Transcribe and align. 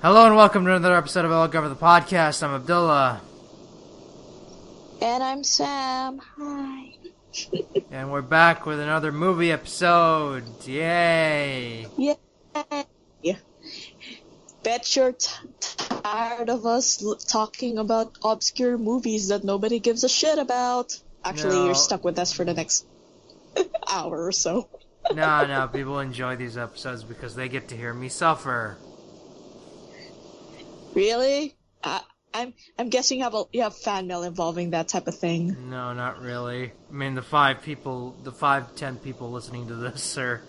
Hello 0.00 0.26
and 0.26 0.36
welcome 0.36 0.64
to 0.64 0.74
another 0.74 0.94
episode 0.96 1.24
of 1.24 1.32
I'll 1.32 1.48
Cover 1.48 1.68
the 1.68 1.74
Podcast. 1.74 2.42
I'm 2.42 2.54
Abdullah. 2.54 3.20
And 5.02 5.22
I'm 5.22 5.42
Sam. 5.44 6.20
Hi. 6.38 6.94
and 7.90 8.10
we're 8.12 8.22
back 8.22 8.64
with 8.66 8.78
another 8.80 9.10
movie 9.12 9.50
episode. 9.52 10.44
Yay! 10.66 11.86
Yeah. 11.96 12.14
Yeah. 13.22 13.36
Bet 14.62 14.94
you're 14.96 15.12
t- 15.12 15.30
tired 15.60 16.48
of 16.50 16.64
us 16.66 17.02
l- 17.02 17.16
talking 17.16 17.78
about 17.78 18.16
obscure 18.22 18.78
movies 18.78 19.28
that 19.28 19.44
nobody 19.44 19.78
gives 19.80 20.04
a 20.04 20.08
shit 20.08 20.38
about. 20.38 20.98
Actually, 21.24 21.56
No. 21.56 21.64
you're 21.66 21.74
stuck 21.74 22.04
with 22.04 22.18
us 22.18 22.32
for 22.32 22.44
the 22.44 22.54
next 22.54 22.86
hour 23.92 24.26
or 24.26 24.32
so. 24.32 24.68
no, 25.12 25.46
no, 25.46 25.68
people 25.72 25.98
enjoy 25.98 26.36
these 26.36 26.56
episodes 26.56 27.02
because 27.02 27.34
they 27.34 27.48
get 27.48 27.68
to 27.68 27.76
hear 27.76 27.92
me 27.92 28.08
suffer. 28.08 28.78
Really? 30.98 31.54
I, 31.84 32.00
I'm 32.34 32.54
I'm 32.76 32.88
guessing 32.88 33.18
you 33.18 33.24
have 33.24 33.34
a, 33.34 33.44
you 33.52 33.62
have 33.62 33.76
fan 33.76 34.08
mail 34.08 34.24
involving 34.24 34.70
that 34.70 34.88
type 34.88 35.06
of 35.06 35.16
thing. 35.16 35.70
No, 35.70 35.92
not 35.92 36.20
really. 36.20 36.72
I 36.90 36.92
mean, 36.92 37.14
the 37.14 37.22
five 37.22 37.62
people, 37.62 38.16
the 38.24 38.32
five, 38.32 38.74
ten 38.74 38.96
people 38.96 39.30
listening 39.30 39.68
to 39.68 39.76
this 39.76 40.18
are 40.18 40.42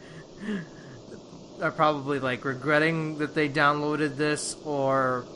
are 1.61 1.69
probably 1.69 2.19
like 2.19 2.45
regretting 2.45 3.19
that 3.19 3.35
they 3.35 3.47
downloaded 3.47 4.17
this, 4.17 4.55
or 4.65 5.27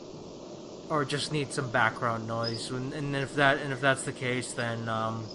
or 0.90 1.04
just 1.04 1.30
need 1.30 1.52
some 1.52 1.70
background 1.70 2.26
noise. 2.26 2.70
And, 2.70 2.92
and 2.92 3.14
if 3.14 3.36
that 3.36 3.58
and 3.58 3.72
if 3.72 3.80
that's 3.80 4.02
the 4.02 4.12
case, 4.12 4.52
then 4.54 4.88
um, 4.88 5.28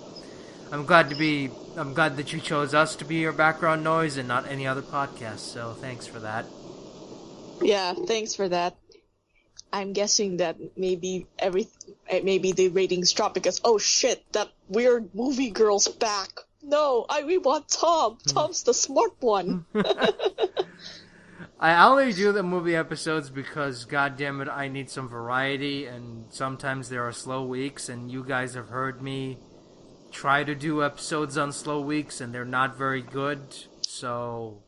I'm 0.73 0.85
glad 0.85 1.09
to 1.09 1.15
be. 1.15 1.51
I'm 1.77 1.93
glad 1.93 2.17
that 2.17 2.33
you 2.33 2.41
chose 2.41 2.73
us 2.73 2.97
to 2.97 3.05
be 3.05 3.15
your 3.15 3.31
background 3.31 3.85
noise 3.85 4.17
and 4.17 4.27
not 4.27 4.45
any 4.45 4.67
other 4.67 4.81
podcast. 4.81 5.39
So 5.39 5.73
thanks 5.79 6.05
for 6.05 6.19
that. 6.19 6.45
Yeah, 7.61 7.93
thanks 7.93 8.35
for 8.35 8.49
that. 8.49 8.75
I'm 9.71 9.93
guessing 9.93 10.37
that 10.37 10.57
maybe 10.77 11.27
every 11.37 11.67
eh, 12.07 12.21
maybe 12.23 12.51
the 12.51 12.69
ratings 12.69 13.13
drop 13.13 13.33
because 13.33 13.61
oh 13.63 13.77
shit, 13.77 14.23
that 14.33 14.49
weird 14.67 15.13
movie 15.13 15.51
girl's 15.51 15.87
back. 15.87 16.29
No, 16.61 17.05
I 17.09 17.23
we 17.23 17.37
want 17.37 17.69
Tom. 17.69 18.17
Tom's 18.27 18.63
the 18.63 18.73
smart 18.73 19.13
one. 19.19 19.65
I 21.61 21.85
only 21.85 22.13
do 22.13 22.31
the 22.31 22.41
movie 22.41 22.75
episodes 22.75 23.29
because, 23.29 23.83
god 23.83 24.15
damn 24.15 24.39
it, 24.39 24.47
I 24.47 24.69
need 24.69 24.89
some 24.89 25.09
variety, 25.09 25.85
and 25.87 26.25
sometimes 26.29 26.87
there 26.87 27.05
are 27.05 27.11
slow 27.11 27.43
weeks, 27.43 27.89
and 27.89 28.09
you 28.09 28.23
guys 28.23 28.53
have 28.53 28.69
heard 28.69 29.01
me 29.01 29.37
try 30.09 30.45
to 30.45 30.55
do 30.55 30.81
episodes 30.81 31.37
on 31.37 31.51
slow 31.51 31.81
weeks, 31.81 32.21
and 32.21 32.33
they're 32.33 32.45
not 32.45 32.77
very 32.77 33.01
good. 33.01 33.41
So, 33.81 34.61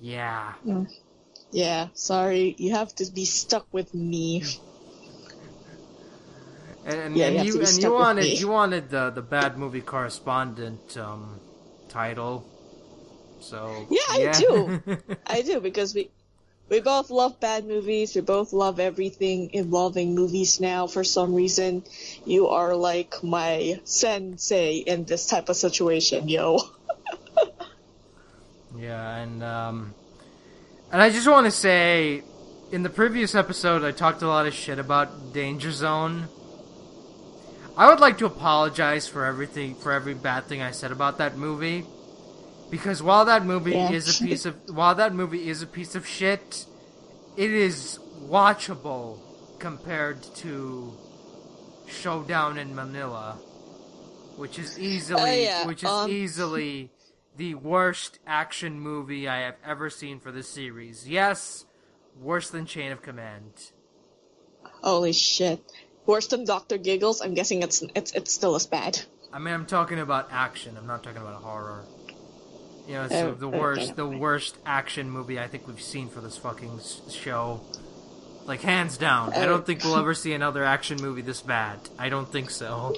yeah. 0.00 0.54
yeah, 0.64 0.84
sorry, 1.94 2.54
you 2.58 2.72
have 2.72 2.94
to 2.96 3.06
be 3.06 3.24
stuck 3.24 3.66
with 3.72 3.92
me. 3.94 4.42
And, 6.84 7.00
and, 7.00 7.16
Yeah, 7.16 7.28
and 7.28 7.46
you 7.46 7.54
you 7.54 7.62
and 7.62 7.82
you 7.82 7.92
wanted 7.92 8.24
me. 8.24 8.38
you 8.38 8.48
wanted 8.48 8.90
the 8.90 9.10
the 9.10 9.22
bad 9.22 9.58
movie 9.58 9.80
correspondent 9.80 10.96
um, 10.96 11.40
title. 11.88 12.44
So 13.40 13.86
Yeah, 13.90 13.98
I 14.08 14.30
do. 14.38 14.80
I 15.26 15.42
do 15.42 15.60
because 15.60 15.94
we 15.94 16.10
we 16.68 16.80
both 16.80 17.10
love 17.10 17.40
bad 17.40 17.66
movies. 17.66 18.14
We 18.14 18.20
both 18.20 18.52
love 18.52 18.80
everything 18.80 19.50
involving 19.52 20.14
movies 20.14 20.60
now. 20.60 20.86
For 20.86 21.04
some 21.04 21.34
reason, 21.34 21.84
you 22.24 22.48
are 22.48 22.74
like 22.76 23.22
my 23.22 23.80
sensei 23.84 24.76
in 24.78 25.04
this 25.04 25.26
type 25.26 25.48
of 25.48 25.56
situation, 25.56 26.28
yo. 26.28 26.58
Yeah, 28.78 29.16
and 29.16 29.42
um, 29.42 29.94
and 30.92 31.02
I 31.02 31.10
just 31.10 31.28
want 31.28 31.46
to 31.46 31.50
say, 31.50 32.22
in 32.72 32.82
the 32.82 32.90
previous 32.90 33.34
episode, 33.34 33.84
I 33.84 33.92
talked 33.92 34.22
a 34.22 34.28
lot 34.28 34.46
of 34.46 34.54
shit 34.54 34.78
about 34.78 35.32
Danger 35.32 35.70
Zone. 35.70 36.28
I 37.76 37.88
would 37.88 38.00
like 38.00 38.18
to 38.18 38.26
apologize 38.26 39.06
for 39.06 39.24
everything, 39.24 39.74
for 39.74 39.92
every 39.92 40.14
bad 40.14 40.44
thing 40.46 40.62
I 40.62 40.70
said 40.70 40.92
about 40.92 41.18
that 41.18 41.36
movie, 41.36 41.84
because 42.70 43.02
while 43.02 43.24
that 43.26 43.44
movie 43.44 43.72
Yeah. 43.72 43.90
is 43.92 44.20
a 44.20 44.24
piece 44.26 44.46
of, 44.46 44.54
while 44.70 44.94
that 44.94 45.14
movie 45.14 45.48
is 45.48 45.62
a 45.62 45.66
piece 45.66 45.94
of 45.94 46.06
shit, 46.06 46.64
it 47.36 47.52
is 47.52 47.98
watchable 48.28 49.18
compared 49.58 50.22
to 50.36 50.92
Showdown 51.86 52.58
in 52.58 52.74
Manila, 52.74 53.32
which 54.36 54.58
is 54.58 54.78
easily, 54.78 55.20
Oh, 55.22 55.42
yeah, 55.44 55.66
which 55.66 55.82
is 55.84 55.90
um, 55.90 56.10
easily 56.10 56.90
the 57.36 57.54
worst 57.54 58.18
action 58.26 58.80
movie 58.80 59.28
I 59.28 59.40
have 59.40 59.56
ever 59.64 59.90
seen 59.90 60.20
for 60.20 60.32
the 60.32 60.42
series. 60.42 61.08
Yes, 61.08 61.64
worse 62.20 62.50
than 62.50 62.66
Chain 62.66 62.92
of 62.92 63.02
Command. 63.02 63.72
Holy 64.82 65.12
shit. 65.12 65.60
Worse 66.06 66.28
than 66.28 66.44
Doctor 66.44 66.78
Giggles? 66.78 67.20
I'm 67.20 67.34
guessing 67.34 67.62
it's 67.62 67.82
it's 67.94 68.12
it's 68.12 68.32
still 68.32 68.54
as 68.54 68.66
bad. 68.66 69.00
I 69.32 69.38
mean, 69.38 69.52
I'm 69.52 69.66
talking 69.66 69.98
about 69.98 70.28
action. 70.32 70.76
I'm 70.76 70.86
not 70.86 71.02
talking 71.02 71.20
about 71.20 71.42
horror. 71.42 71.84
You 72.86 72.94
know, 72.94 73.04
it's 73.04 73.14
Oh, 73.14 73.34
the 73.34 73.48
okay, 73.48 73.58
worst, 73.58 73.96
the 73.96 74.06
worst 74.06 74.56
action 74.64 75.10
movie 75.10 75.40
I 75.40 75.48
think 75.48 75.66
we've 75.66 75.82
seen 75.82 76.08
for 76.08 76.20
this 76.20 76.36
fucking 76.36 76.80
show. 77.10 77.60
Like 78.44 78.60
hands 78.62 78.96
down, 78.96 79.32
I 79.32 79.42
Oh. 79.44 79.46
don't 79.48 79.66
think 79.66 79.82
we'll 79.82 79.94
oh, 79.94 80.00
ever 80.00 80.14
see 80.14 80.32
another 80.32 80.62
action 80.64 80.98
movie 81.02 81.22
this 81.22 81.42
bad. 81.42 81.80
I 81.98 82.08
don't 82.08 82.30
think 82.30 82.50
so. 82.50 82.94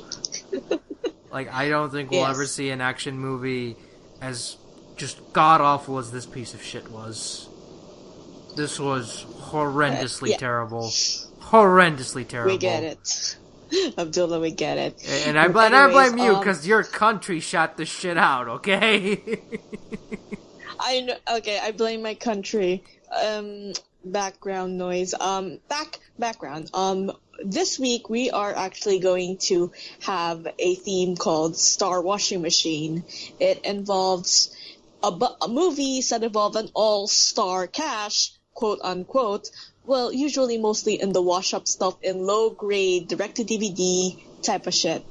like, 1.32 1.50
I 1.52 1.70
don't 1.70 1.90
think 1.90 2.10
we'll 2.10 2.20
Yes. 2.20 2.30
ever 2.30 2.44
see 2.44 2.68
an 2.68 2.82
action 2.82 3.18
movie 3.18 3.76
as 4.20 4.56
just 4.96 5.32
god 5.32 5.60
awful 5.60 5.98
as 5.98 6.10
this 6.10 6.26
piece 6.26 6.54
of 6.54 6.62
shit 6.62 6.90
was. 6.90 7.48
This 8.56 8.80
was 8.80 9.24
horrendously 9.50 10.30
yeah. 10.30 10.36
terrible. 10.36 10.84
Horrendously 11.40 12.26
terrible. 12.26 12.52
We 12.52 12.58
get 12.58 12.82
it. 12.82 13.36
Abdullah, 13.98 14.40
we 14.40 14.50
get 14.50 14.78
it. 14.78 15.26
And 15.26 15.38
I, 15.38 15.48
bl- 15.48 15.60
and 15.60 15.76
I 15.76 15.90
blame 15.90 16.18
you 16.18 16.34
um, 16.34 16.40
because 16.40 16.66
your 16.66 16.82
country 16.82 17.40
shot 17.40 17.76
the 17.76 17.84
shit 17.84 18.16
out, 18.16 18.48
okay? 18.48 19.40
I 20.80 21.00
know. 21.00 21.16
Okay, 21.36 21.58
I 21.62 21.72
blame 21.72 22.02
my 22.02 22.14
country. 22.14 22.82
Um, 23.24 23.72
background 24.04 24.78
noise. 24.78 25.14
Um, 25.14 25.58
back 25.68 25.98
background. 26.18 26.70
Um, 26.74 27.12
this 27.44 27.78
week 27.78 28.10
we 28.10 28.30
are 28.30 28.54
actually 28.54 28.98
going 28.98 29.38
to 29.38 29.72
have 30.00 30.46
a 30.58 30.74
theme 30.74 31.16
called 31.16 31.56
Star 31.56 32.00
Washing 32.02 32.42
Machine. 32.42 33.04
It 33.38 33.64
involves 33.64 34.54
a, 35.02 35.08
a 35.42 35.48
movies 35.48 36.10
that 36.10 36.22
involve 36.22 36.56
an 36.56 36.70
all-star 36.74 37.66
cast, 37.66 38.38
quote 38.54 38.80
unquote. 38.82 39.50
Well, 39.86 40.12
usually 40.12 40.58
mostly 40.58 41.00
in 41.00 41.12
the 41.12 41.22
wash-up 41.22 41.66
stuff 41.66 41.96
in 42.02 42.18
low-grade 42.18 43.08
direct-to-DVD 43.08 44.42
type 44.42 44.66
of 44.66 44.74
shit. 44.74 45.02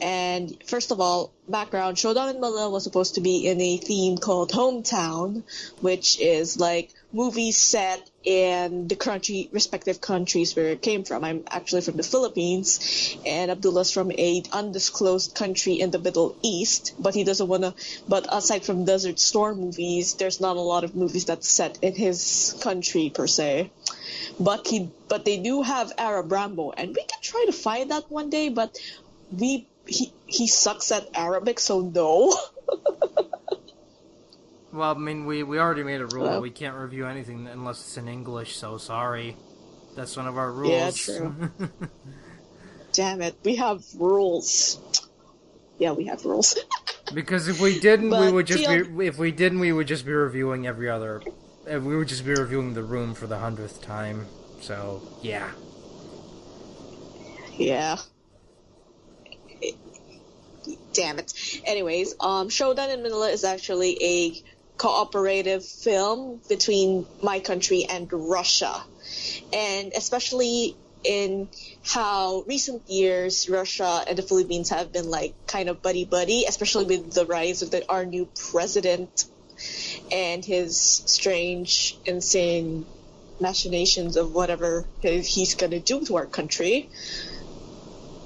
And 0.00 0.56
first 0.64 0.92
of 0.92 1.00
all, 1.00 1.32
background, 1.48 1.98
Showdown 1.98 2.28
in 2.28 2.40
Manila 2.40 2.70
was 2.70 2.84
supposed 2.84 3.16
to 3.16 3.20
be 3.20 3.46
in 3.46 3.60
a 3.60 3.76
theme 3.76 4.16
called 4.16 4.52
Hometown, 4.52 5.42
which 5.80 6.20
is 6.20 6.58
like 6.58 6.94
movies 7.12 7.56
set 7.56 8.08
in 8.22 8.86
the 8.88 8.96
country, 8.96 9.48
respective 9.52 10.00
countries 10.00 10.54
where 10.54 10.68
it 10.68 10.82
came 10.82 11.04
from. 11.04 11.24
I'm 11.24 11.44
actually 11.50 11.80
from 11.80 11.96
the 11.96 12.02
Philippines, 12.02 13.16
and 13.24 13.50
Abdullah's 13.50 13.90
from 13.90 14.12
a 14.12 14.42
undisclosed 14.52 15.34
country 15.34 15.74
in 15.80 15.90
the 15.90 15.98
Middle 15.98 16.36
East, 16.42 16.94
but 16.98 17.14
he 17.14 17.24
doesn't 17.24 17.48
wanna, 17.48 17.74
but 18.06 18.26
aside 18.30 18.64
from 18.64 18.84
Desert 18.84 19.18
Storm 19.18 19.60
movies, 19.60 20.14
there's 20.14 20.40
not 20.40 20.56
a 20.56 20.60
lot 20.60 20.84
of 20.84 20.94
movies 20.94 21.24
that's 21.24 21.48
set 21.48 21.78
in 21.82 21.94
his 21.94 22.54
country 22.60 23.10
per 23.10 23.26
se. 23.26 23.70
But 24.38 24.66
he, 24.66 24.90
but 25.08 25.24
they 25.24 25.38
do 25.38 25.62
have 25.62 25.92
Arab 25.96 26.30
Rambo, 26.30 26.72
and 26.72 26.88
we 26.94 27.02
can 27.02 27.20
try 27.22 27.44
to 27.46 27.52
find 27.52 27.90
that 27.90 28.10
one 28.10 28.30
day, 28.30 28.50
but 28.50 28.78
we 29.30 29.66
he 29.86 30.12
he 30.26 30.46
sucks 30.46 30.92
at 30.92 31.08
Arabic, 31.14 31.58
so 31.58 31.80
no. 31.80 32.36
well, 34.72 34.94
I 34.94 34.98
mean, 34.98 35.26
we, 35.26 35.42
we 35.42 35.58
already 35.58 35.82
made 35.82 36.00
a 36.00 36.06
rule 36.06 36.26
that 36.26 36.42
we 36.42 36.50
can't 36.50 36.76
review 36.76 37.06
anything 37.06 37.46
unless 37.46 37.80
it's 37.80 37.96
in 37.96 38.08
English, 38.08 38.56
so 38.56 38.76
sorry. 38.78 39.36
That's 39.96 40.16
one 40.16 40.26
of 40.26 40.36
our 40.36 40.52
rules. 40.52 40.70
Yeah, 40.70 40.90
true. 40.90 41.50
Damn 42.92 43.22
it, 43.22 43.36
we 43.44 43.56
have 43.56 43.82
rules. 43.96 44.78
Yeah, 45.78 45.92
we 45.92 46.06
have 46.06 46.24
rules. 46.24 46.58
because 47.14 47.48
if 47.48 47.60
we 47.60 47.78
didn't, 47.80 48.10
we 48.10 48.30
would 48.30 48.46
just 48.46 48.68
be. 48.68 49.06
If 49.06 49.18
we 49.18 49.30
didn't, 49.30 49.60
we 49.60 49.72
would 49.72 49.86
just 49.86 50.04
be 50.04 50.12
reviewing 50.12 50.66
every 50.66 50.88
other. 50.90 51.22
uh, 51.70 51.80
We 51.80 51.96
would 51.96 52.08
just 52.08 52.24
be 52.24 52.32
reviewing 52.34 52.74
the 52.74 52.82
room 52.82 53.14
for 53.14 53.26
the 53.26 53.38
hundredth 53.38 53.80
time. 53.82 54.26
So 54.60 55.02
yeah. 55.22 55.50
yeah. 57.56 57.96
Damn 60.92 61.18
it. 61.18 61.32
Anyways, 61.64 62.14
um, 62.20 62.48
Showdown 62.48 62.90
in 62.90 63.02
Manila 63.02 63.30
is 63.30 63.44
actually 63.44 63.96
a 64.02 64.42
cooperative 64.78 65.64
film 65.64 66.40
between 66.48 67.06
my 67.22 67.40
country 67.40 67.84
and 67.84 68.08
Russia. 68.12 68.82
And 69.52 69.92
especially 69.94 70.76
in 71.04 71.48
how 71.84 72.44
recent 72.46 72.88
years 72.88 73.48
Russia 73.48 74.04
and 74.08 74.16
the 74.18 74.22
Philippines 74.22 74.70
have 74.70 74.92
been 74.92 75.10
like 75.10 75.34
kind 75.46 75.68
of 75.68 75.82
buddy 75.82 76.04
buddy, 76.04 76.44
especially 76.48 76.84
with 76.84 77.12
the 77.12 77.26
rise 77.26 77.62
of 77.62 77.70
the, 77.70 77.86
our 77.88 78.04
new 78.06 78.28
president 78.50 79.24
and 80.12 80.44
his 80.44 80.80
strange, 80.80 81.98
insane 82.04 82.86
machinations 83.40 84.16
of 84.16 84.32
whatever 84.32 84.86
he's 85.02 85.54
gonna 85.54 85.80
do 85.80 86.04
to 86.04 86.16
our 86.16 86.26
country. 86.26 86.88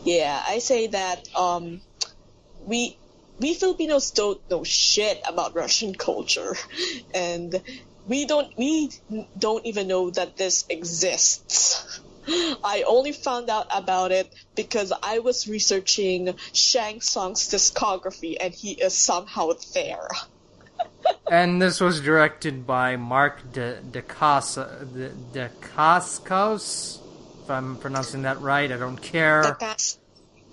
Yeah, 0.05 0.43
I 0.47 0.59
say 0.59 0.89
that 0.89 1.29
um, 1.37 1.81
we 2.67 2.97
we 3.43 3.55
Filipinos 3.55 4.13
don't 4.13 4.41
know 4.49 4.65
shit 4.65 5.21
about 5.27 5.55
Russian 5.55 5.95
culture, 6.09 6.57
and 7.15 7.61
we 8.07 8.25
don't 8.25 8.57
we 8.57 8.91
don't 9.39 9.67
even 9.67 9.89
know 9.89 10.11
that 10.11 10.37
this 10.37 10.65
exists. 10.69 12.01
I 12.63 12.85
only 12.87 13.11
found 13.11 13.51
out 13.51 13.67
about 13.75 14.13
it 14.13 14.33
because 14.55 14.93
I 15.03 15.19
was 15.19 15.49
researching 15.49 16.35
Shang 16.53 17.01
Tsung's 17.01 17.51
discography, 17.51 18.37
and 18.41 18.55
he 18.55 18.73
is 18.73 18.95
somehow 18.95 19.51
there. 19.75 20.09
and 21.31 21.61
this 21.61 21.81
was 21.81 22.01
directed 22.01 22.65
by 22.65 22.97
Mark 22.97 23.53
De 23.53 24.03
Casa 24.03 24.87
De, 24.95 25.09
De 25.33 25.51
Cascos, 25.61 27.01
if 27.43 27.51
I'm 27.51 27.77
pronouncing 27.77 28.23
that 28.23 28.41
right. 28.41 28.71
I 28.71 28.77
don't 28.77 29.03
care. 29.03 29.57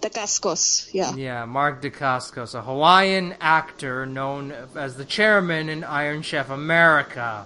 Dacascos, 0.02 0.90
yeah. 0.94 1.14
Yeah, 1.16 1.46
Mark 1.46 1.82
Dacascos, 1.82 2.56
a 2.56 2.62
Hawaiian 2.62 3.36
actor 3.42 4.06
known 4.06 4.54
as 4.76 4.96
the 4.96 5.06
chairman 5.06 5.70
in 5.70 5.84
Iron 5.84 6.22
Chef 6.22 6.50
America. 6.50 7.46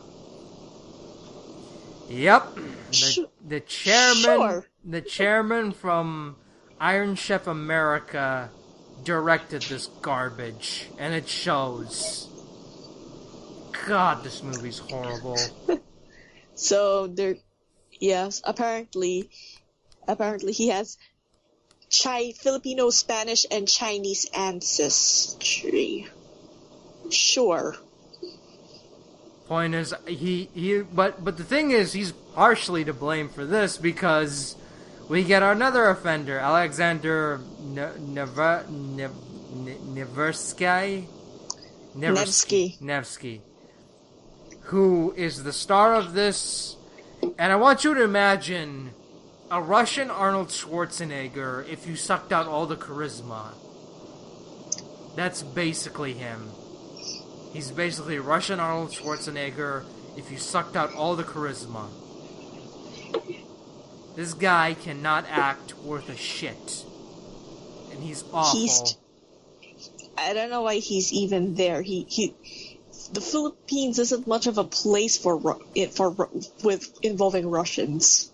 Yep, 2.09 2.55
the, 2.91 3.27
the 3.47 3.59
chairman, 3.61 4.21
Sure. 4.23 4.65
the 4.85 5.01
chairman 5.01 5.71
from 5.71 6.35
Iron 6.79 7.15
Chef 7.15 7.47
America 7.47 8.49
directed 9.03 9.63
this 9.63 9.87
garbage, 10.01 10.87
and 10.99 11.13
it 11.13 11.27
shows. 11.27 12.29
God, 13.87 14.23
this 14.23 14.43
movie's 14.43 14.79
horrible. 14.79 15.37
So 16.55 17.07
there, 17.07 17.35
yes, 17.99 18.41
apparently, 18.45 19.29
apparently 20.07 20.53
he 20.53 20.67
has 20.67 20.99
Chi 21.93 22.31
Filipino, 22.31 22.89
Spanish, 22.89 23.45
and 23.51 23.67
Chinese 23.67 24.25
ancestry. 24.33 26.07
Sure. 27.09 27.75
Point 29.47 29.75
is, 29.75 29.93
he 30.07 30.49
he. 30.53 30.79
But 30.79 31.23
but 31.23 31.37
the 31.37 31.43
thing 31.43 31.71
is, 31.71 31.93
he's 31.93 32.11
partially 32.33 32.83
to 32.85 32.93
blame 32.93 33.29
for 33.29 33.45
this 33.45 33.77
because 33.77 34.55
we 35.07 35.23
get 35.23 35.43
another 35.43 35.89
offender, 35.89 36.39
Alexander 36.39 37.41
Never 37.61 38.65
Neversky. 39.93 41.05
Nevsky. 41.95 42.77
Nevsky, 42.81 43.41
who 44.61 45.13
is 45.15 45.43
the 45.43 45.53
star 45.53 45.93
of 45.93 46.13
this, 46.13 46.75
and 47.37 47.53
I 47.53 47.55
want 47.55 47.83
you 47.83 47.93
to 47.93 48.03
imagine 48.03 48.91
a 49.51 49.61
Russian 49.61 50.09
Arnold 50.09 50.47
Schwarzenegger 50.49 51.67
if 51.69 51.87
you 51.87 51.95
sucked 51.95 52.31
out 52.31 52.47
all 52.47 52.65
the 52.65 52.75
charisma. 52.75 53.53
That's 55.15 55.43
basically 55.43 56.13
him. 56.13 56.49
He's 57.53 57.69
basically 57.71 58.17
Russian 58.17 58.59
Arnold 58.59 58.91
Schwarzenegger 58.91 59.83
if 60.17 60.31
you 60.31 60.37
sucked 60.37 60.75
out 60.75 60.93
all 60.95 61.15
the 61.15 61.23
charisma. 61.23 61.87
This 64.15 64.33
guy 64.33 64.75
cannot 64.75 65.25
act 65.29 65.75
worth 65.79 66.09
a 66.09 66.15
shit. 66.15 66.83
And 67.91 68.01
he's 68.03 68.23
awful. 68.33 68.59
He's- 68.59 68.97
I 70.17 70.33
don't 70.33 70.49
know 70.49 70.61
why 70.61 70.75
he's 70.77 71.11
even 71.11 71.55
there. 71.55 71.81
He 71.81 72.05
he. 72.07 72.35
The 73.11 73.21
Philippines 73.21 73.99
isn't 73.99 74.27
much 74.27 74.47
of 74.47 74.57
a 74.57 74.63
place 74.63 75.17
for 75.17 75.39
for 75.91 76.29
with 76.63 76.93
involving 77.01 77.49
Russians. 77.49 78.31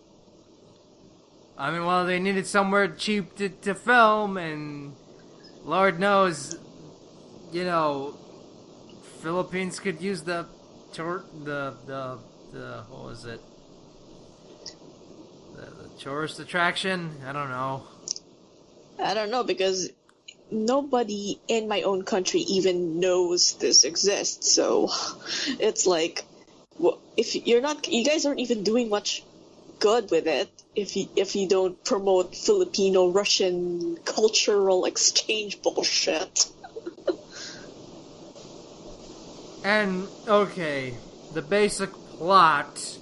I 1.59 1.71
mean, 1.71 1.85
well, 1.85 2.05
they 2.05 2.19
needed 2.19 2.47
somewhere 2.47 2.87
cheap 2.87 3.35
to, 3.35 3.49
to 3.49 3.75
film, 3.75 4.37
and 4.37 4.95
Lord 5.65 5.99
knows, 5.99 6.57
you 7.51 7.65
know, 7.65 8.17
Philippines 9.21 9.77
could 9.77 10.01
use 10.01 10.21
the 10.21 10.45
tour, 10.93 11.25
the 11.43 11.75
the 11.85 12.19
the 12.53 12.83
what 12.89 13.03
was 13.03 13.25
it? 13.25 13.41
The, 15.57 15.65
the 15.83 15.89
tourist 15.99 16.39
attraction. 16.39 17.11
I 17.27 17.33
don't 17.33 17.49
know. 17.49 17.83
I 18.97 19.13
don't 19.13 19.29
know 19.29 19.43
because 19.43 19.89
nobody 20.49 21.41
in 21.49 21.67
my 21.67 21.81
own 21.81 22.03
country 22.03 22.39
even 22.39 23.01
knows 23.01 23.55
this 23.55 23.83
exists. 23.83 24.49
So 24.49 24.85
it's 25.59 25.85
like, 25.85 26.23
well, 26.77 27.01
if 27.17 27.35
you're 27.35 27.61
not, 27.61 27.85
you 27.89 28.05
guys 28.05 28.25
aren't 28.25 28.39
even 28.39 28.63
doing 28.63 28.87
much 28.87 29.23
good 29.79 30.11
with 30.11 30.27
it 30.27 30.49
if 30.75 30.95
you 30.95 31.07
if 31.15 31.35
you 31.35 31.47
don't 31.47 31.83
promote 31.83 32.35
Filipino 32.35 33.09
Russian 33.09 33.97
cultural 34.05 34.85
exchange 34.85 35.61
bullshit. 35.61 36.49
And 39.63 40.07
okay, 40.27 40.93
the 41.33 41.41
basic 41.41 41.91
plot, 41.91 42.97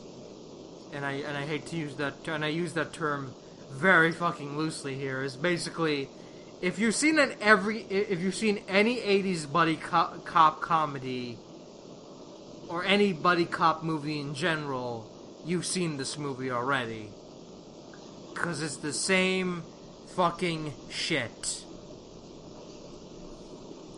and 0.92 1.06
I 1.06 1.14
and 1.14 1.38
I 1.38 1.46
hate 1.46 1.68
to 1.68 1.76
use 1.76 1.96
that 1.96 2.28
and 2.28 2.44
I 2.44 2.50
use 2.50 2.74
that 2.74 2.94
term 2.94 3.34
very 3.72 4.12
fucking 4.12 4.58
loosely 4.58 4.96
here 4.96 5.22
is 5.22 5.36
basically 5.36 6.10
if 6.62 6.80
you've 6.80 6.96
seen 6.96 7.20
an 7.20 7.34
every 7.42 7.82
if 7.90 8.20
you've 8.20 8.36
seen 8.36 8.64
any 8.68 8.98
80s 8.98 9.52
buddy 9.52 9.76
cop, 9.76 10.26
cop 10.26 10.62
comedy 10.62 11.38
or 12.68 12.84
any 12.84 13.14
buddy 13.14 13.46
cop 13.46 13.84
movie 13.84 14.20
in 14.20 14.34
general, 14.34 15.10
you've 15.48 15.66
seen 15.66 15.98
this 15.98 16.18
movie 16.18 16.52
already. 16.52 17.10
Cuz 18.36 18.62
it's 18.62 18.78
the 18.78 18.94
same 18.94 19.64
fucking 20.16 20.74
shit. 20.90 21.64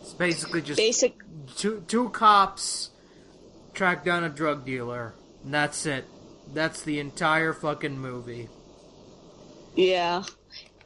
It's 0.00 0.14
basically 0.14 0.62
just 0.62 0.78
Basic. 0.78 1.14
two 1.56 1.84
two 1.86 2.08
cops 2.10 2.90
track 3.74 4.04
down 4.04 4.24
a 4.24 4.28
drug 4.28 4.64
dealer. 4.64 5.14
And 5.44 5.54
that's 5.54 5.86
it. 5.86 6.04
That's 6.52 6.82
the 6.82 6.98
entire 7.00 7.52
fucking 7.52 7.98
movie. 7.98 8.48
Yeah. 9.74 10.24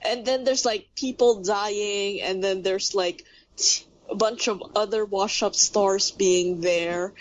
And 0.03 0.27
then 0.27 0.45
there's 0.45 0.65
like 0.65 0.89
people 0.95 1.43
dying, 1.43 2.21
and 2.21 2.45
then 2.45 2.63
there's 2.63 2.95
like 2.95 3.25
t- 3.57 3.85
a 4.15 4.17
bunch 4.17 4.47
of 4.47 4.63
other 4.77 5.05
wash 5.05 5.43
up 5.43 5.57
stars 5.57 6.13
being 6.13 6.61
there. 6.61 7.13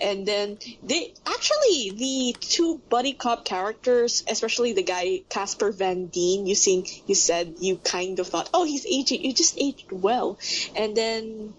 And 0.00 0.26
then 0.26 0.58
they 0.82 1.14
actually, 1.24 1.92
the 1.94 2.36
two 2.40 2.80
buddy 2.88 3.12
cop 3.12 3.44
characters, 3.44 4.24
especially 4.28 4.72
the 4.72 4.82
guy 4.82 5.22
Casper 5.28 5.70
Van 5.70 6.06
Dien, 6.06 6.46
you 6.46 6.56
seen, 6.56 6.86
you 7.06 7.14
said 7.14 7.54
you 7.60 7.76
kind 7.76 8.18
of 8.18 8.26
thought, 8.26 8.50
oh, 8.52 8.64
he's 8.64 8.84
aging, 8.84 9.24
you 9.24 9.32
just 9.32 9.56
aged 9.58 9.92
well. 9.92 10.38
And 10.74 10.96
then 10.96 11.54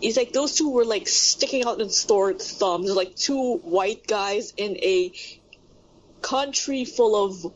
it's 0.00 0.16
like 0.16 0.32
those 0.32 0.54
two 0.54 0.70
were 0.70 0.84
like 0.84 1.08
sticking 1.08 1.64
out 1.64 1.80
in 1.80 1.90
stored 1.90 2.40
thumbs, 2.40 2.94
like 2.94 3.16
two 3.16 3.56
white 3.56 4.06
guys 4.06 4.54
in 4.56 4.76
a 4.76 5.12
country 6.22 6.84
full 6.84 7.24
of 7.24 7.52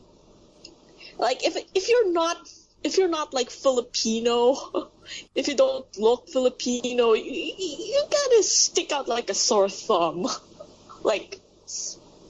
like 1.17 1.45
if 1.45 1.55
if 1.73 1.87
you're 1.89 2.11
not 2.11 2.37
if 2.83 2.97
you're 2.97 3.09
not 3.09 3.33
like 3.33 3.49
Filipino, 3.49 4.91
if 5.35 5.47
you 5.47 5.55
don't 5.55 5.85
look 5.97 6.29
Filipino, 6.29 7.13
you, 7.13 7.23
you, 7.23 8.03
gotta 8.09 8.43
stick 8.43 8.91
out 8.91 9.07
like 9.07 9.29
a 9.29 9.33
sore 9.33 9.69
thumb, 9.69 10.27
like 11.03 11.39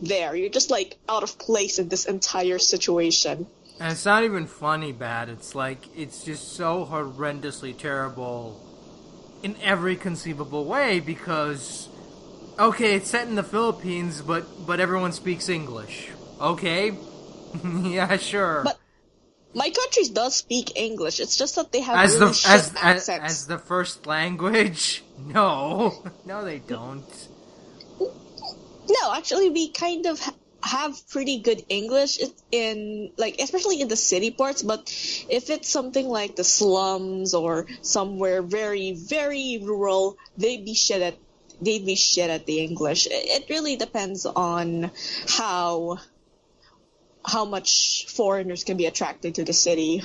there. 0.01 0.36
You're 0.36 0.50
just 0.50 0.72
like 0.72 0.98
out 1.08 1.24
of 1.24 1.38
place 1.38 1.79
in 1.79 1.89
this 1.89 2.05
entire 2.05 2.60
situation. 2.60 3.48
And 3.79 3.91
it's 3.91 4.05
not 4.05 4.24
even 4.24 4.46
funny 4.46 4.91
bad. 4.91 5.29
It's 5.29 5.55
like 5.55 5.79
it's 5.96 6.24
just 6.24 6.53
so 6.53 6.86
horrendously 6.86 7.77
terrible 7.77 8.60
in 9.43 9.55
every 9.62 9.96
conceivable 9.96 10.65
way 10.65 11.00
because 11.00 11.89
okay, 12.60 12.96
it's 12.96 13.10
set 13.10 13.27
in 13.27 13.36
the 13.36 13.43
Philippines, 13.43 14.22
but 14.22 14.67
but 14.67 14.79
everyone 14.79 15.12
speaks 15.13 15.50
English. 15.50 16.10
Okay? 16.39 16.91
yeah, 17.84 18.17
sure. 18.17 18.63
But 18.63 18.79
my 19.53 19.70
country 19.70 20.03
does 20.13 20.36
speak 20.36 20.77
English. 20.77 21.20
It's 21.20 21.38
just 21.38 21.55
that 21.55 21.72
they 21.72 21.81
have 21.81 21.98
as 21.98 22.13
really 22.13 22.31
the 22.31 22.48
as, 22.48 22.74
as 22.81 23.10
as 23.10 23.48
the 23.48 23.58
first 23.58 24.05
language? 24.08 25.03
No. 25.22 25.93
No 26.25 26.43
they 26.43 26.58
don't. 26.60 27.05
No, 28.89 29.13
actually, 29.13 29.50
we 29.51 29.70
kind 29.70 30.08
of 30.08 30.20
ha- 30.20 30.34
have 30.63 31.08
pretty 31.10 31.39
good 31.39 31.63
English 31.70 32.20
in, 32.51 33.12
like, 33.17 33.36
especially 33.39 33.81
in 33.81 33.88
the 33.88 33.96
city 33.96 34.31
parts, 34.31 34.63
but 34.63 34.81
if 35.29 35.50
it's 35.50 35.70
something 35.70 36.08
like 36.08 36.36
the 36.36 36.43
slums 36.43 37.34
or 37.34 37.67
somewhere 37.81 38.41
very, 38.41 38.93
very 38.93 39.60
rural, 39.62 40.17
they'd 40.38 40.65
be 40.65 40.74
shit 40.74 41.01
at, 41.01 41.15
they'd 41.62 41.86
be 41.86 41.96
shit 41.96 42.29
at 42.29 42.46
the 42.46 42.60
English. 42.60 43.05
It, 43.08 43.12
it 43.13 43.50
really 43.50 43.75
depends 43.75 44.25
on 44.25 44.91
how, 45.27 46.00
how 47.25 47.45
much 47.45 48.05
foreigners 48.09 48.63
can 48.63 48.77
be 48.77 48.85
attracted 48.85 49.35
to 49.35 49.43
the 49.43 49.53
city. 49.53 50.03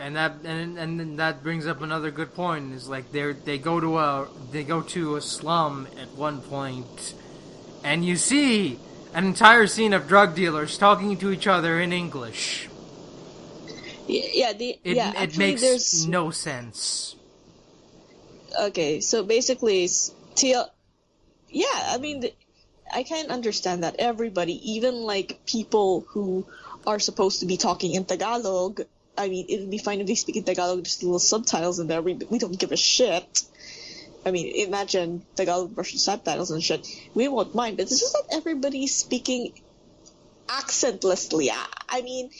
And 0.00 0.16
that 0.16 0.34
and 0.44 0.78
and 0.78 1.00
then 1.00 1.16
that 1.16 1.42
brings 1.42 1.66
up 1.66 1.82
another 1.82 2.10
good 2.10 2.34
point. 2.34 2.72
Is 2.74 2.88
like 2.88 3.12
they 3.12 3.32
they 3.32 3.58
go 3.58 3.80
to 3.80 3.98
a 3.98 4.28
they 4.50 4.64
go 4.64 4.82
to 4.82 5.16
a 5.16 5.20
slum 5.20 5.88
at 6.00 6.12
one 6.14 6.40
point, 6.42 7.14
and 7.84 8.04
you 8.04 8.16
see 8.16 8.80
an 9.14 9.26
entire 9.26 9.66
scene 9.66 9.92
of 9.92 10.06
drug 10.08 10.34
dealers 10.36 10.78
talking 10.78 11.16
to 11.18 11.32
each 11.32 11.46
other 11.48 11.80
in 11.80 11.92
English. 11.92 12.68
Yeah, 14.06 14.52
the 14.54 14.78
It, 14.84 14.96
yeah. 14.96 15.12
it 15.16 15.36
makes 15.36 15.60
there's 15.62 16.06
no 16.06 16.30
sense. 16.30 17.16
okay. 18.60 19.00
So 19.00 19.24
basically, 19.24 19.86
TL. 20.34 20.68
Yeah, 21.50 21.66
I 21.94 21.98
mean, 21.98 22.20
the, 22.20 22.34
I 22.92 23.02
can't 23.02 23.28
understand 23.28 23.84
that 23.84 23.96
everybody, 23.98 24.72
even 24.72 24.94
like 24.94 25.40
people 25.46 26.06
who 26.08 26.46
are 26.86 26.98
supposed 26.98 27.40
to 27.40 27.46
be 27.46 27.56
talking 27.56 27.94
in 27.94 28.04
Tagalog. 28.04 28.82
I 29.16 29.28
mean, 29.28 29.46
it 29.48 29.60
would 29.60 29.70
be 29.70 29.78
fine 29.78 30.00
if 30.00 30.06
they 30.06 30.14
speak 30.14 30.36
in 30.36 30.44
Tagalog, 30.44 30.84
just 30.84 31.02
little 31.02 31.18
subtitles 31.18 31.78
in 31.80 31.86
there. 31.88 32.02
We 32.02 32.14
we 32.14 32.38
don't 32.38 32.58
give 32.58 32.72
a 32.72 32.76
shit. 32.76 33.42
I 34.24 34.30
mean, 34.30 34.66
imagine 34.66 35.24
Tagalog 35.36 35.76
Russian 35.76 35.98
subtitles 35.98 36.50
and 36.50 36.62
shit. 36.62 36.86
We 37.14 37.28
won't 37.28 37.54
mind, 37.54 37.76
but 37.76 37.84
it's 37.84 38.00
just 38.00 38.12
that 38.12 38.36
everybody's 38.36 38.94
speaking 38.94 39.52
accentlessly. 40.48 41.50
I, 41.50 41.66
I 41.88 42.02
mean, 42.02 42.30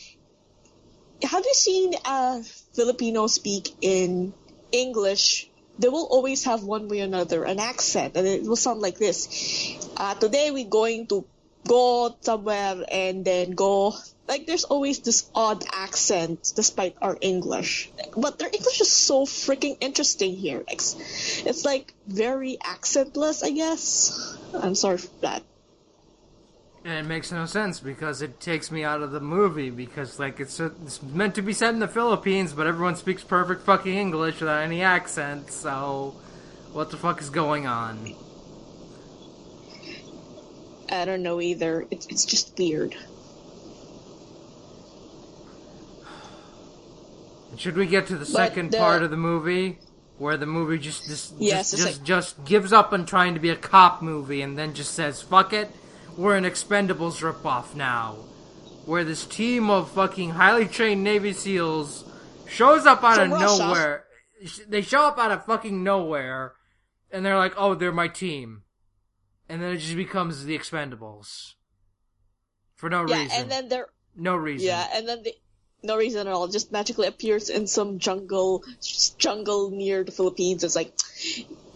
have 1.22 1.44
you 1.44 1.54
seen 1.54 1.94
a 2.04 2.42
Filipino 2.74 3.26
speak 3.26 3.74
in 3.80 4.32
English? 4.72 5.47
They 5.78 5.88
will 5.88 6.06
always 6.06 6.44
have 6.44 6.64
one 6.64 6.88
way 6.88 7.00
or 7.00 7.04
another 7.04 7.44
an 7.44 7.60
accent, 7.60 8.16
and 8.16 8.26
it 8.26 8.42
will 8.42 8.56
sound 8.56 8.80
like 8.80 8.98
this. 8.98 9.78
Uh, 9.96 10.14
today 10.14 10.50
we're 10.50 10.68
going 10.68 11.06
to 11.08 11.24
go 11.66 12.16
somewhere 12.20 12.84
and 12.90 13.24
then 13.24 13.52
go. 13.52 13.94
Like 14.26 14.46
there's 14.46 14.64
always 14.64 14.98
this 15.00 15.30
odd 15.34 15.64
accent 15.72 16.52
despite 16.54 16.96
our 17.00 17.16
English, 17.20 17.90
but 18.16 18.38
their 18.38 18.50
English 18.52 18.80
is 18.80 18.92
so 18.92 19.24
freaking 19.24 19.78
interesting 19.80 20.34
here. 20.36 20.64
It's, 20.68 20.96
it's 21.46 21.64
like 21.64 21.94
very 22.06 22.58
accentless, 22.58 23.42
I 23.42 23.50
guess. 23.50 24.36
I'm 24.52 24.74
sorry 24.74 24.98
for 24.98 25.08
that. 25.22 25.42
And 26.84 26.94
it 27.04 27.08
makes 27.08 27.30
no 27.32 27.44
sense 27.44 27.80
because 27.80 28.22
it 28.22 28.40
takes 28.40 28.70
me 28.70 28.84
out 28.84 29.02
of 29.02 29.10
the 29.10 29.20
movie 29.20 29.68
because 29.70 30.18
like 30.18 30.40
it's 30.40 30.58
it's 30.60 31.02
meant 31.02 31.34
to 31.34 31.42
be 31.42 31.52
set 31.52 31.74
in 31.74 31.80
the 31.80 31.88
Philippines, 31.88 32.52
but 32.52 32.66
everyone 32.66 32.96
speaks 32.96 33.22
perfect 33.24 33.62
fucking 33.62 33.94
English 33.94 34.40
without 34.40 34.62
any 34.62 34.82
accent. 34.82 35.50
So, 35.50 36.14
what 36.72 36.90
the 36.90 36.96
fuck 36.96 37.20
is 37.20 37.30
going 37.30 37.66
on? 37.66 38.14
I 40.90 41.04
don't 41.04 41.22
know 41.22 41.40
either. 41.40 41.86
It's 41.90 42.06
it's 42.06 42.24
just 42.24 42.56
weird. 42.58 42.94
Should 47.56 47.76
we 47.76 47.86
get 47.86 48.06
to 48.06 48.16
the 48.16 48.24
second 48.26 48.70
the- 48.70 48.78
part 48.78 49.02
of 49.02 49.10
the 49.10 49.16
movie 49.16 49.78
where 50.16 50.36
the 50.36 50.46
movie 50.46 50.78
just 50.78 51.06
just 51.06 51.34
Yes, 51.38 51.72
just, 51.72 51.82
just, 51.82 51.98
like- 51.98 52.06
just 52.06 52.44
gives 52.44 52.72
up 52.72 52.92
on 52.92 53.04
trying 53.04 53.34
to 53.34 53.40
be 53.40 53.50
a 53.50 53.56
cop 53.56 54.00
movie 54.00 54.42
and 54.42 54.56
then 54.56 54.74
just 54.74 54.94
says 54.94 55.20
fuck 55.22 55.52
it, 55.52 55.68
we're 56.18 56.36
an 56.36 56.44
Expendables 56.44 57.22
ripoff 57.22 57.76
now, 57.76 58.16
where 58.84 59.04
this 59.04 59.24
team 59.24 59.70
of 59.70 59.88
fucking 59.92 60.30
highly 60.30 60.66
trained 60.66 61.04
Navy 61.04 61.32
SEAls 61.32 62.04
shows 62.48 62.86
up 62.86 63.04
out 63.04 63.20
of 63.20 63.30
nowhere. 63.30 64.04
They 64.66 64.82
show 64.82 65.02
up 65.02 65.16
out 65.18 65.30
of 65.30 65.46
fucking 65.46 65.82
nowhere, 65.84 66.54
and 67.12 67.24
they're 67.24 67.36
like, 67.36 67.54
"Oh, 67.56 67.74
they're 67.76 67.92
my 67.92 68.08
team," 68.08 68.64
and 69.48 69.62
then 69.62 69.70
it 69.72 69.78
just 69.78 69.94
becomes 69.94 70.44
the 70.44 70.58
Expendables 70.58 71.54
for 72.74 72.90
no 72.90 73.06
Yeah, 73.06 73.22
reason. 73.22 73.40
and 73.40 73.50
then 73.50 73.68
there 73.68 73.88
no 74.16 74.34
reason. 74.34 74.66
Yeah, 74.66 74.88
and 74.92 75.08
then 75.08 75.22
the, 75.22 75.34
no 75.84 75.96
reason 75.96 76.26
at 76.26 76.32
all, 76.32 76.48
just 76.48 76.72
magically 76.72 77.06
appears 77.06 77.48
in 77.48 77.68
some 77.68 78.00
jungle, 78.00 78.64
jungle 79.18 79.70
near 79.70 80.02
the 80.02 80.10
Philippines. 80.10 80.64
It's 80.64 80.74
like, 80.74 80.92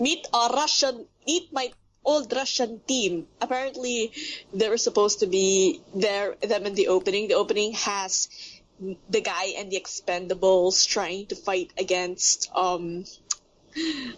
meet 0.01 0.27
a 0.35 0.51
Russian, 0.53 1.07
meet 1.27 1.53
my 1.53 1.73
old 2.05 2.33
Russian 2.33 2.81
team. 2.87 3.27
Apparently, 3.41 4.13
they 4.53 4.69
were 4.69 4.79
supposed 4.79 5.21
to 5.21 5.27
be 5.27 5.81
there, 5.95 6.35
them 6.41 6.67
in 6.67 6.75
the 6.75 6.89
opening. 6.89 7.29
The 7.29 7.35
opening 7.35 7.73
has 7.73 8.29
the 9.09 9.21
guy 9.21 9.55
and 9.59 9.71
the 9.71 9.81
Expendables 9.81 10.87
trying 10.89 11.27
to 11.27 11.37
fight 11.37 11.73
against, 11.79 12.51
um, 12.55 13.05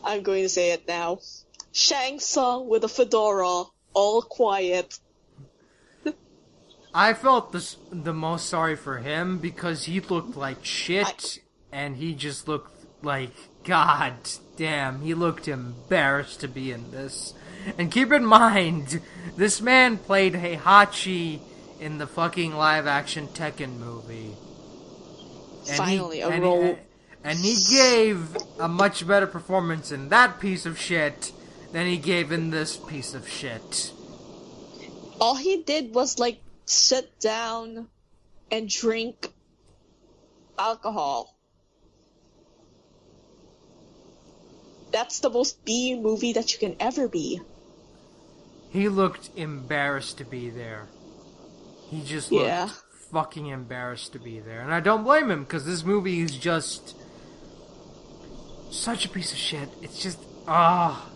I'm 0.02 0.22
going 0.22 0.42
to 0.42 0.48
say 0.48 0.72
it 0.72 0.88
now, 0.88 1.18
Shang 1.72 2.20
Tsung 2.20 2.68
with 2.68 2.84
a 2.84 2.88
fedora, 2.88 3.64
all 3.92 4.22
quiet. 4.22 4.98
I 6.94 7.12
felt 7.12 7.50
this, 7.50 7.76
the 7.90 8.14
most 8.14 8.48
sorry 8.48 8.76
for 8.76 8.98
him 8.98 9.38
because 9.38 9.84
he 9.84 9.98
looked 9.98 10.36
like 10.36 10.64
shit, 10.64 11.40
and 11.72 11.96
he 11.96 12.14
just 12.14 12.46
looked 12.46 12.70
like 13.02 13.32
God 13.64 14.14
damn. 14.56 15.00
He 15.00 15.14
looked 15.14 15.48
embarrassed 15.48 16.40
to 16.40 16.48
be 16.48 16.70
in 16.70 16.92
this. 16.92 17.34
And 17.78 17.90
keep 17.90 18.12
in 18.12 18.24
mind, 18.24 19.00
this 19.36 19.60
man 19.60 19.98
played 19.98 20.34
Heihachi 20.34 21.40
in 21.80 21.98
the 21.98 22.06
fucking 22.06 22.54
live 22.54 22.86
action 22.86 23.28
Tekken 23.28 23.78
movie. 23.78 24.32
And 25.68 25.76
Finally, 25.76 26.20
a 26.20 26.28
and 26.28 26.42
role. 26.42 26.78
and 27.24 27.38
he 27.38 27.56
gave 27.74 28.36
a 28.60 28.68
much 28.68 29.06
better 29.06 29.26
performance 29.26 29.90
in 29.90 30.08
that 30.10 30.40
piece 30.40 30.66
of 30.66 30.78
shit 30.78 31.32
than 31.72 31.86
he 31.86 31.96
gave 31.96 32.30
in 32.32 32.50
this 32.50 32.76
piece 32.76 33.14
of 33.14 33.28
shit. 33.28 33.92
all 35.20 35.36
he 35.36 35.62
did 35.62 35.94
was 35.94 36.18
like 36.18 36.40
sit 36.66 37.18
down 37.20 37.88
and 38.50 38.68
drink 38.68 39.32
alcohol. 40.58 41.34
That's 44.92 45.20
the 45.20 45.30
most 45.30 45.64
B 45.64 45.98
movie 45.98 46.34
that 46.34 46.52
you 46.52 46.58
can 46.58 46.76
ever 46.78 47.08
be. 47.08 47.40
He 48.74 48.88
looked 48.88 49.30
embarrassed 49.36 50.18
to 50.18 50.24
be 50.24 50.50
there. 50.50 50.88
He 51.90 52.02
just 52.02 52.32
Yeah. 52.32 52.64
looked 52.64 52.76
fucking 53.12 53.46
embarrassed 53.46 54.12
to 54.14 54.18
be 54.18 54.40
there. 54.40 54.62
And 54.62 54.74
I 54.74 54.80
don't 54.80 55.04
blame 55.04 55.30
him, 55.30 55.44
because 55.44 55.64
this 55.64 55.84
movie 55.84 56.20
is 56.20 56.36
just 56.36 56.96
such 58.72 59.04
a 59.04 59.08
piece 59.08 59.30
of 59.30 59.38
shit. 59.38 59.68
It's 59.80 60.02
just, 60.02 60.18
ah. 60.48 61.06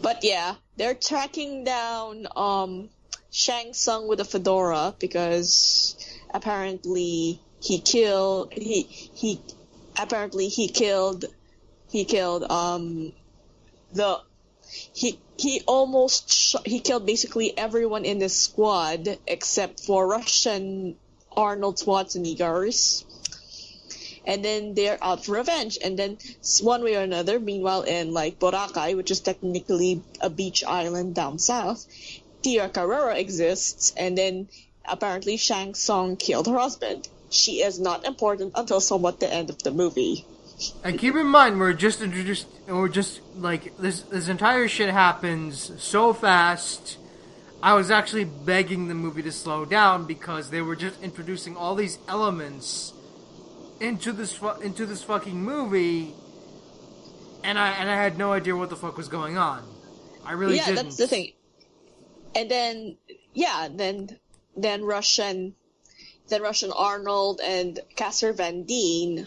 But 0.00 0.22
yeah, 0.22 0.54
they're 0.76 0.94
tracking 0.94 1.64
down 1.64 2.28
um 2.36 2.88
Shang 3.32 3.74
Tsung 3.74 4.06
with 4.06 4.20
a 4.20 4.24
fedora 4.24 4.94
because 5.00 5.96
apparently 6.32 7.40
he 7.60 7.80
killed 7.80 8.52
he 8.52 8.82
he 8.82 9.40
apparently 9.98 10.46
he 10.48 10.68
killed 10.68 11.24
he 11.90 12.04
killed 12.04 12.44
um 12.50 13.12
the 13.92 14.20
he 14.92 15.18
he 15.36 15.62
almost 15.66 16.30
sh- 16.30 16.56
he 16.64 16.80
killed 16.80 17.06
basically 17.06 17.56
everyone 17.56 18.04
in 18.04 18.20
his 18.20 18.38
squad 18.38 19.18
except 19.26 19.80
for 19.80 20.06
Russian 20.06 20.96
Arnold 21.36 21.76
Schwarzenegger's 21.76 23.04
and 24.24 24.44
then 24.44 24.74
they're 24.74 25.02
out 25.02 25.24
for 25.24 25.32
revenge. 25.32 25.78
And 25.82 25.98
then 25.98 26.18
one 26.60 26.82
way 26.82 26.96
or 26.96 27.02
another, 27.02 27.40
meanwhile 27.40 27.82
in 27.82 28.12
like 28.12 28.38
Boracay, 28.38 28.96
which 28.96 29.10
is 29.10 29.20
technically 29.20 30.02
a 30.20 30.30
beach 30.30 30.64
island 30.64 31.14
down 31.14 31.38
south, 31.38 31.86
Tia 32.42 32.68
Carrere 32.68 33.16
exists, 33.16 33.92
and 33.96 34.16
then 34.16 34.48
apparently 34.84 35.36
Shang 35.36 35.74
Tsung 35.74 36.16
killed 36.16 36.46
her 36.46 36.58
husband. 36.58 37.08
She 37.30 37.62
is 37.62 37.80
not 37.80 38.04
important 38.04 38.52
until 38.54 38.80
somewhat 38.80 39.20
the 39.20 39.32
end 39.32 39.50
of 39.50 39.62
the 39.62 39.70
movie. 39.70 40.26
And 40.84 40.98
keep 40.98 41.16
in 41.16 41.26
mind, 41.26 41.58
we're 41.58 41.72
just 41.72 42.02
introduced, 42.02 42.46
we're 42.68 42.88
just, 42.88 43.20
like, 43.34 43.76
this, 43.78 44.02
this 44.02 44.28
entire 44.28 44.68
shit 44.68 44.90
happens 44.90 45.72
so 45.82 46.12
fast. 46.12 46.98
I 47.62 47.74
was 47.74 47.90
actually 47.90 48.24
begging 48.24 48.88
the 48.88 48.94
movie 48.94 49.22
to 49.22 49.32
slow 49.32 49.64
down 49.64 50.04
because 50.06 50.50
they 50.50 50.60
were 50.60 50.74
just 50.74 51.00
introducing 51.00 51.56
all 51.56 51.76
these 51.76 51.98
elements 52.08 52.92
into 53.82 54.12
this 54.12 54.32
fu- 54.32 54.60
into 54.60 54.86
this 54.86 55.02
fucking 55.02 55.42
movie, 55.42 56.14
and 57.44 57.58
I 57.58 57.70
and 57.70 57.90
I 57.90 57.94
had 57.94 58.16
no 58.16 58.32
idea 58.32 58.56
what 58.56 58.70
the 58.70 58.76
fuck 58.76 58.96
was 58.96 59.08
going 59.08 59.36
on. 59.36 59.62
I 60.24 60.32
really 60.32 60.56
yeah, 60.56 60.66
didn't. 60.66 60.84
that's 60.84 60.96
the 60.96 61.06
thing. 61.06 61.32
And 62.34 62.50
then 62.50 62.96
yeah, 63.34 63.68
then 63.70 64.18
then 64.56 64.84
Russian 64.84 65.54
then 66.28 66.42
Russian 66.42 66.72
Arnold 66.72 67.40
and 67.42 67.78
Casper 67.96 68.32
Van 68.32 68.62
Dien, 68.62 69.26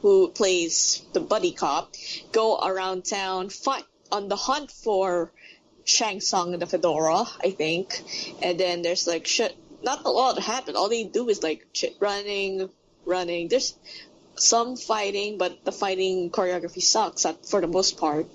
who 0.00 0.28
plays 0.28 1.02
the 1.12 1.20
buddy 1.20 1.52
cop, 1.52 1.94
go 2.32 2.58
around 2.58 3.04
town 3.04 3.48
fight 3.48 3.84
on 4.12 4.28
the 4.28 4.36
hunt 4.36 4.70
for 4.70 5.32
Shang 5.84 6.20
Tsung 6.20 6.52
and 6.52 6.62
the 6.62 6.66
Fedora, 6.66 7.24
I 7.42 7.50
think. 7.50 8.02
And 8.42 8.58
then 8.58 8.82
there's 8.82 9.06
like 9.06 9.26
shit 9.26 9.56
not 9.82 10.04
a 10.04 10.10
lot 10.10 10.38
happen. 10.38 10.76
All 10.76 10.88
they 10.88 11.04
do 11.04 11.28
is 11.28 11.42
like 11.42 11.66
shit 11.72 11.96
running, 12.00 12.68
running. 13.04 13.48
There's 13.48 13.76
some 14.36 14.76
fighting, 14.76 15.38
but 15.38 15.64
the 15.64 15.72
fighting 15.72 16.30
choreography 16.30 16.82
sucks 16.82 17.26
for 17.48 17.60
the 17.60 17.66
most 17.66 17.96
part 17.96 18.26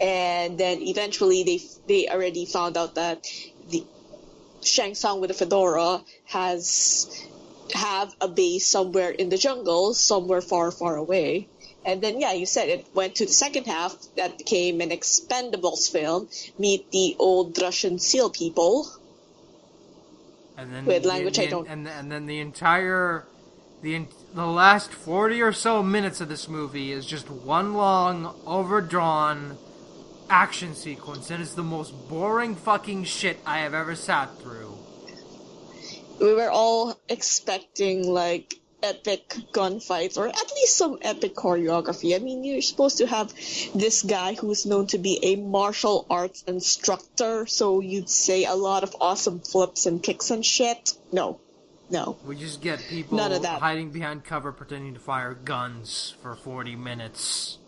and 0.00 0.56
then 0.56 0.80
eventually 0.82 1.42
they 1.44 1.60
they 1.86 2.08
already 2.08 2.46
found 2.46 2.76
out 2.76 2.94
that 2.94 3.26
the 3.68 3.84
Shang 4.62 4.94
Tsung 4.94 5.20
with 5.20 5.30
a 5.30 5.34
fedora 5.34 6.02
has 6.24 7.08
have 7.74 8.14
a 8.20 8.28
base 8.28 8.66
somewhere 8.66 9.10
in 9.10 9.28
the 9.28 9.38
jungle, 9.38 9.94
somewhere 9.94 10.40
far, 10.40 10.70
far 10.70 10.96
away, 10.96 11.48
And 11.82 12.02
then, 12.02 12.20
yeah, 12.20 12.32
you 12.34 12.44
said 12.44 12.68
it 12.68 12.86
went 12.94 13.14
to 13.16 13.24
the 13.26 13.32
second 13.32 13.64
half 13.66 13.96
that 14.16 14.36
became 14.36 14.82
an 14.82 14.90
Expendables 14.90 15.90
film. 15.90 16.28
Meet 16.58 16.90
the 16.90 17.16
old 17.18 17.58
Russian 17.60 17.98
SEAL 17.98 18.30
people. 18.30 18.86
And 20.58 20.74
then 20.74 20.84
With 20.84 21.04
the- 21.04 21.08
language 21.08 21.38
I 21.38 21.46
don't- 21.46 21.66
And, 21.66 21.88
and 21.88 22.12
then 22.12 22.26
the 22.26 22.38
entire 22.40 23.26
the 23.82 24.04
the 24.34 24.46
last 24.46 24.92
forty 24.92 25.40
or 25.40 25.52
so 25.52 25.82
minutes 25.82 26.20
of 26.20 26.28
this 26.28 26.48
movie 26.48 26.92
is 26.92 27.06
just 27.06 27.30
one 27.30 27.72
long 27.72 28.34
overdrawn 28.46 29.56
action 30.28 30.74
sequence, 30.74 31.30
and 31.30 31.42
it's 31.42 31.54
the 31.54 31.62
most 31.62 31.94
boring 32.10 32.54
fucking 32.54 33.04
shit 33.04 33.40
I 33.46 33.60
have 33.60 33.72
ever 33.72 33.94
sat 33.94 34.38
through. 34.42 34.69
We 36.20 36.34
were 36.34 36.50
all 36.50 36.98
expecting, 37.08 38.06
like, 38.12 38.54
epic 38.82 39.28
gunfights 39.52 40.16
or 40.16 40.26
at 40.28 40.52
least 40.54 40.76
some 40.76 40.98
epic 41.02 41.34
choreography. 41.34 42.14
I 42.14 42.18
mean, 42.18 42.44
you're 42.44 42.62
supposed 42.62 42.98
to 42.98 43.06
have 43.06 43.32
this 43.74 44.02
guy 44.02 44.34
who's 44.34 44.64
known 44.66 44.86
to 44.88 44.98
be 44.98 45.18
a 45.22 45.36
martial 45.36 46.06
arts 46.08 46.42
instructor, 46.46 47.46
so 47.46 47.80
you'd 47.80 48.08
say 48.08 48.44
a 48.44 48.54
lot 48.54 48.82
of 48.82 48.96
awesome 49.00 49.40
flips 49.40 49.86
and 49.86 50.02
kicks 50.02 50.30
and 50.30 50.44
shit. 50.44 50.94
No. 51.12 51.40
No. 51.90 52.16
We 52.24 52.36
just 52.36 52.62
get 52.62 52.78
people 52.88 53.18
None 53.18 53.32
of 53.32 53.42
that. 53.42 53.60
hiding 53.60 53.90
behind 53.90 54.24
cover, 54.24 54.52
pretending 54.52 54.94
to 54.94 55.00
fire 55.00 55.34
guns 55.34 56.14
for 56.22 56.36
forty 56.36 56.76
minutes. 56.76 57.58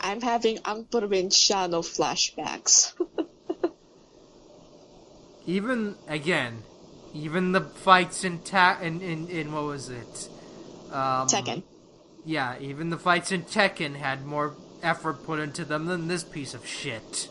I'm 0.00 0.20
having 0.20 0.58
Angpurvin 0.58 1.32
Shadow 1.34 1.82
flashbacks. 1.82 2.92
Even 5.46 5.94
again, 6.08 6.62
even 7.18 7.52
the 7.52 7.60
fights 7.62 8.24
in 8.24 8.38
ta- 8.40 8.78
in, 8.82 9.00
in 9.00 9.28
in 9.28 9.52
what 9.52 9.64
was 9.64 9.88
it? 9.88 10.28
Um, 10.90 11.26
Tekken. 11.28 11.62
Yeah, 12.24 12.56
even 12.60 12.90
the 12.90 12.98
fights 12.98 13.32
in 13.32 13.42
Tekken 13.44 13.96
had 13.96 14.24
more 14.24 14.54
effort 14.82 15.24
put 15.24 15.40
into 15.40 15.64
them 15.64 15.86
than 15.86 16.08
this 16.08 16.22
piece 16.24 16.54
of 16.54 16.66
shit. 16.66 17.28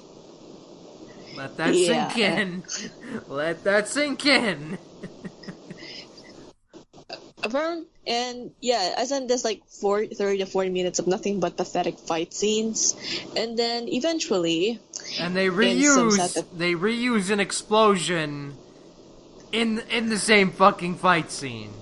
Let 1.35 1.57
that 1.57 1.75
Yeah. 1.75 2.07
sink 2.09 2.17
in. 2.17 2.63
Let 3.27 3.63
that 3.63 3.87
sink 3.87 4.25
in. 4.25 4.77
And 8.05 8.51
yeah, 8.61 8.95
as 8.97 9.11
in 9.11 9.27
there's 9.27 9.43
like 9.43 9.63
40, 9.67 10.15
30 10.15 10.37
to 10.39 10.45
40 10.45 10.69
minutes 10.69 10.99
of 10.99 11.07
nothing 11.07 11.39
but 11.39 11.57
pathetic 11.57 11.99
fight 11.99 12.33
scenes. 12.33 12.95
And 13.35 13.57
then 13.59 13.87
eventually, 13.89 14.79
And 15.19 15.35
they 15.35 15.47
reuse 15.47 16.15
sense- 16.15 16.45
they 16.53 16.73
reuse 16.73 17.29
an 17.29 17.39
explosion 17.39 18.55
in 19.57 19.79
in 19.89 20.09
the 20.09 20.19
same 20.19 20.51
fucking 20.51 20.95
fight 20.95 21.31
scene. 21.31 21.73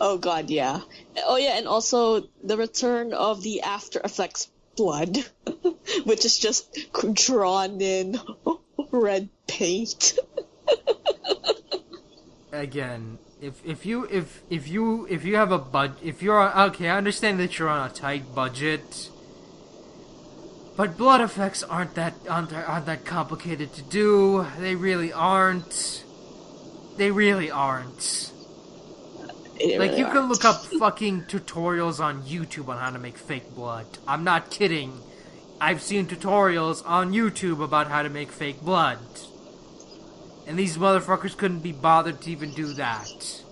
oh 0.00 0.18
god, 0.18 0.50
yeah. 0.50 0.80
Oh 1.24 1.36
yeah, 1.36 1.56
and 1.56 1.66
also 1.66 2.28
the 2.44 2.56
return 2.56 3.14
of 3.14 3.42
the 3.42 3.62
After 3.62 4.00
Effects 4.04 4.50
blood, 4.76 5.24
which 6.04 6.24
is 6.24 6.38
just 6.38 6.78
drawn 7.14 7.80
in 7.80 8.20
red 8.90 9.30
paint. 9.46 10.18
Again, 12.52 13.18
if 13.40 13.64
if 13.64 13.86
you 13.86 14.04
if 14.04 14.42
if 14.50 14.68
you 14.68 15.06
if 15.08 15.24
you 15.24 15.36
have 15.36 15.52
a 15.52 15.58
bud 15.58 15.96
if 16.02 16.22
you're 16.22 16.38
on, 16.38 16.70
okay, 16.70 16.88
I 16.88 16.98
understand 16.98 17.40
that 17.40 17.58
you're 17.58 17.68
on 17.68 17.90
a 17.90 17.92
tight 17.92 18.34
budget. 18.34 19.10
But 20.76 20.98
blood 20.98 21.22
effects 21.22 21.62
aren't 21.62 21.94
that 21.94 22.12
aren't, 22.28 22.52
aren't 22.52 22.84
that 22.84 23.06
complicated 23.06 23.72
to 23.74 23.82
do. 23.82 24.46
They 24.58 24.74
really 24.74 25.10
aren't. 25.10 26.04
They 26.96 27.10
really 27.10 27.50
aren't. 27.50 28.32
They 29.58 29.78
Like 29.78 29.96
you 29.96 30.06
can 30.06 30.28
aren't. 30.28 30.28
look 30.28 30.44
up 30.44 30.66
fucking 30.66 31.24
tutorials 31.26 32.00
on 32.00 32.24
YouTube 32.24 32.68
on 32.68 32.78
how 32.78 32.90
to 32.90 32.98
make 32.98 33.18
fake 33.18 33.54
blood. 33.54 33.98
I'm 34.06 34.24
not 34.24 34.50
kidding. 34.50 35.04
I've 35.60 35.82
seen 35.82 36.06
tutorials 36.08 36.82
on 36.86 37.12
YouTube 37.12 37.62
about 37.62 37.88
how 37.88 38.02
to 38.02 38.10
make 38.10 38.32
fake 38.32 38.60
blood. 38.60 38.98
And 40.46 40.58
these 40.58 40.76
motherfuckers 40.78 41.36
couldn't 41.36 41.60
be 41.60 41.72
bothered 41.72 42.20
to 42.22 42.30
even 42.30 42.52
do 42.54 42.74
that. 42.74 43.42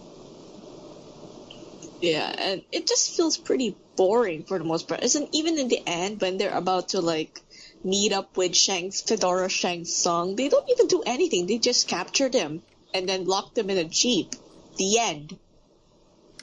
Yeah, 2.01 2.33
and 2.39 2.63
it 2.71 2.87
just 2.87 3.17
feels 3.17 3.37
pretty 3.39 3.79
boring 3.97 4.45
for 4.45 4.59
the 4.59 4.65
most 4.65 4.87
part. 4.89 5.03
Isn't 5.03 5.29
even 5.33 5.59
in 5.59 5.69
the 5.69 5.83
end 5.87 6.21
when 6.21 6.39
they're 6.39 6.55
about 6.57 6.91
to 6.91 7.01
like 7.01 7.43
meet 7.83 8.13
up 8.13 8.37
with 8.37 8.55
Shang's 8.55 9.01
Fedora 9.01 9.49
Shang 9.49 9.85
Tsung, 9.85 10.37
they 10.37 10.49
don't 10.49 10.69
even 10.71 10.87
do 10.89 11.03
anything. 11.07 11.47
They 11.47 11.59
just 11.59 11.89
capture 11.89 12.29
him 12.31 12.63
and 12.95 13.09
then 13.09 13.25
lock 13.27 13.55
them 13.55 13.69
in 13.69 13.77
a 13.77 13.85
jeep. 13.85 14.35
The 14.79 14.99
end. 14.99 15.39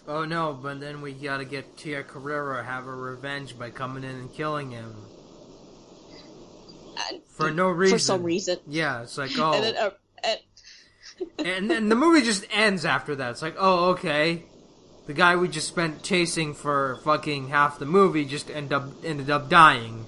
Oh 0.08 0.26
no, 0.26 0.58
but 0.62 0.80
then 0.80 1.02
we 1.02 1.14
gotta 1.14 1.46
get 1.46 1.78
Tia 1.78 2.04
Carrere 2.04 2.64
have 2.64 2.84
her 2.84 2.96
revenge 2.96 3.58
by 3.58 3.70
coming 3.70 4.04
in 4.04 4.16
and 4.16 4.34
killing 4.34 4.72
him. 4.72 4.96
And 7.10 7.22
For 7.30 7.50
no 7.52 7.70
reason. 7.70 7.96
For 7.98 8.00
some 8.00 8.24
reason. 8.24 8.58
Yeah, 8.68 9.04
it's 9.04 9.18
like, 9.18 9.32
oh. 9.38 9.54
And 9.54 9.64
then, 9.64 9.78
uh, 9.78 9.90
and, 10.24 10.40
and 11.48 11.72
then 11.72 11.90
the 11.90 11.96
movie 11.96 12.22
just 12.22 12.46
ends 12.52 12.84
after 12.84 13.16
that. 13.16 13.32
It's 13.32 13.42
like, 13.42 13.56
oh, 13.58 13.92
okay. 13.92 14.44
The 15.08 15.14
guy 15.14 15.36
we 15.36 15.48
just 15.48 15.68
spent 15.68 16.04
chasing 16.04 16.54
for 16.54 17.00
fucking 17.04 17.50
half 17.50 17.80
the 17.80 17.86
movie 17.86 18.26
just 18.26 18.50
end 18.50 18.72
up 18.72 18.84
ended 19.04 19.30
up 19.30 19.50
dying. 19.50 20.06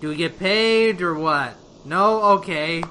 Do 0.00 0.08
we 0.08 0.16
get 0.16 0.38
paid 0.38 1.00
or 1.00 1.14
what? 1.14 1.54
No, 1.84 2.22
okay. 2.38 2.82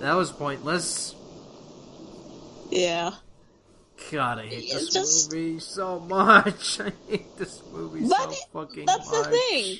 That 0.00 0.14
was 0.14 0.32
pointless. 0.32 1.14
Yeah. 2.70 3.10
God, 4.10 4.38
I 4.38 4.46
hate 4.46 4.72
this 4.72 4.88
just- 4.90 5.30
movie 5.32 5.58
so 5.60 6.00
much. 6.00 6.80
I 6.88 6.92
hate 7.08 7.36
this 7.36 7.60
movie 7.72 8.08
But 8.08 8.22
so 8.22 8.30
it- 8.30 8.38
fucking 8.52 8.86
that's 8.86 9.10
much. 9.10 9.24
the 9.24 9.30
thing. 9.30 9.78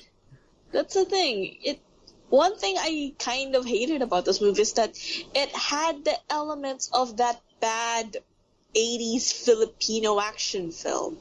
That's 0.73 0.95
the 0.95 1.05
thing. 1.05 1.57
It 1.65 1.81
one 2.29 2.57
thing 2.57 2.77
I 2.79 3.13
kind 3.19 3.57
of 3.57 3.65
hated 3.67 4.03
about 4.03 4.25
this 4.25 4.41
movie 4.41 4.63
is 4.63 4.75
that 4.75 4.91
it 5.35 5.49
had 5.51 6.05
the 6.05 6.15
elements 6.29 6.89
of 6.93 7.17
that 7.17 7.41
bad 7.61 8.19
80s 8.77 9.33
Filipino 9.33 10.21
action 10.21 10.71
film. 10.71 11.19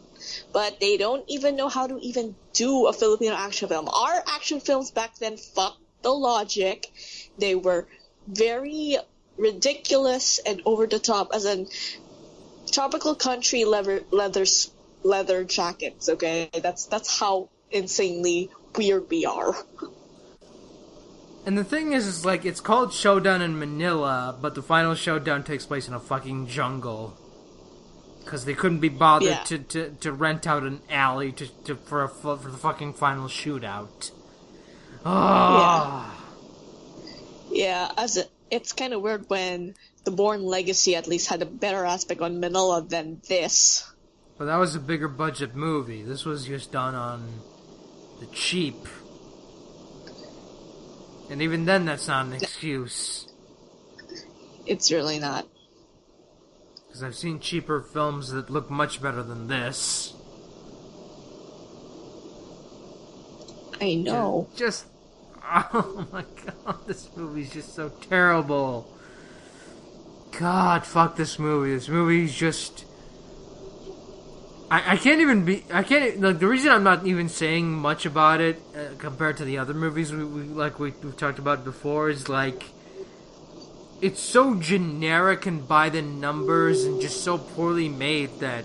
But 0.53 0.79
they 0.79 0.97
don't 0.97 1.23
even 1.27 1.55
know 1.55 1.67
how 1.69 1.87
to 1.87 1.97
even 1.99 2.35
do 2.53 2.85
a 2.87 2.93
Filipino 2.93 3.33
action 3.33 3.69
film. 3.69 3.87
Our 3.89 4.23
action 4.27 4.59
films 4.59 4.91
back 4.91 5.15
then 5.17 5.37
fucked 5.37 5.79
the 6.03 6.11
logic. 6.11 6.91
They 7.39 7.55
were 7.55 7.87
very 8.27 8.97
ridiculous 9.39 10.39
and 10.45 10.61
over 10.65 10.85
the 10.85 10.99
top 10.99 11.29
as 11.33 11.45
in 11.45 11.67
tropical 12.71 13.15
country 13.15 13.65
leather 13.65 14.01
leather 14.11 14.45
leather 15.03 15.43
jackets, 15.43 16.09
okay? 16.09 16.49
That's 16.61 16.85
that's 16.85 17.19
how 17.19 17.49
insanely 17.71 18.49
weird 18.75 19.09
we 19.09 19.25
are. 19.25 19.55
And 21.45 21.57
the 21.57 21.63
thing 21.63 21.93
is, 21.93 22.05
is 22.05 22.25
like 22.25 22.45
it's 22.45 22.59
called 22.59 22.93
Showdown 22.93 23.41
in 23.41 23.57
Manila, 23.57 24.37
but 24.39 24.53
the 24.55 24.61
final 24.61 24.93
showdown 24.93 25.43
takes 25.43 25.65
place 25.65 25.87
in 25.87 25.93
a 25.95 25.99
fucking 25.99 26.47
jungle. 26.47 27.17
Because 28.23 28.45
they 28.45 28.53
couldn't 28.53 28.81
be 28.81 28.89
bothered 28.89 29.29
Yeah. 29.29 29.43
to, 29.45 29.57
to, 29.57 29.89
to 30.01 30.11
rent 30.11 30.45
out 30.45 30.63
an 30.63 30.81
alley 30.91 31.31
to, 31.31 31.47
to 31.63 31.75
for 31.75 32.03
a, 32.03 32.09
for 32.09 32.35
the 32.35 32.57
fucking 32.57 32.93
final 32.93 33.27
shootout. 33.27 34.11
Ah, 35.05 36.13
Yeah, 37.49 37.91
as 37.97 38.17
it, 38.17 38.29
it's 38.51 38.73
kind 38.73 38.93
of 38.93 39.01
weird 39.01 39.29
when 39.29 39.75
the 40.03 40.11
Bourne 40.11 40.43
Legacy 40.43 40.95
at 40.95 41.07
least 41.07 41.27
had 41.29 41.41
a 41.41 41.45
better 41.45 41.85
aspect 41.85 42.21
on 42.21 42.39
Manila 42.39 42.81
than 42.81 43.21
this. 43.27 43.89
but 44.37 44.45
that 44.45 44.57
was 44.57 44.75
a 44.75 44.79
bigger 44.79 45.07
budget 45.07 45.55
movie. 45.55 46.01
This 46.03 46.25
was 46.25 46.45
just 46.45 46.71
done 46.71 46.95
on 46.95 47.27
the 48.19 48.25
cheap. 48.27 48.75
And 51.29 51.41
even 51.41 51.65
then, 51.65 51.85
that's 51.85 52.07
not 52.07 52.25
an 52.25 52.33
excuse. 52.33 53.27
It's 54.65 54.91
really 54.91 55.19
not. 55.19 55.47
Because 56.87 57.03
I've 57.03 57.15
seen 57.15 57.39
cheaper 57.39 57.81
films 57.81 58.31
that 58.31 58.49
look 58.49 58.69
much 58.71 59.01
better 59.01 59.21
than 59.21 59.47
this. 59.47 60.13
I 63.79 63.93
know. 63.95 64.47
Just, 64.55 64.87
oh 65.73 66.07
my 66.11 66.23
god, 66.45 66.85
this 66.85 67.09
movie's 67.15 67.51
just 67.51 67.73
so 67.73 67.89
terrible. 67.89 68.93
God, 70.37 70.85
fuck 70.85 71.15
this 71.15 71.39
movie. 71.39 71.73
This 71.73 71.89
movie's 71.89 72.35
just. 72.35 72.85
I, 74.69 74.93
I 74.93 74.97
can't 74.97 75.21
even 75.21 75.43
be. 75.43 75.63
I 75.73 75.81
can't. 75.81 76.21
Like, 76.21 76.39
the 76.39 76.47
reason 76.47 76.71
I'm 76.71 76.83
not 76.83 77.07
even 77.07 77.29
saying 77.29 77.73
much 77.73 78.05
about 78.05 78.41
it 78.41 78.61
uh, 78.75 78.95
compared 78.99 79.37
to 79.37 79.45
the 79.45 79.57
other 79.57 79.73
movies 79.73 80.13
we, 80.13 80.23
we 80.23 80.43
like 80.43 80.79
we, 80.79 80.91
we've 81.03 81.17
talked 81.17 81.39
about 81.39 81.63
before 81.63 82.09
is 82.09 82.29
like. 82.29 82.63
It's 84.01 84.21
so 84.21 84.55
generic 84.55 85.45
and 85.45 85.67
by 85.67 85.89
the 85.89 86.01
numbers 86.01 86.85
and 86.85 87.01
just 87.01 87.21
so 87.21 87.37
poorly 87.37 87.89
made 87.89 88.39
that 88.39 88.63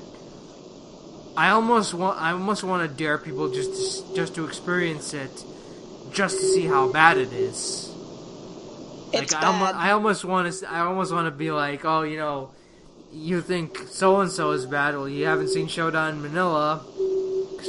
I 1.36 1.50
almost 1.50 1.92
want 1.92 2.20
I 2.20 2.30
almost 2.30 2.62
want 2.62 2.88
to 2.88 2.96
dare 2.96 3.18
people 3.18 3.50
just 3.50 4.06
to, 4.06 4.14
just 4.14 4.36
to 4.36 4.46
experience 4.46 5.12
it, 5.12 5.44
just 6.14 6.38
to 6.38 6.46
see 6.46 6.66
how 6.66 6.90
bad 6.90 7.18
it 7.18 7.32
is. 7.32 7.90
It's 9.12 9.32
like 9.32 9.42
I 9.42 9.46
almost, 9.46 9.72
bad. 9.72 9.80
I 9.80 9.90
almost 9.90 10.24
want 10.24 10.52
to 10.52 10.70
I 10.70 10.80
almost 10.80 11.12
want 11.12 11.26
to 11.26 11.30
be 11.30 11.50
like, 11.50 11.84
oh, 11.84 12.02
you 12.02 12.16
know, 12.16 12.50
you 13.12 13.40
think 13.40 13.78
so 13.88 14.20
and 14.20 14.30
so 14.30 14.52
is 14.52 14.66
bad? 14.66 14.94
Well, 14.94 15.08
you 15.08 15.26
haven't 15.26 15.48
seen 15.48 15.68
Showdown 15.68 16.14
in 16.14 16.22
Manila. 16.22 16.84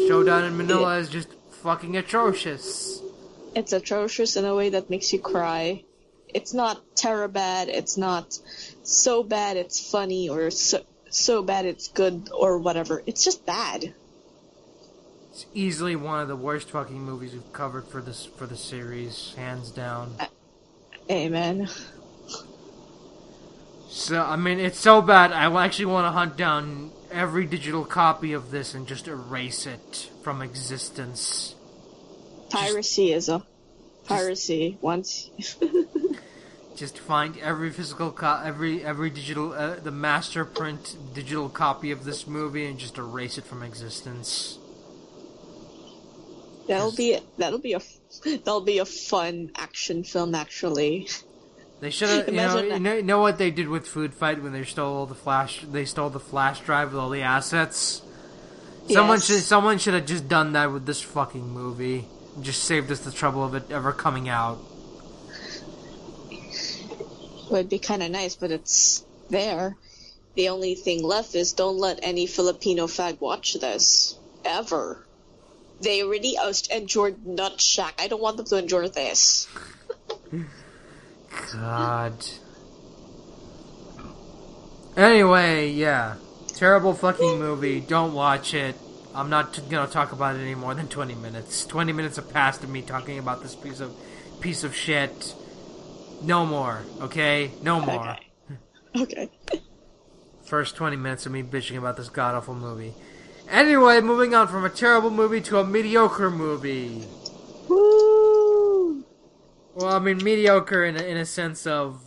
Showdown 0.07 0.43
in 0.43 0.57
Manila 0.57 0.97
is 0.97 1.09
just 1.09 1.29
fucking 1.61 1.97
atrocious. 1.97 3.01
It's 3.55 3.73
atrocious 3.73 4.35
in 4.35 4.45
a 4.45 4.55
way 4.55 4.69
that 4.69 4.89
makes 4.89 5.13
you 5.13 5.19
cry. 5.19 5.83
It's 6.33 6.53
not 6.53 6.81
terror 6.95 7.27
bad. 7.27 7.69
It's 7.69 7.97
not 7.97 8.37
so 8.83 9.23
bad 9.23 9.57
it's 9.57 9.91
funny 9.91 10.29
or 10.29 10.51
so, 10.51 10.83
so 11.09 11.41
bad 11.41 11.65
it's 11.65 11.87
good 11.87 12.29
or 12.33 12.57
whatever. 12.59 13.01
It's 13.05 13.23
just 13.23 13.45
bad. 13.45 13.93
It's 15.35 15.47
easily 15.53 15.97
one 15.97 16.21
of 16.21 16.29
the 16.29 16.35
worst 16.37 16.69
fucking 16.69 16.97
movies 16.97 17.33
we've 17.33 17.51
covered 17.51 17.85
for 17.89 18.01
this 18.01 18.25
for 18.25 18.45
the 18.47 18.55
series, 18.55 19.33
hands 19.35 19.69
down. 19.69 20.15
Amen. 21.11 21.67
So 23.89 24.23
I 24.23 24.37
mean, 24.37 24.61
it's 24.61 24.79
so 24.79 25.01
bad. 25.01 25.33
I 25.33 25.51
actually 25.61 25.87
want 25.87 26.05
to 26.05 26.11
hunt 26.11 26.37
down 26.37 26.93
every 27.11 27.45
digital 27.45 27.83
copy 27.83 28.31
of 28.31 28.49
this 28.49 28.73
and 28.73 28.87
just 28.87 29.09
erase 29.09 29.65
it 29.65 30.09
from 30.23 30.41
existence. 30.41 31.55
Piracy 32.49 33.11
is 33.11 33.27
a 33.27 33.45
piracy. 34.05 34.77
Once 34.79 35.31
Just 36.77 36.97
find 36.97 37.37
every 37.39 37.71
physical 37.71 38.13
co- 38.13 38.41
every 38.41 38.85
every 38.85 39.09
digital 39.09 39.51
uh, 39.51 39.81
the 39.81 39.91
master 39.91 40.45
print 40.45 40.95
digital 41.13 41.49
copy 41.49 41.91
of 41.91 42.05
this 42.05 42.25
movie 42.25 42.65
and 42.65 42.79
just 42.79 42.97
erase 42.97 43.37
it 43.37 43.43
from 43.43 43.63
existence. 43.63 44.59
That'll 46.67 46.91
be 46.95 47.17
that'll 47.37 47.59
be 47.59 47.73
a 47.73 47.81
that'll 48.23 48.61
be 48.61 48.79
a 48.79 48.85
fun 48.85 49.51
action 49.55 50.03
film 50.03 50.35
actually. 50.35 51.07
They 51.81 51.89
should 51.89 52.09
have, 52.09 52.27
you 52.29 52.35
know, 52.35 52.57
you 52.63 52.79
know, 52.79 52.93
you 52.95 53.03
know 53.03 53.19
what 53.19 53.37
they 53.37 53.51
did 53.51 53.67
with 53.67 53.85
Food 53.85 54.13
Fight 54.13 54.41
when 54.41 54.53
they 54.53 54.63
stole 54.63 55.05
the 55.05 55.13
flash. 55.15 55.65
They 55.69 55.83
stole 55.85 56.09
the 56.09 56.21
flash 56.21 56.61
drive 56.61 56.91
with 56.93 56.99
all 56.99 57.09
the 57.09 57.21
assets. 57.21 58.01
Someone 58.89 59.17
Yes. 59.17 59.25
should, 59.27 59.41
someone 59.41 59.77
should 59.77 59.93
have 59.93 60.05
just 60.05 60.27
done 60.29 60.53
that 60.53 60.71
with 60.71 60.85
this 60.85 61.01
fucking 61.01 61.47
movie. 61.49 62.05
Just 62.41 62.63
saved 62.63 62.91
us 62.91 62.99
the 62.99 63.11
trouble 63.11 63.43
of 63.43 63.55
it 63.55 63.71
ever 63.71 63.91
coming 63.91 64.29
out. 64.29 64.59
Would 67.51 67.69
be 67.69 67.79
kind 67.79 68.01
of 68.03 68.11
nice, 68.11 68.35
but 68.35 68.51
it's 68.51 69.05
there. 69.29 69.75
The 70.35 70.49
only 70.49 70.75
thing 70.75 71.03
left 71.03 71.35
is 71.35 71.53
don't 71.53 71.77
let 71.77 71.99
any 72.03 72.25
Filipino 72.25 72.87
fag 72.87 73.19
watch 73.21 73.53
this 73.55 74.17
ever. 74.43 75.04
They 75.81 76.03
already 76.03 76.37
enjoyed 76.71 77.25
Nutshack. 77.25 77.93
I 77.99 78.07
don't 78.07 78.21
want 78.21 78.37
them 78.37 78.45
to 78.47 78.57
endure 78.57 78.87
this. 78.87 79.47
God. 81.53 82.25
Anyway, 84.95 85.69
yeah, 85.69 86.15
terrible 86.47 86.93
fucking 86.93 87.37
movie. 87.39 87.81
Don't 87.81 88.13
watch 88.13 88.53
it. 88.53 88.75
I'm 89.13 89.29
not 89.29 89.53
t- 89.53 89.61
gonna 89.69 89.91
talk 89.91 90.11
about 90.11 90.35
it 90.35 90.39
any 90.39 90.55
more 90.55 90.73
than 90.73 90.87
20 90.87 91.15
minutes. 91.15 91.65
20 91.65 91.91
minutes 91.93 92.15
have 92.15 92.31
passed 92.31 92.63
of 92.63 92.69
me 92.69 92.81
talking 92.81 93.19
about 93.19 93.41
this 93.41 93.55
piece 93.55 93.79
of 93.81 93.93
piece 94.39 94.63
of 94.63 94.75
shit. 94.75 95.35
No 96.21 96.45
more, 96.45 96.81
okay? 97.01 97.51
No 97.61 97.79
more. 97.79 98.11
Okay. 98.11 98.19
Okay. 98.97 99.29
First 100.45 100.77
20 100.77 100.95
minutes 100.95 101.25
of 101.25 101.33
me 101.33 101.43
bitching 101.43 101.77
about 101.77 101.97
this 101.97 102.07
god 102.07 102.33
awful 102.33 102.55
movie. 102.55 102.93
Anyway, 103.49 104.01
moving 104.01 104.33
on 104.33 104.47
from 104.47 104.65
a 104.65 104.69
terrible 104.69 105.11
movie 105.11 105.41
to 105.41 105.59
a 105.59 105.65
mediocre 105.65 106.31
movie. 106.31 107.03
Woo! 107.67 109.03
Well, 109.75 109.93
I 109.93 109.99
mean, 109.99 110.23
mediocre 110.23 110.83
in 110.83 110.95
a, 110.95 111.03
in 111.03 111.17
a 111.17 111.25
sense 111.25 111.67
of 111.67 112.01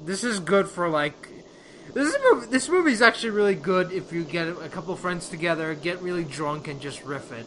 this 0.00 0.24
is 0.24 0.40
good 0.40 0.68
for 0.68 0.88
like 0.88 1.28
this 1.94 2.08
is 2.08 2.14
a 2.14 2.34
movie, 2.34 2.46
this 2.46 2.68
movie's 2.68 3.02
actually 3.02 3.30
really 3.30 3.54
good 3.54 3.92
if 3.92 4.12
you 4.12 4.24
get 4.24 4.48
a 4.48 4.68
couple 4.68 4.94
friends 4.96 5.28
together, 5.28 5.74
get 5.74 6.00
really 6.02 6.24
drunk, 6.24 6.68
and 6.68 6.80
just 6.80 7.02
riff 7.04 7.32
it. 7.32 7.46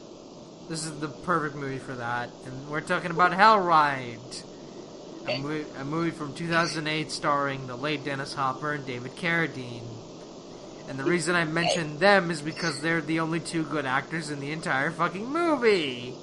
This 0.69 0.85
is 0.85 0.99
the 0.99 1.07
perfect 1.07 1.55
movie 1.55 1.77
for 1.77 1.93
that, 1.95 2.29
and 2.45 2.69
we're 2.69 2.81
talking 2.81 3.11
about 3.11 3.33
Hell 3.33 3.59
Ride, 3.59 4.19
a 5.27 5.37
movie, 5.37 5.65
a 5.77 5.85
movie 5.85 6.11
from 6.11 6.33
2008 6.33 7.11
starring 7.11 7.67
the 7.67 7.75
late 7.75 8.03
Dennis 8.03 8.33
Hopper 8.33 8.73
and 8.73 8.85
David 8.85 9.11
Carradine. 9.11 10.00
And 10.91 10.99
the 10.99 11.05
reason 11.05 11.35
I 11.35 11.45
mention 11.45 11.99
them 11.99 12.29
is 12.31 12.41
because 12.41 12.81
they're 12.81 12.99
the 12.99 13.21
only 13.21 13.39
two 13.39 13.63
good 13.63 13.85
actors 13.85 14.29
in 14.29 14.41
the 14.41 14.51
entire 14.51 14.91
fucking 14.91 15.25
movie. 15.25 16.13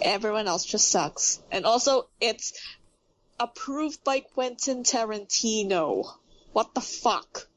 Everyone 0.00 0.46
else 0.46 0.64
just 0.64 0.88
sucks. 0.88 1.40
And 1.50 1.66
also, 1.66 2.08
it's 2.20 2.52
approved 3.40 4.04
by 4.04 4.20
Quentin 4.20 4.84
Tarantino. 4.84 6.06
What 6.52 6.74
the 6.74 6.80
fuck? 6.80 7.48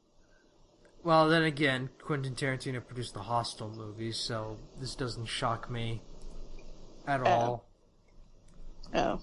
Well, 1.04 1.28
then 1.28 1.44
again, 1.44 1.90
Quentin 2.00 2.34
Tarantino 2.34 2.84
produced 2.84 3.14
the 3.14 3.20
Hostel 3.20 3.68
movies, 3.68 4.16
so 4.16 4.56
this 4.80 4.96
doesn't 4.96 5.26
shock 5.26 5.70
me 5.70 6.02
at 7.06 7.20
oh. 7.20 7.30
all. 7.30 7.64
Oh. 8.92 9.20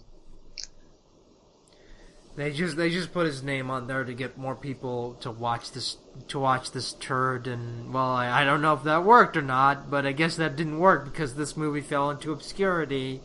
They 2.40 2.52
just 2.54 2.78
they 2.78 2.90
just 2.90 3.12
put 3.12 3.26
his 3.26 3.44
name 3.44 3.70
on 3.70 3.88
there 3.88 4.06
to 4.06 4.14
get 4.14 4.38
more 4.38 4.56
people 4.56 5.16
to 5.16 5.30
watch 5.30 5.74
this 5.74 5.98
to 6.30 6.40
watch 6.40 6.72
this 6.72 6.94
turd, 6.94 7.48
and 7.48 7.94
well, 7.94 8.12
I, 8.12 8.44
I 8.44 8.46
don't 8.46 8.62
know 8.62 8.76
if 8.76 8.84
that 8.84 9.04
worked 9.04 9.36
or 9.36 9.42
not, 9.42 9.92
but 9.92 10.06
I 10.06 10.14
guess 10.14 10.38
that 10.38 10.56
didn't 10.56 10.80
work 10.80 11.04
because 11.04 11.36
this 11.36 11.58
movie 11.58 11.82
fell 11.82 12.10
into 12.10 12.32
obscurity, 12.32 13.20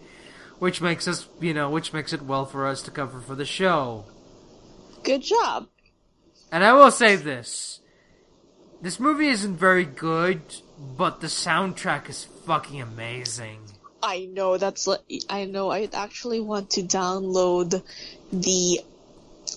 which 0.59 0.81
makes 0.81 1.07
us 1.07 1.29
you 1.41 1.55
know 1.55 1.71
which 1.71 1.93
makes 1.93 2.13
it 2.13 2.23
well 2.23 2.45
for 2.45 2.67
us 2.67 2.83
to 2.83 2.91
cover 2.91 3.21
for 3.21 3.37
the 3.37 3.45
show. 3.45 4.05
Good 5.05 5.23
job. 5.23 5.69
And 6.51 6.65
I 6.65 6.73
will 6.73 6.91
say 6.91 7.15
this. 7.15 7.79
This 8.83 8.99
movie 8.99 9.29
isn't 9.29 9.57
very 9.57 9.85
good, 9.85 10.43
but 10.77 11.21
the 11.21 11.29
soundtrack 11.29 12.11
is 12.11 12.25
fucking 12.25 12.83
amazing. 12.83 13.61
I 14.03 14.25
know 14.25 14.59
that's 14.59 14.89
I 15.31 15.45
know 15.45 15.71
I 15.71 15.89
actually 15.93 16.41
want 16.41 16.71
to 16.71 16.83
download 16.83 17.81
the 18.33 18.81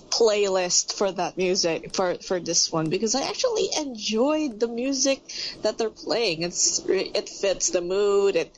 playlist 0.10 0.93
for 0.93 1.12
that 1.12 1.38
music 1.38 1.95
for 1.95 2.15
for 2.15 2.39
this 2.39 2.71
one 2.71 2.89
because 2.89 3.15
I 3.15 3.23
actually 3.23 3.69
enjoyed 3.78 4.60
the 4.60 4.67
music 4.67 5.21
that 5.62 5.78
they're 5.78 5.89
playing. 5.89 6.43
It's 6.43 6.82
it 6.88 7.30
fits 7.30 7.69
the 7.69 7.82
mood. 7.82 8.36
It 8.36 8.58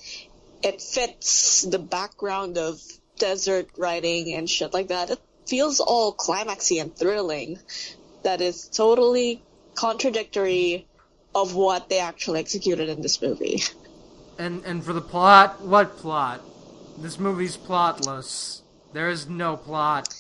it 0.64 0.82
fits 0.82 1.64
the 1.64 1.80
background 1.80 2.58
of 2.58 2.82
desert 3.18 3.70
riding 3.78 4.34
and 4.34 4.50
shit 4.50 4.74
like 4.74 4.88
that. 4.88 5.10
It 5.10 5.20
feels 5.46 5.80
all 5.80 6.14
climaxy 6.14 6.82
and 6.82 6.96
thrilling. 6.96 7.60
That 8.24 8.42
is 8.42 8.68
totally 8.68 9.42
contradictory 9.76 10.88
of 11.34 11.56
what 11.56 11.90
they 11.90 12.00
actually 12.00 12.40
executed 12.40 12.90
in 12.90 13.02
this 13.02 13.22
movie. 13.22 13.62
And 14.38 14.64
and 14.66 14.84
for 14.84 14.94
the 14.94 15.02
plot, 15.02 15.62
what 15.62 15.98
plot? 15.98 16.42
This 16.98 17.20
movie's 17.20 17.58
plotless. 17.58 18.62
There 18.94 19.10
is 19.10 19.28
no 19.28 19.58
plot. 19.58 20.19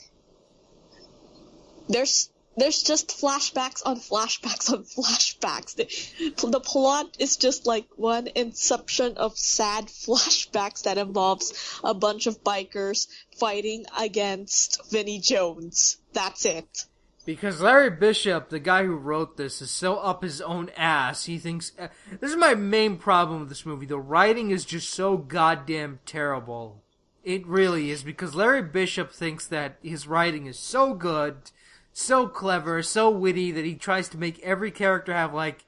There's 1.89 2.30
there's 2.58 2.84
just 2.84 3.10
flashbacks 3.10 3.82
on 3.86 3.97
flashbacks 3.97 4.71
on 4.71 4.84
flashbacks. 4.84 5.75
The, 5.75 6.47
the 6.47 6.60
plot 6.60 7.15
is 7.19 7.38
just 7.38 7.65
like 7.65 7.88
one 7.95 8.28
inception 8.36 9.17
of 9.17 9.38
sad 9.38 9.86
flashbacks 9.88 10.84
that 10.84 10.97
involves 10.97 11.80
a 11.84 11.93
bunch 11.93 12.28
of 12.28 12.43
bikers 12.43 13.08
fighting 13.38 13.86
against 13.97 14.91
Vinnie 14.91 15.19
Jones. 15.19 15.97
That's 16.13 16.45
it. 16.45 16.86
Because 17.25 17.62
Larry 17.62 17.91
Bishop, 17.91 18.49
the 18.49 18.60
guy 18.60 18.86
who 18.86 18.95
wrote 18.95 19.38
this, 19.38 19.62
is 19.62 19.69
so 19.69 19.97
up 19.97 20.23
his 20.23 20.41
own 20.41 20.71
ass. 20.75 21.25
He 21.25 21.38
thinks 21.38 21.73
uh, 21.78 21.89
this 22.19 22.32
is 22.32 22.38
my 22.38 22.56
main 22.56 22.97
problem 22.97 23.41
with 23.41 23.49
this 23.49 23.65
movie. 23.65 23.86
The 23.86 23.99
writing 23.99 24.52
is 24.52 24.65
just 24.65 24.89
so 24.89 25.15
goddamn 25.15 25.99
terrible. 26.06 26.82
It 27.23 27.45
really 27.45 27.91
is 27.91 28.02
because 28.02 28.34
Larry 28.34 28.63
Bishop 28.63 29.12
thinks 29.12 29.45
that 29.47 29.78
his 29.84 30.08
writing 30.08 30.47
is 30.47 30.58
so 30.58 30.93
good, 30.93 31.52
so 31.99 32.27
clever, 32.27 32.81
so 32.81 33.09
witty 33.09 33.51
that 33.51 33.65
he 33.65 33.75
tries 33.75 34.07
to 34.09 34.17
make 34.17 34.39
every 34.39 34.71
character 34.71 35.13
have 35.13 35.33
like 35.33 35.65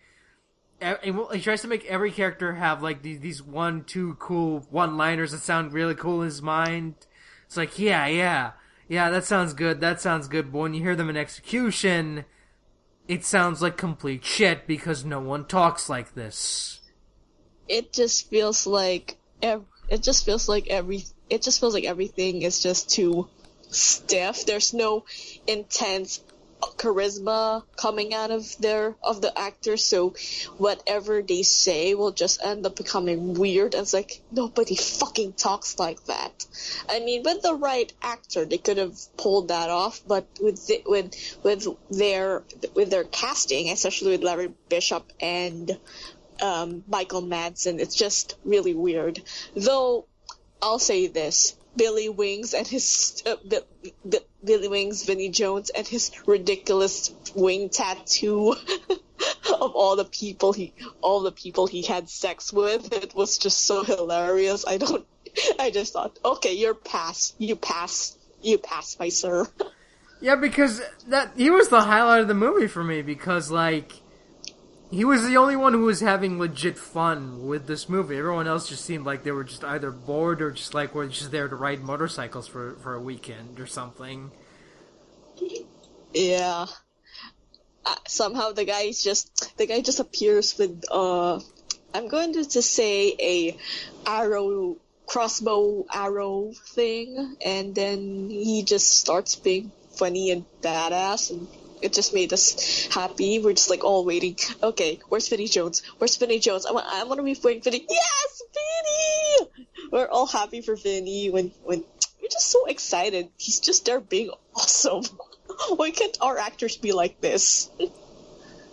he 1.04 1.42
tries 1.42 1.62
to 1.62 1.68
make 1.68 1.86
every 1.86 2.12
character 2.12 2.54
have 2.54 2.82
like 2.82 3.02
these 3.04 3.20
these 3.20 3.44
one 3.44 3.84
two 3.84 4.16
cool 4.16 4.66
one 4.70 4.98
liners 4.98 5.32
that 5.32 5.42
sound 5.42 5.74
really 5.74 5.94
cool 5.94 6.22
in 6.22 6.26
his 6.26 6.42
mind. 6.42 6.96
It's 7.46 7.58
like 7.58 7.78
yeah 7.78 8.08
yeah 8.08 8.52
yeah 8.88 9.10
that 9.10 9.26
sounds 9.26 9.54
good 9.54 9.82
that 9.82 10.00
sounds 10.00 10.28
good, 10.28 10.52
but 10.52 10.60
when 10.60 10.74
you 10.74 10.82
hear 10.82 10.96
them 10.96 11.10
in 11.10 11.18
execution, 11.18 12.26
it 13.08 13.26
sounds 13.26 13.62
like 13.62 13.76
complete 13.78 14.24
shit 14.24 14.66
because 14.66 15.04
no 15.04 15.20
one 15.20 15.46
talks 15.46 15.90
like 15.90 16.16
this. 16.16 16.80
It 17.68 17.92
just 17.92 18.30
feels 18.30 18.66
like 18.66 19.18
ev- 19.42 19.66
it 19.90 20.02
just 20.02 20.26
feels 20.26 20.48
like 20.48 20.68
every 20.70 21.04
it 21.30 21.42
just 21.42 21.60
feels 21.60 21.74
like 21.74 21.84
everything 21.84 22.42
is 22.42 22.64
just 22.64 22.90
too 22.90 23.28
stiff. 23.72 24.46
There's 24.46 24.74
no 24.74 25.06
intense 25.48 26.22
charisma 26.62 27.64
coming 27.76 28.14
out 28.14 28.32
of 28.32 28.56
their 28.60 28.96
of 29.04 29.22
the 29.22 29.38
actors, 29.38 29.84
so 29.84 30.14
whatever 30.58 31.22
they 31.22 31.44
say 31.44 31.96
will 31.96 32.12
just 32.12 32.44
end 32.44 32.66
up 32.66 32.76
becoming 32.76 33.34
weird. 33.34 33.74
And 33.74 33.82
it's 33.82 33.94
like 33.94 34.22
nobody 34.32 34.76
fucking 34.76 35.34
talks 35.34 35.80
like 35.80 36.04
that. 36.06 36.46
I 36.90 37.00
mean, 37.00 37.24
with 37.24 37.42
the 37.42 37.56
right 37.56 37.92
actor, 38.02 38.46
they 38.46 38.58
could 38.58 38.78
have 38.78 38.98
pulled 39.18 39.48
that 39.48 39.70
off, 39.70 40.02
but 40.08 40.28
with 40.40 40.68
the, 40.68 40.84
with 40.86 41.16
with 41.44 41.68
their 41.90 42.44
with 42.76 42.90
their 42.90 43.06
casting, 43.06 43.70
especially 43.70 44.12
with 44.12 44.24
Larry 44.24 44.54
Bishop 44.70 45.12
and 45.20 45.78
um, 46.42 46.84
Michael 46.88 47.22
Madsen. 47.22 47.80
It's 47.80 47.96
just 47.96 48.36
really 48.44 48.74
weird. 48.74 49.22
Though 49.56 50.06
I'll 50.62 50.80
say 50.80 51.08
this: 51.08 51.56
Billy 51.76 52.10
Wings 52.10 52.54
and 52.54 52.68
his 52.68 53.24
uh, 53.26 53.36
B- 53.48 53.94
B- 54.08 54.20
Billy 54.44 54.68
Wings, 54.68 55.06
Vinnie 55.06 55.30
Jones, 55.30 55.70
and 55.70 55.88
his 55.88 56.12
ridiculous 56.28 57.14
wing 57.36 57.70
tattoo 57.70 58.52
of 59.60 59.76
all 59.76 59.96
the 59.96 60.06
people 60.06 60.54
he 60.54 60.74
all 61.02 61.22
the 61.22 61.32
people 61.32 61.68
he 61.68 61.82
had 61.82 62.10
sex 62.10 62.52
with. 62.52 62.92
It 62.92 63.16
was 63.16 63.38
just 63.38 63.66
so 63.66 63.84
hilarious. 63.84 64.66
I 64.68 64.78
don't. 64.78 65.06
I 65.60 65.72
just 65.72 65.94
thought, 65.94 66.20
okay, 66.24 66.54
you're 66.54 66.74
pass. 66.74 67.34
You 67.38 67.56
pass. 67.56 68.18
You 68.42 68.58
pass, 68.58 68.98
my 69.00 69.10
sir. 69.10 69.48
Yeah, 70.24 70.36
because 70.36 70.84
that 71.08 71.32
he 71.36 71.50
was 71.50 71.70
the 71.70 71.82
highlight 71.82 72.22
of 72.22 72.28
the 72.28 72.36
movie 72.36 72.68
for 72.68 72.84
me 72.84 73.02
because 73.02 73.50
like 73.50 74.01
he 74.92 75.06
was 75.06 75.26
the 75.26 75.38
only 75.38 75.56
one 75.56 75.72
who 75.72 75.86
was 75.86 76.02
having 76.02 76.38
legit 76.38 76.78
fun 76.78 77.48
with 77.48 77.66
this 77.66 77.88
movie. 77.88 78.18
Everyone 78.18 78.46
else 78.46 78.68
just 78.68 78.84
seemed 78.84 79.06
like 79.06 79.24
they 79.24 79.32
were 79.32 79.46
just 79.46 79.64
either 79.64 79.90
bored 79.90 80.42
or 80.42 80.52
just 80.52 80.74
like 80.74 80.94
were 80.94 81.08
just 81.08 81.32
there 81.32 81.48
to 81.48 81.56
ride 81.56 81.82
motorcycles 81.82 82.48
for 82.48 82.74
for 82.76 82.94
a 82.94 83.02
weekend 83.02 83.60
or 83.60 83.66
something. 83.66 84.32
Yeah. 86.14 86.66
Uh, 87.86 87.96
somehow 88.06 88.52
the 88.52 88.66
guy 88.66 88.92
just 88.92 89.58
the 89.58 89.66
guy 89.66 89.80
just 89.80 90.02
appears 90.02 90.58
with 90.58 90.84
uh 90.92 91.40
I'm 91.94 92.10
going 92.10 92.34
to, 92.34 92.48
to 92.50 92.62
say 92.62 93.16
a 93.20 93.58
arrow 94.06 94.76
crossbow 95.08 95.86
arrow 95.92 96.52
thing 96.68 97.38
and 97.44 97.74
then 97.74 98.30
he 98.30 98.64
just 98.64 99.00
starts 99.00 99.36
being 99.36 99.72
funny 99.96 100.32
and 100.32 100.46
badass 100.62 101.32
and 101.32 101.48
it 101.82 101.94
just 101.94 102.14
made 102.14 102.34
us 102.34 102.88
happy. 102.88 103.40
We're 103.40 103.54
just 103.54 103.70
like 103.70 103.84
all 103.84 104.06
waiting. 104.06 104.38
Okay, 104.62 105.00
where's 105.10 105.28
Vinnie 105.28 105.48
Jones? 105.48 105.82
Where's 105.98 106.16
Vinnie 106.18 106.40
Jones? 106.40 106.66
I 106.66 106.72
want 106.72 106.86
I 106.88 107.04
want 107.04 107.20
to 107.20 107.24
be 107.24 107.38
waiting 107.44 107.62
Vinnie. 107.62 107.86
Yes, 107.90 108.42
Vinnie! 108.54 109.68
We're 109.92 110.08
all 110.08 110.28
happy 110.28 110.62
for 110.62 110.76
Vinnie 110.76 111.30
when 111.30 111.52
when 111.64 111.84
we're 112.22 112.30
just 112.30 112.50
so 112.50 112.66
excited. 112.66 113.30
He's 113.38 113.60
just 113.60 113.86
there 113.86 114.00
being 114.00 114.32
awesome. 114.56 115.04
Why 115.76 115.92
can't 115.92 116.18
our 116.22 116.38
actors 116.38 116.78
be 116.78 116.92
like 116.92 117.22
this? 117.22 117.70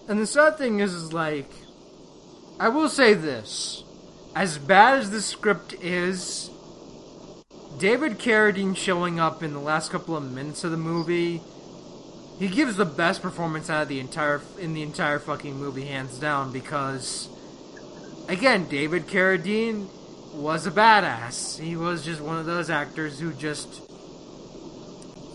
And 0.06 0.18
the 0.18 0.26
sad 0.26 0.56
thing 0.56 0.80
is, 0.80 0.94
is 0.94 1.12
like, 1.12 1.50
I 2.58 2.68
will 2.68 2.88
say 2.88 3.14
this: 3.14 3.84
as 4.34 4.58
bad 4.58 5.00
as 5.00 5.10
the 5.10 5.22
script 5.22 5.74
is, 5.82 6.50
David 7.78 8.18
Carradine 8.18 8.76
showing 8.76 9.20
up 9.20 9.42
in 9.42 9.52
the 9.52 9.60
last 9.60 9.90
couple 9.90 10.16
of 10.16 10.32
minutes 10.32 10.64
of 10.64 10.70
the 10.70 10.76
movie, 10.76 11.42
he 12.38 12.48
gives 12.48 12.76
the 12.76 12.84
best 12.84 13.22
performance 13.22 13.68
out 13.68 13.82
of 13.82 13.88
the 13.88 14.00
entire 14.00 14.40
in 14.58 14.74
the 14.74 14.82
entire 14.82 15.18
fucking 15.18 15.56
movie, 15.56 15.84
hands 15.84 16.18
down. 16.18 16.52
Because, 16.52 17.28
again, 18.28 18.68
David 18.68 19.06
Carradine 19.06 19.88
was 20.34 20.66
a 20.66 20.70
badass. 20.70 21.58
He 21.58 21.76
was 21.76 22.04
just 22.04 22.20
one 22.20 22.38
of 22.38 22.46
those 22.46 22.70
actors 22.70 23.18
who 23.18 23.32
just 23.32 23.82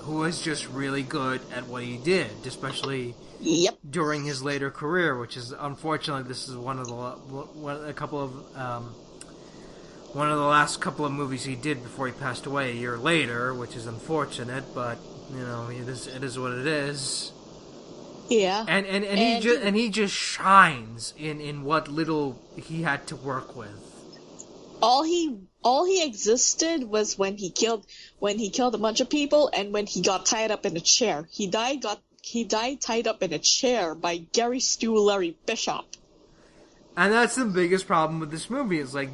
who 0.01 0.17
was 0.17 0.41
just 0.41 0.67
really 0.69 1.03
good 1.03 1.41
at 1.53 1.67
what 1.67 1.83
he 1.83 1.97
did, 1.97 2.29
especially 2.45 3.15
Yep. 3.39 3.79
during 3.89 4.23
his 4.23 4.41
later 4.41 4.71
career, 4.71 5.17
which 5.17 5.35
is 5.35 5.53
unfortunately 5.57 6.23
this 6.27 6.47
is 6.47 6.55
one 6.55 6.79
of 6.79 6.87
the 6.87 6.93
one, 6.93 7.85
a 7.85 7.93
couple 7.93 8.21
of 8.21 8.57
um, 8.57 8.83
one 10.13 10.29
of 10.31 10.37
the 10.37 10.45
last 10.45 10.79
couple 10.79 11.05
of 11.05 11.11
movies 11.11 11.43
he 11.43 11.55
did 11.55 11.83
before 11.83 12.07
he 12.07 12.13
passed 12.13 12.45
away 12.45 12.71
a 12.71 12.75
year 12.75 12.97
later, 12.97 13.53
which 13.53 13.75
is 13.75 13.85
unfortunate, 13.87 14.63
but 14.73 14.97
you 15.37 15.45
know 15.45 15.69
it 15.69 15.87
is 15.87 16.07
it 16.07 16.23
is 16.23 16.37
what 16.39 16.53
it 16.53 16.67
is. 16.67 17.31
Yeah. 18.29 18.65
And 18.67 18.85
and, 18.85 19.03
and, 19.03 19.19
he 19.19 19.39
just 19.39 19.61
and 19.61 19.75
he 19.75 19.89
just 19.89 20.13
shines 20.15 21.13
in 21.17 21.41
in 21.41 21.63
what 21.63 21.87
little 21.87 22.41
he 22.55 22.83
had 22.83 23.05
to 23.07 23.15
work 23.15 23.55
with. 23.55 23.77
all 24.81 25.03
he 25.03 25.37
all 25.63 25.85
he 25.85 26.03
existed 26.03 26.83
was 26.83 27.17
when 27.17 27.37
he 27.37 27.49
killed 27.49 27.85
when 28.19 28.37
he 28.37 28.49
killed 28.49 28.75
a 28.75 28.77
bunch 28.77 28.99
of 28.99 29.09
people 29.09 29.49
and 29.53 29.73
when 29.73 29.85
he 29.85 30.01
got 30.01 30.25
tied 30.25 30.51
up 30.51 30.65
in 30.65 30.75
a 30.75 30.81
chair. 30.81 31.27
He 31.31 31.47
died 31.47 31.81
got 31.81 32.01
he 32.21 32.43
died 32.43 32.81
tied 32.81 33.07
up 33.07 33.23
in 33.23 33.33
a 33.33 33.39
chair 33.39 33.95
by 33.95 34.17
Gary 34.17 34.59
Stu 34.59 34.97
Larry 34.97 35.37
Bishop. 35.45 35.85
And 36.95 37.11
that's 37.11 37.35
the 37.35 37.45
biggest 37.45 37.87
problem 37.87 38.19
with 38.19 38.29
this 38.29 38.49
movie. 38.49 38.77
Is 38.77 38.93
like 38.93 39.09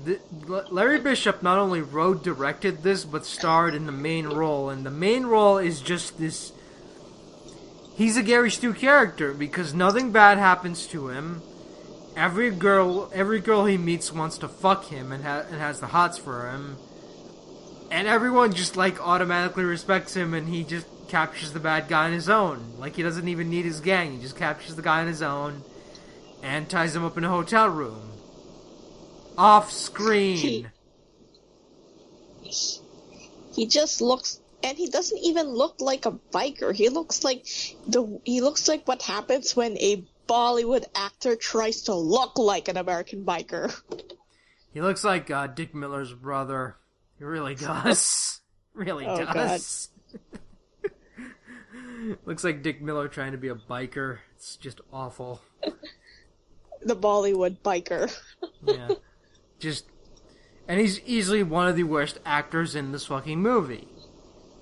Larry 0.69 0.99
Bishop 0.99 1.41
not 1.41 1.57
only 1.57 1.81
wrote, 1.81 2.23
directed 2.23 2.83
this, 2.83 3.05
but 3.05 3.25
starred 3.25 3.73
in 3.73 3.85
the 3.85 3.91
main 3.91 4.27
role. 4.27 4.69
And 4.69 4.85
the 4.85 4.91
main 4.91 5.25
role 5.25 5.57
is 5.57 5.81
just 5.81 6.17
this. 6.17 6.51
He's 7.95 8.17
a 8.17 8.23
Gary 8.23 8.51
Stu 8.51 8.73
character 8.73 9.33
because 9.33 9.73
nothing 9.73 10.11
bad 10.11 10.37
happens 10.37 10.87
to 10.87 11.09
him. 11.09 11.41
Every 12.17 12.51
girl, 12.51 13.09
every 13.13 13.39
girl 13.39 13.65
he 13.65 13.77
meets 13.77 14.11
wants 14.11 14.37
to 14.39 14.49
fuck 14.49 14.85
him 14.85 15.13
and, 15.13 15.23
ha- 15.23 15.45
and 15.49 15.59
has 15.59 15.79
the 15.79 15.87
hots 15.87 16.17
for 16.17 16.49
him. 16.49 16.75
And 17.91 18.07
everyone 18.07 18.53
just 18.53 18.75
like 18.75 19.01
automatically 19.01 19.63
respects 19.63 20.15
him, 20.15 20.33
and 20.33 20.49
he 20.49 20.63
just 20.63 20.85
captures 21.07 21.53
the 21.53 21.59
bad 21.59 21.87
guy 21.87 22.07
on 22.07 22.13
his 22.13 22.29
own. 22.29 22.73
Like 22.77 22.97
he 22.97 23.03
doesn't 23.03 23.27
even 23.27 23.49
need 23.49 23.63
his 23.63 23.79
gang; 23.79 24.11
he 24.11 24.21
just 24.21 24.35
captures 24.35 24.75
the 24.75 24.81
guy 24.81 24.99
on 24.99 25.07
his 25.07 25.21
own 25.21 25.63
and 26.41 26.69
ties 26.69 26.95
him 26.95 27.03
up 27.03 27.17
in 27.17 27.23
a 27.23 27.29
hotel 27.29 27.69
room. 27.69 28.11
Off 29.37 29.71
screen. 29.71 30.71
He 33.53 33.67
just 33.67 34.01
looks 34.01 34.39
and 34.63 34.77
he 34.77 34.89
doesn't 34.89 35.17
even 35.19 35.47
look 35.47 35.79
like 35.79 36.05
a 36.05 36.11
biker. 36.11 36.73
He 36.73 36.89
looks 36.89 37.23
like 37.23 37.45
the 37.87 38.19
he 38.25 38.41
looks 38.41 38.67
like 38.67 38.87
what 38.87 39.01
happens 39.01 39.55
when 39.55 39.77
a 39.77 40.05
Bollywood 40.27 40.85
actor 40.95 41.35
tries 41.35 41.83
to 41.83 41.95
look 41.95 42.37
like 42.37 42.67
an 42.67 42.77
American 42.77 43.25
biker. 43.25 43.73
He 44.73 44.81
looks 44.81 45.03
like 45.03 45.31
uh, 45.31 45.47
Dick 45.47 45.73
Miller's 45.73 46.13
brother. 46.13 46.75
He 47.17 47.23
really 47.23 47.55
does. 47.55 48.41
really 48.73 49.05
Oh, 49.07 49.25
does. 49.25 49.89
looks 52.25 52.43
like 52.43 52.61
Dick 52.61 52.81
Miller 52.81 53.07
trying 53.07 53.31
to 53.31 53.37
be 53.37 53.47
a 53.47 53.55
biker. 53.55 54.19
It's 54.35 54.55
just 54.57 54.81
awful. 54.93 55.41
The 56.81 56.95
Bollywood 56.95 57.57
biker. 57.59 58.15
Yeah. 58.65 58.89
just. 59.59 59.85
And 60.67 60.79
he's 60.79 60.99
easily 61.01 61.43
one 61.43 61.67
of 61.67 61.75
the 61.75 61.83
worst 61.83 62.19
actors 62.25 62.75
in 62.75 62.91
this 62.91 63.05
fucking 63.05 63.39
movie. 63.39 63.87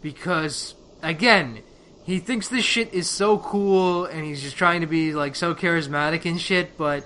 Because, 0.02 0.76
again, 1.02 1.64
he 2.04 2.20
thinks 2.20 2.48
this 2.48 2.64
shit 2.64 2.94
is 2.94 3.10
so 3.10 3.40
cool 3.40 4.06
and 4.06 4.24
he's 4.24 4.42
just 4.42 4.56
trying 4.56 4.82
to 4.82 4.88
be, 4.88 5.14
like, 5.14 5.36
so 5.36 5.54
charismatic 5.54 6.26
and 6.26 6.40
shit, 6.40 6.78
but. 6.78 7.06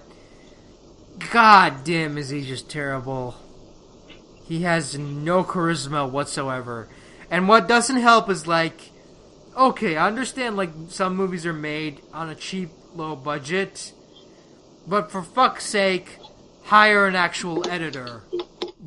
God 1.31 1.83
damn, 1.83 2.17
is 2.17 2.29
he 2.29 2.41
just 2.43 2.69
terrible. 2.69 3.35
He 4.45 4.61
has 4.63 4.97
no 4.97 5.43
charisma 5.43 6.09
whatsoever. 6.09 6.89
And 7.29 7.47
what 7.47 7.67
doesn't 7.67 7.97
help 7.97 8.29
is, 8.29 8.47
like. 8.47 8.91
Okay, 9.57 9.97
I 9.97 10.07
understand, 10.07 10.57
like, 10.57 10.71
some 10.89 11.15
movies 11.15 11.45
are 11.45 11.53
made 11.53 12.01
on 12.13 12.29
a 12.29 12.35
cheap, 12.35 12.69
low 12.93 13.15
budget. 13.15 13.93
But 14.87 15.11
for 15.11 15.21
fuck's 15.21 15.65
sake, 15.65 16.17
hire 16.63 17.05
an 17.07 17.15
actual 17.15 17.67
editor. 17.69 18.23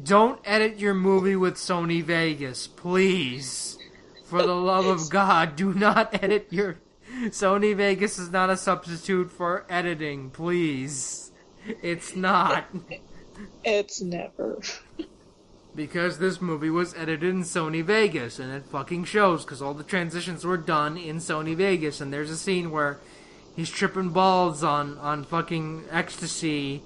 Don't 0.02 0.40
edit 0.44 0.78
your 0.78 0.94
movie 0.94 1.36
with 1.36 1.54
Sony 1.54 2.02
Vegas, 2.02 2.66
please. 2.66 3.78
For 4.24 4.42
the 4.42 4.54
love 4.54 4.86
of 4.86 5.08
God, 5.08 5.56
do 5.56 5.72
not 5.72 6.22
edit 6.22 6.48
your. 6.50 6.78
Sony 7.26 7.76
Vegas 7.76 8.18
is 8.18 8.30
not 8.30 8.50
a 8.50 8.56
substitute 8.56 9.30
for 9.30 9.64
editing, 9.70 10.30
please. 10.30 11.30
It's 11.82 12.16
not. 12.16 12.64
It's 13.62 14.02
never. 14.02 14.60
Because 15.74 16.18
this 16.18 16.40
movie 16.40 16.70
was 16.70 16.94
edited 16.94 17.34
in 17.34 17.42
Sony 17.42 17.82
Vegas, 17.82 18.38
and 18.38 18.52
it 18.52 18.64
fucking 18.66 19.04
shows, 19.04 19.44
because 19.44 19.62
all 19.62 19.74
the 19.74 19.84
transitions 19.84 20.44
were 20.44 20.56
done 20.56 20.96
in 20.96 21.16
Sony 21.16 21.56
Vegas, 21.56 22.00
and 22.00 22.12
there's 22.12 22.30
a 22.30 22.36
scene 22.36 22.70
where 22.70 22.98
he's 23.56 23.70
tripping 23.70 24.10
balls 24.10 24.62
on, 24.62 24.98
on 24.98 25.24
fucking 25.24 25.84
ecstasy, 25.90 26.82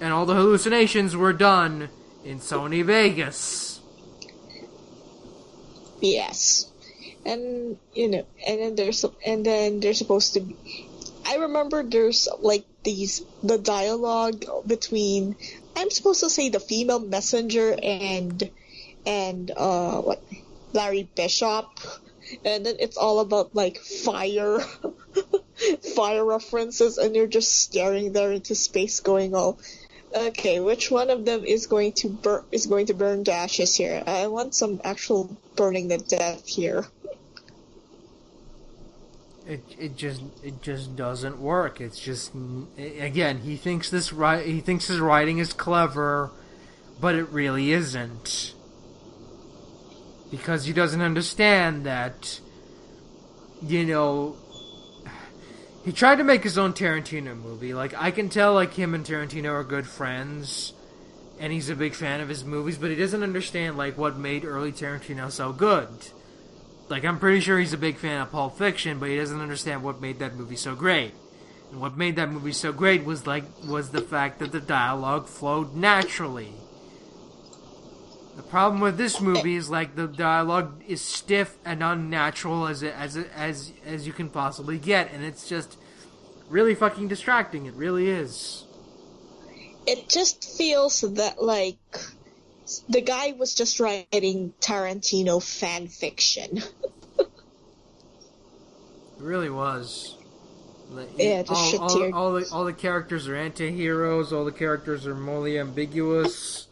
and 0.00 0.12
all 0.12 0.26
the 0.26 0.34
hallucinations 0.34 1.16
were 1.16 1.32
done 1.32 1.88
in 2.24 2.38
Sony 2.38 2.84
Vegas. 2.84 3.80
Yes, 6.00 6.70
and 7.26 7.76
you 7.94 8.08
know, 8.08 8.26
and 8.46 8.60
then 8.60 8.74
there's 8.74 9.04
and 9.24 9.44
then 9.44 9.80
there's 9.80 9.98
supposed 9.98 10.34
to 10.34 10.40
be. 10.40 10.56
I 11.26 11.36
remember 11.36 11.82
there's 11.82 12.28
like 12.40 12.64
these 12.82 13.22
the 13.42 13.58
dialogue 13.58 14.44
between. 14.66 15.36
I'm 15.76 15.90
supposed 15.90 16.20
to 16.20 16.30
say 16.30 16.48
the 16.48 16.60
female 16.60 17.00
messenger 17.00 17.76
and 17.82 18.50
and 19.06 19.50
uh 19.54 20.00
what 20.00 20.22
Larry 20.72 21.08
Bishop, 21.14 21.66
and 22.44 22.64
then 22.64 22.76
it's 22.78 22.96
all 22.96 23.20
about 23.20 23.54
like 23.54 23.78
fire, 23.78 24.60
fire 25.96 26.24
references, 26.24 26.98
and 26.98 27.14
you're 27.14 27.26
just 27.26 27.54
staring 27.54 28.12
there 28.12 28.32
into 28.32 28.54
space, 28.54 29.00
going 29.00 29.34
all. 29.34 29.58
Okay, 30.14 30.58
which 30.58 30.90
one 30.90 31.08
of 31.08 31.24
them 31.24 31.44
is 31.44 31.66
going 31.68 31.92
to 31.92 32.08
burn 32.08 32.44
is 32.50 32.66
going 32.66 32.86
to 32.86 32.94
burn 32.94 33.22
to 33.24 33.32
ashes 33.32 33.76
here? 33.76 34.02
I 34.06 34.26
want 34.26 34.54
some 34.54 34.80
actual 34.82 35.36
burning 35.54 35.88
the 35.88 35.98
death 35.98 36.48
here. 36.48 36.86
It 39.46 39.62
it 39.78 39.96
just 39.96 40.22
it 40.42 40.62
just 40.62 40.96
doesn't 40.96 41.38
work. 41.38 41.80
It's 41.80 41.98
just 41.98 42.32
again 42.76 43.38
he 43.38 43.56
thinks 43.56 43.88
this 43.88 44.12
right 44.12 44.44
he 44.44 44.60
thinks 44.60 44.88
his 44.88 44.98
writing 44.98 45.38
is 45.38 45.52
clever, 45.52 46.32
but 47.00 47.14
it 47.14 47.28
really 47.28 47.72
isn't. 47.72 48.54
Because 50.28 50.64
he 50.64 50.72
doesn't 50.72 51.02
understand 51.02 51.86
that 51.86 52.40
you 53.62 53.84
know 53.84 54.36
he 55.84 55.92
tried 55.92 56.16
to 56.16 56.24
make 56.24 56.42
his 56.42 56.58
own 56.58 56.72
Tarantino 56.72 57.36
movie. 57.36 57.74
Like 57.74 57.94
I 57.94 58.10
can 58.10 58.28
tell 58.28 58.54
like 58.54 58.74
him 58.74 58.94
and 58.94 59.04
Tarantino 59.04 59.50
are 59.50 59.64
good 59.64 59.86
friends 59.86 60.72
and 61.38 61.52
he's 61.52 61.70
a 61.70 61.74
big 61.76 61.94
fan 61.94 62.20
of 62.20 62.28
his 62.28 62.44
movies, 62.44 62.76
but 62.76 62.90
he 62.90 62.96
doesn't 62.96 63.22
understand 63.22 63.78
like 63.78 63.96
what 63.96 64.16
made 64.16 64.44
early 64.44 64.72
Tarantino 64.72 65.30
so 65.30 65.52
good. 65.52 65.88
Like 66.88 67.04
I'm 67.04 67.18
pretty 67.18 67.40
sure 67.40 67.58
he's 67.58 67.72
a 67.72 67.78
big 67.78 67.96
fan 67.96 68.20
of 68.20 68.30
Pulp 68.30 68.58
Fiction, 68.58 68.98
but 68.98 69.08
he 69.08 69.16
doesn't 69.16 69.40
understand 69.40 69.82
what 69.82 70.00
made 70.00 70.18
that 70.18 70.34
movie 70.34 70.56
so 70.56 70.74
great. 70.74 71.14
And 71.70 71.80
what 71.80 71.96
made 71.96 72.16
that 72.16 72.30
movie 72.30 72.52
so 72.52 72.72
great 72.72 73.04
was 73.04 73.26
like 73.26 73.44
was 73.64 73.90
the 73.90 74.02
fact 74.02 74.40
that 74.40 74.52
the 74.52 74.60
dialogue 74.60 75.28
flowed 75.28 75.74
naturally. 75.74 76.52
The 78.40 78.48
problem 78.48 78.80
with 78.80 78.96
this 78.96 79.20
movie 79.20 79.54
eh. 79.54 79.58
is 79.58 79.68
like 79.68 79.96
the 79.96 80.06
dialogue 80.06 80.82
is 80.86 81.02
stiff 81.02 81.56
and 81.64 81.82
unnatural 81.82 82.66
as 82.66 82.82
it, 82.82 82.94
as 82.96 83.16
it, 83.16 83.30
as 83.36 83.72
as 83.84 84.06
you 84.06 84.12
can 84.12 84.30
possibly 84.30 84.78
get, 84.78 85.12
and 85.12 85.22
it's 85.22 85.48
just 85.48 85.76
really 86.48 86.74
fucking 86.74 87.08
distracting. 87.08 87.66
It 87.66 87.74
really 87.74 88.08
is 88.08 88.64
it 89.86 90.08
just 90.08 90.56
feels 90.56 91.00
that 91.00 91.42
like 91.42 91.78
the 92.88 93.00
guy 93.00 93.32
was 93.32 93.54
just 93.54 93.80
writing 93.80 94.54
Tarantino 94.60 95.42
fan 95.42 95.88
fiction. 95.88 96.58
it 97.18 97.28
really 99.18 99.50
was. 99.50 100.16
Like, 100.90 101.08
yeah, 101.16 101.44
all, 101.48 101.78
all, 101.78 102.14
all, 102.14 102.32
the 102.32 102.48
all 102.52 102.64
the 102.64 102.72
characters 102.72 103.28
are 103.28 103.36
anti-heroes. 103.36 104.32
All 104.32 104.44
the 104.44 104.52
characters 104.52 105.06
are 105.06 105.14
morally 105.14 105.58
ambiguous. 105.58 106.66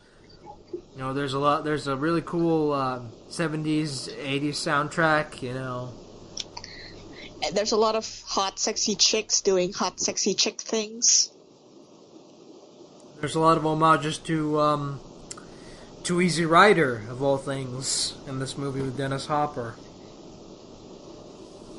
You 0.99 1.05
know, 1.05 1.15
there's 1.15 1.33
a 1.33 1.39
lot. 1.39 1.63
There's 1.63 1.87
a 1.87 1.95
really 1.95 2.23
cool 2.23 2.73
uh, 2.73 3.03
'70s, 3.29 4.13
'80s 4.19 4.57
soundtrack. 4.57 5.43
You 5.43 5.55
know, 5.55 5.93
there's 7.53 7.71
a 7.71 7.77
lot 7.77 7.95
of 7.95 8.05
hot, 8.27 8.59
sexy 8.59 8.97
chicks 8.97 9.41
doing 9.41 9.73
hot, 9.73 10.01
sexy 10.01 10.35
chick 10.35 10.61
things. 10.61 11.31
There's 13.21 13.37
a 13.37 13.39
lot 13.39 13.57
of 13.57 13.63
homages 13.63 14.19
to 14.27 14.59
um, 14.59 14.99
to 16.03 16.21
Easy 16.21 16.45
Rider 16.45 17.05
of 17.09 17.23
all 17.23 17.39
things 17.39 18.17
in 18.27 18.41
this 18.41 18.59
movie 18.59 18.83
with 18.83 18.97
Dennis 18.97 19.27
Hopper. 19.27 19.77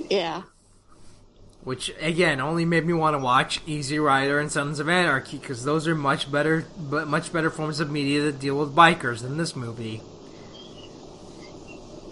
Yeah. 0.10 0.44
Which 1.64 1.94
again 2.00 2.40
only 2.40 2.66
made 2.66 2.86
me 2.86 2.94
want 2.94 3.16
to 3.16 3.20
watch 3.20 3.62
Easy 3.66 4.00
Rider 4.00 4.40
and 4.40 4.52
Sons 4.52 4.80
of 4.80 4.88
Anarchy 4.88 5.38
because 5.38 5.66
those 5.66 5.88
are 5.88 5.96
much 5.96 6.32
better, 6.32 6.66
but 6.78 7.08
much 7.08 7.34
better 7.34 7.50
forms 7.50 7.80
of 7.80 7.92
media 7.92 8.22
that 8.24 8.40
deal 8.40 8.58
with 8.58 8.76
bikers 8.76 9.22
than 9.22 9.38
this 9.38 9.56
movie. 9.56 10.02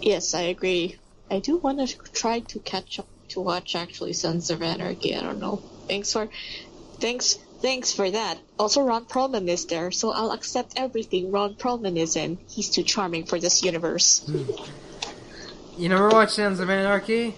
Yes, 0.02 0.34
I 0.34 0.42
agree. 0.42 0.96
I 1.30 1.40
do 1.40 1.56
want 1.56 1.86
to 1.86 1.96
try 2.12 2.40
to 2.40 2.58
catch 2.60 2.98
up 2.98 3.08
to 3.28 3.40
watch 3.40 3.74
actually 3.74 4.12
Sons 4.12 4.50
of 4.50 4.62
Anarchy. 4.62 5.16
I 5.16 5.22
don't 5.22 5.40
know. 5.40 5.62
Thanks 5.86 6.12
for, 6.12 6.28
thanks 7.00 7.38
Thanks 7.60 7.92
for 7.92 8.08
that. 8.08 8.38
Also, 8.56 8.82
Ron 8.82 9.04
Perlman 9.04 9.48
is 9.48 9.66
there, 9.66 9.90
so 9.90 10.12
I'll 10.12 10.30
accept 10.30 10.74
everything 10.76 11.32
Ron 11.32 11.54
Perlman 11.56 11.96
is 11.96 12.14
in. 12.14 12.38
He's 12.48 12.70
too 12.70 12.84
charming 12.84 13.24
for 13.24 13.40
this 13.40 13.64
universe. 13.64 14.24
Hmm. 14.24 14.44
You 15.76 15.88
never 15.88 16.08
watched 16.08 16.32
Sons 16.32 16.60
of 16.60 16.70
Anarchy? 16.70 17.34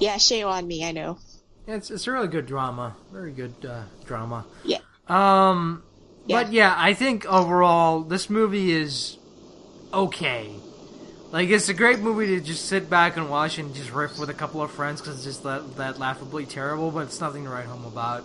Yeah, 0.00 0.16
shame 0.16 0.46
on 0.46 0.66
me, 0.66 0.84
I 0.84 0.92
know. 0.92 1.18
It's, 1.66 1.90
it's 1.90 2.06
a 2.06 2.12
really 2.12 2.28
good 2.28 2.46
drama. 2.46 2.96
Very 3.12 3.32
good 3.32 3.54
uh, 3.64 3.84
drama. 4.06 4.46
Yeah. 4.64 4.78
Um, 5.06 5.82
yeah. 6.26 6.42
But 6.42 6.52
yeah, 6.52 6.74
I 6.76 6.94
think 6.94 7.26
overall, 7.26 8.00
this 8.00 8.30
movie 8.30 8.72
is 8.72 9.18
okay. 9.92 10.54
Like 11.30 11.50
it's 11.50 11.68
a 11.68 11.74
great 11.74 12.00
movie 12.00 12.26
to 12.28 12.40
just 12.40 12.64
sit 12.64 12.90
back 12.90 13.16
and 13.16 13.30
watch 13.30 13.58
and 13.58 13.74
just 13.74 13.92
riff 13.92 14.18
with 14.18 14.30
a 14.30 14.34
couple 14.34 14.62
of 14.62 14.70
friends 14.70 15.00
because 15.00 15.16
it's 15.16 15.24
just 15.24 15.42
that, 15.44 15.76
that 15.76 15.98
laughably 15.98 16.46
terrible, 16.46 16.90
but 16.90 17.00
it's 17.00 17.20
nothing 17.20 17.44
to 17.44 17.50
write 17.50 17.66
home 17.66 17.84
about. 17.84 18.24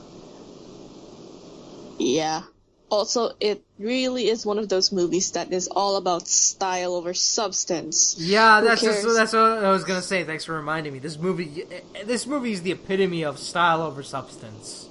Yeah. 2.00 2.44
Also, 2.90 3.32
it 3.40 3.64
really 3.80 4.28
is 4.28 4.46
one 4.46 4.60
of 4.60 4.70
those 4.70 4.92
movies 4.92 5.32
that 5.32 5.52
is 5.52 5.68
all 5.68 5.96
about 5.96 6.28
style 6.28 6.94
over 6.94 7.14
substance. 7.14 8.16
Yeah, 8.20 8.62
that's 8.62 8.82
just, 8.82 9.04
that's 9.04 9.34
what 9.34 9.42
I 9.42 9.72
was 9.72 9.84
gonna 9.84 10.04
say. 10.04 10.24
Thanks 10.24 10.46
for 10.46 10.54
reminding 10.54 10.94
me. 10.94 11.00
This 11.00 11.18
movie, 11.18 11.66
this 12.06 12.28
movie 12.28 12.52
is 12.52 12.62
the 12.62 12.72
epitome 12.72 13.24
of 13.24 13.40
style 13.40 13.82
over 13.82 14.04
substance. 14.04 14.88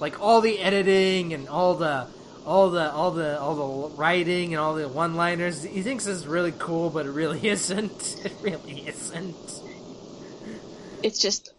Like 0.00 0.20
all 0.20 0.40
the 0.40 0.58
editing 0.58 1.34
and 1.34 1.48
all 1.48 1.74
the 1.74 2.06
all 2.46 2.70
the 2.70 2.90
all 2.92 3.10
the 3.10 3.38
all 3.38 3.54
the 3.88 3.96
writing 3.96 4.54
and 4.54 4.60
all 4.60 4.74
the 4.74 4.88
one-liners. 4.88 5.62
He 5.62 5.82
thinks 5.82 6.06
is 6.06 6.26
really 6.26 6.52
cool, 6.58 6.88
but 6.88 7.04
it 7.04 7.10
really 7.10 7.46
isn't. 7.48 8.16
It 8.24 8.32
really 8.40 8.88
isn't. 8.88 9.62
It's 11.02 11.18
just 11.18 11.52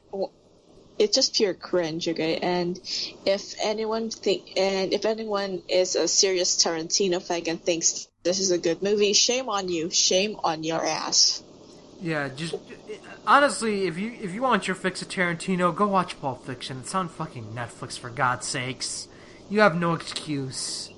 it's 0.99 1.15
just 1.15 1.35
pure 1.35 1.53
cringe, 1.53 2.07
okay? 2.07 2.37
And 2.37 2.79
if 3.25 3.53
anyone 3.61 4.09
think 4.09 4.57
and 4.57 4.93
if 4.93 5.05
anyone 5.05 5.61
is 5.67 5.95
a 5.95 6.07
serious 6.07 6.63
Tarantino 6.63 7.21
fan 7.21 7.43
and 7.47 7.61
thinks 7.61 8.07
this 8.23 8.39
is 8.39 8.51
a 8.51 8.57
good 8.57 8.81
movie, 8.81 9.13
shame 9.13 9.49
on 9.49 9.69
you. 9.69 9.89
Shame 9.89 10.37
on 10.43 10.63
your 10.63 10.83
ass. 10.83 11.43
Yeah, 12.01 12.29
just 12.29 12.55
honestly, 13.25 13.85
if 13.85 13.97
you 13.97 14.15
if 14.21 14.33
you 14.33 14.41
want 14.41 14.67
your 14.67 14.75
fix 14.75 15.01
of 15.01 15.09
Tarantino, 15.09 15.75
go 15.75 15.87
watch 15.87 16.19
Pulp 16.19 16.45
Fiction. 16.45 16.79
It's 16.81 16.93
on 16.93 17.09
fucking 17.09 17.53
Netflix 17.55 17.97
for 17.97 18.09
God's 18.09 18.45
sakes. 18.45 19.07
You 19.49 19.61
have 19.61 19.75
no 19.75 19.93
excuse. 19.93 20.91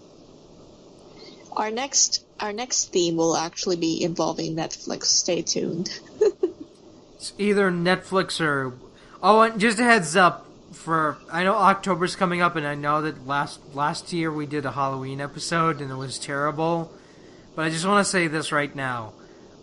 Our 1.56 1.72
next 1.72 2.26
our 2.40 2.54
next 2.54 2.92
theme 2.92 3.16
will 3.16 3.36
actually 3.36 3.78
be 3.78 4.04
involving 4.04 4.56
Netflix. 4.56 5.06
Stay 5.06 5.42
tuned. 5.42 6.00
it's 7.16 7.34
either 7.38 7.72
Netflix 7.72 8.42
or 8.42 8.74
Oh, 9.22 9.42
and 9.42 9.60
just 9.60 9.80
a 9.80 9.84
heads 9.84 10.16
up 10.16 10.46
for 10.72 11.18
I 11.32 11.44
know 11.44 11.56
October's 11.56 12.16
coming 12.16 12.42
up, 12.42 12.56
and 12.56 12.66
I 12.66 12.76
know 12.76 13.02
that 13.02 13.28
last 13.28 13.60
last 13.76 14.14
year 14.14 14.32
we 14.32 14.46
did 14.46 14.66
a 14.66 14.72
Halloween 14.72 15.20
episode 15.20 15.82
and 15.82 15.92
it 15.92 15.96
was 15.96 16.18
terrible. 16.18 16.92
But 17.56 17.66
I 17.66 17.70
just 17.70 17.86
want 17.86 18.06
to 18.06 18.10
say 18.10 18.28
this 18.28 18.52
right 18.52 18.74
now. 18.74 19.14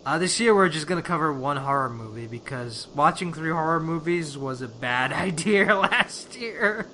Uh, 0.05 0.17
this 0.19 0.39
year 0.39 0.53
we're 0.53 0.69
just 0.69 0.87
gonna 0.87 1.01
cover 1.01 1.33
one 1.33 1.57
horror 1.57 1.89
movie 1.89 2.27
because 2.27 2.87
watching 2.95 3.33
three 3.33 3.51
horror 3.51 3.79
movies 3.79 4.37
was 4.37 4.61
a 4.61 4.67
bad 4.67 5.11
idea 5.27 5.75
last 5.75 6.35
year. 6.35 6.87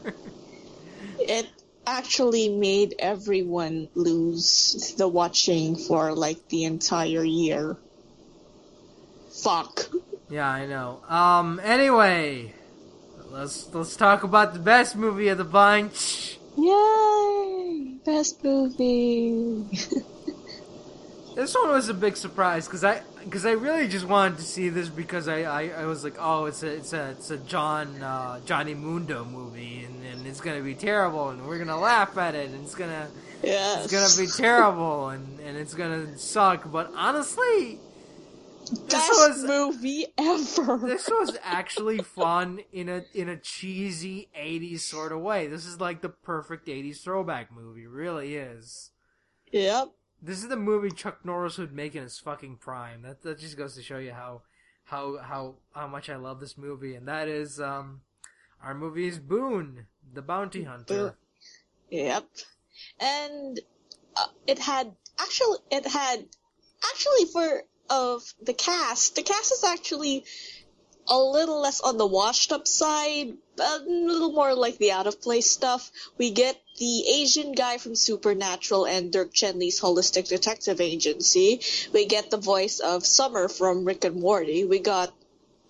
it 1.19 1.47
actually 1.85 2.47
made 2.47 2.95
everyone 2.97 3.89
lose 3.93 4.95
the 4.97 5.07
watching 5.07 5.75
for 5.75 6.13
like 6.13 6.47
the 6.47 6.63
entire 6.63 7.25
year. 7.25 7.75
Fuck. 9.43 9.89
Yeah, 10.29 10.47
I 10.47 10.65
know. 10.65 11.01
Um, 11.07 11.59
anyway, 11.63 12.53
let's 13.29 13.73
let's 13.73 13.95
talk 13.95 14.23
about 14.23 14.53
the 14.53 14.59
best 14.59 14.95
movie 14.95 15.27
of 15.29 15.37
the 15.37 15.43
bunch. 15.43 16.39
Yay! 16.57 17.95
Best 18.05 18.43
movie. 18.43 19.65
this 21.35 21.55
one 21.55 21.69
was 21.69 21.89
a 21.89 21.93
big 21.93 22.15
surprise 22.15 22.67
because 22.67 22.83
I 22.83 23.01
because 23.23 23.45
I 23.45 23.51
really 23.51 23.87
just 23.87 24.05
wanted 24.05 24.37
to 24.37 24.43
see 24.43 24.69
this 24.69 24.89
because 24.89 25.27
I, 25.27 25.43
I, 25.43 25.69
I 25.81 25.85
was 25.85 26.03
like 26.03 26.15
oh 26.19 26.45
it's 26.45 26.63
a 26.63 26.67
it's 26.67 26.93
a 26.93 27.11
it's 27.11 27.31
a 27.31 27.37
John 27.37 28.01
uh, 28.01 28.39
Johnny 28.45 28.73
Mundo 28.73 29.25
movie 29.25 29.83
and, 29.85 30.03
and 30.05 30.27
it's 30.27 30.41
gonna 30.41 30.61
be 30.61 30.75
terrible 30.75 31.29
and 31.29 31.45
we're 31.47 31.57
gonna 31.57 31.79
laugh 31.79 32.17
at 32.17 32.35
it 32.35 32.49
and 32.49 32.63
it's 32.63 32.75
gonna 32.75 33.07
yes. 33.41 33.85
it's 33.85 33.93
gonna 33.93 34.27
be 34.27 34.31
terrible 34.37 35.09
and, 35.09 35.39
and 35.39 35.57
it's 35.57 35.73
gonna 35.73 36.17
suck 36.17 36.71
but 36.71 36.91
honestly 36.95 37.79
Best 38.71 39.11
was, 39.11 39.43
movie 39.43 40.05
ever. 40.17 40.77
This 40.77 41.09
was 41.09 41.37
actually 41.43 41.99
fun 41.99 42.61
in 42.71 42.89
a 42.89 43.03
in 43.13 43.29
a 43.29 43.37
cheesy 43.37 44.29
'80s 44.37 44.79
sort 44.79 45.11
of 45.11 45.21
way. 45.21 45.47
This 45.47 45.65
is 45.65 45.81
like 45.81 46.01
the 46.01 46.09
perfect 46.09 46.67
'80s 46.67 47.01
throwback 47.01 47.51
movie. 47.51 47.87
Really 47.87 48.35
is. 48.35 48.91
Yep. 49.51 49.89
This 50.21 50.37
is 50.37 50.47
the 50.47 50.55
movie 50.55 50.91
Chuck 50.91 51.25
Norris 51.25 51.57
would 51.57 51.73
make 51.73 51.95
in 51.95 52.03
his 52.03 52.19
fucking 52.19 52.57
prime. 52.57 53.01
That 53.01 53.21
that 53.23 53.39
just 53.39 53.57
goes 53.57 53.75
to 53.75 53.83
show 53.83 53.97
you 53.97 54.13
how 54.13 54.43
how 54.85 55.17
how 55.17 55.55
how 55.73 55.87
much 55.87 56.09
I 56.09 56.15
love 56.15 56.39
this 56.39 56.57
movie. 56.57 56.95
And 56.95 57.07
that 57.07 57.27
is 57.27 57.59
um 57.59 58.01
our 58.63 58.73
movie 58.73 59.07
is 59.07 59.19
Boone, 59.19 59.87
the 60.13 60.21
Bounty 60.21 60.63
Hunter. 60.63 61.17
Yep. 61.89 62.25
And 62.99 63.59
uh, 64.15 64.27
it 64.47 64.59
had 64.59 64.95
actually 65.19 65.57
it 65.69 65.85
had 65.85 66.25
actually 66.89 67.25
for 67.31 67.63
of 67.89 68.33
the 68.41 68.53
cast, 68.53 69.15
the 69.15 69.23
cast 69.23 69.51
is 69.51 69.63
actually 69.63 70.25
a 71.07 71.17
little 71.17 71.59
less 71.59 71.81
on 71.81 71.97
the 71.97 72.05
washed 72.05 72.51
up 72.51 72.67
side, 72.67 73.33
a 73.59 73.79
little 73.79 74.31
more 74.31 74.55
like 74.55 74.77
the 74.77 74.91
out 74.91 75.07
of 75.07 75.21
place 75.21 75.49
stuff. 75.49 75.91
We 76.17 76.31
get 76.31 76.59
the 76.77 77.05
Asian 77.07 77.51
guy 77.51 77.77
from 77.77 77.95
Supernatural 77.95 78.85
and 78.85 79.11
Dirk 79.11 79.33
Gently's 79.33 79.81
Holistic 79.81 80.27
Detective 80.27 80.79
Agency. 80.79 81.61
We 81.91 82.05
get 82.05 82.31
the 82.31 82.37
voice 82.37 82.79
of 82.79 83.05
Summer 83.05 83.47
from 83.49 83.85
Rick 83.85 84.05
and 84.05 84.21
Morty. 84.21 84.63
We 84.63 84.79
got 84.79 85.13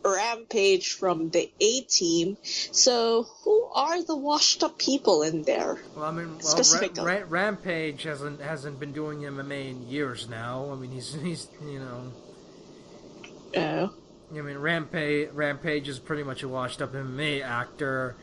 Rampage 0.03 0.93
from 0.93 1.29
the 1.29 1.51
A 1.59 1.81
team. 1.81 2.37
So, 2.43 3.23
who 3.43 3.63
are 3.73 4.03
the 4.03 4.15
washed 4.15 4.63
up 4.63 4.77
people 4.77 5.21
in 5.23 5.43
there? 5.43 5.79
Well, 5.95 6.05
I 6.05 6.11
mean, 6.11 6.31
well, 6.37 6.39
Specifically. 6.41 7.03
Ra- 7.05 7.13
Ra- 7.19 7.25
Rampage 7.27 8.03
hasn't 8.03 8.41
hasn't 8.41 8.79
been 8.79 8.91
doing 8.91 9.19
MMA 9.21 9.69
in 9.71 9.87
years 9.87 10.27
now. 10.29 10.69
I 10.71 10.75
mean, 10.75 10.91
he's 10.91 11.13
he's 11.13 11.47
you 11.65 11.79
know, 11.79 12.11
Uh, 13.55 13.87
I 14.37 14.41
mean, 14.41 14.57
Rampage 14.57 15.29
Rampage 15.31 15.87
is 15.87 15.99
pretty 15.99 16.23
much 16.23 16.43
a 16.43 16.47
washed 16.47 16.81
up 16.81 16.93
MMA 16.93 17.41
actor. 17.43 18.15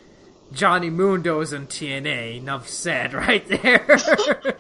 Johnny 0.53 0.91
Mundo's 0.91 1.53
in 1.53 1.69
TNA. 1.69 2.39
Enough 2.39 2.69
said, 2.69 3.15
right 3.15 3.47
there. 3.47 3.87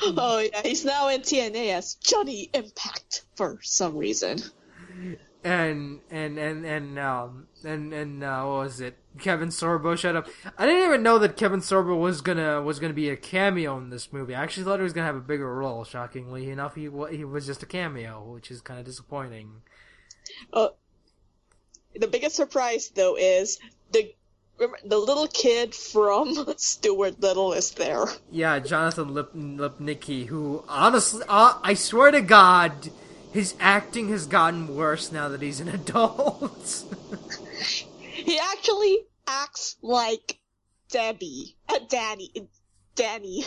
oh 0.02 0.38
yeah, 0.38 0.62
he's 0.62 0.84
now 0.84 1.08
in 1.08 1.22
TNA 1.22 1.74
as 1.74 1.94
Johnny 1.94 2.48
Impact 2.54 3.24
for 3.34 3.58
some 3.62 3.96
reason. 3.96 4.38
And 5.44 6.00
and 6.10 6.38
and 6.38 6.64
and 6.66 6.98
um 6.98 7.46
and 7.64 7.92
and 7.92 8.22
uh, 8.24 8.42
what 8.44 8.58
was 8.64 8.80
it? 8.80 8.96
Kevin 9.18 9.48
Sorbo 9.48 9.96
shut 9.98 10.14
up. 10.16 10.28
I 10.56 10.66
didn't 10.66 10.84
even 10.86 11.02
know 11.02 11.18
that 11.18 11.36
Kevin 11.36 11.60
Sorbo 11.60 11.98
was 11.98 12.20
gonna 12.20 12.62
was 12.62 12.78
gonna 12.78 12.94
be 12.94 13.10
a 13.10 13.16
cameo 13.16 13.76
in 13.78 13.90
this 13.90 14.12
movie. 14.12 14.34
I 14.34 14.42
actually 14.42 14.64
thought 14.64 14.78
he 14.78 14.84
was 14.84 14.92
gonna 14.92 15.06
have 15.06 15.16
a 15.16 15.20
bigger 15.20 15.52
role. 15.54 15.84
Shockingly 15.84 16.50
enough, 16.50 16.74
he 16.74 16.82
he 17.10 17.24
was 17.24 17.46
just 17.46 17.62
a 17.62 17.66
cameo, 17.66 18.22
which 18.32 18.50
is 18.50 18.60
kind 18.60 18.78
of 18.78 18.86
disappointing. 18.86 19.62
Uh, 20.52 20.68
The 21.98 22.06
biggest 22.08 22.36
surprise 22.36 22.90
though 22.90 23.16
is 23.16 23.58
the 23.92 24.14
the 24.84 24.98
little 24.98 25.26
kid 25.26 25.74
from 25.74 26.34
Stuart 26.58 27.20
Little 27.20 27.52
is 27.52 27.70
there. 27.72 28.06
Yeah, 28.30 28.58
Jonathan 28.58 29.14
Lip- 29.14 29.34
Lipnicki, 29.34 30.26
who 30.26 30.64
honestly, 30.68 31.24
uh, 31.28 31.58
I 31.62 31.74
swear 31.74 32.10
to 32.10 32.20
God, 32.20 32.90
his 33.32 33.54
acting 33.60 34.08
has 34.10 34.26
gotten 34.26 34.76
worse 34.76 35.12
now 35.12 35.28
that 35.28 35.42
he's 35.42 35.60
an 35.60 35.68
adult. 35.80 36.84
He 38.00 38.38
actually 38.38 38.98
acts 39.26 39.76
like 39.82 40.38
Debbie, 40.90 41.56
uh, 41.68 41.78
Danny, 41.88 42.48
Danny. 42.94 43.44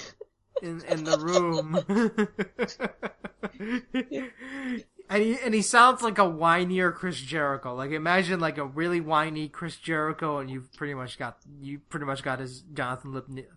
in 0.62 0.82
in 0.86 1.04
the 1.04 1.18
room. 1.18 1.76
and 5.10 5.24
he 5.24 5.38
and 5.44 5.54
he 5.54 5.62
sounds 5.62 6.02
like 6.02 6.18
a 6.18 6.22
whinier 6.22 6.94
Chris 6.94 7.20
Jericho. 7.20 7.76
Like 7.76 7.92
imagine 7.92 8.40
like 8.40 8.58
a 8.58 8.66
really 8.66 9.02
whiny 9.02 9.50
Chris 9.50 9.76
Jericho, 9.76 10.40
and 10.40 10.50
you've 10.50 10.72
pretty 10.74 10.94
much 10.94 11.20
got 11.20 11.38
you 11.60 11.80
pretty 11.90 12.06
much 12.06 12.24
got 12.24 12.40
his 12.40 12.62
Jonathan 12.62 13.12
Lipni- 13.12 13.48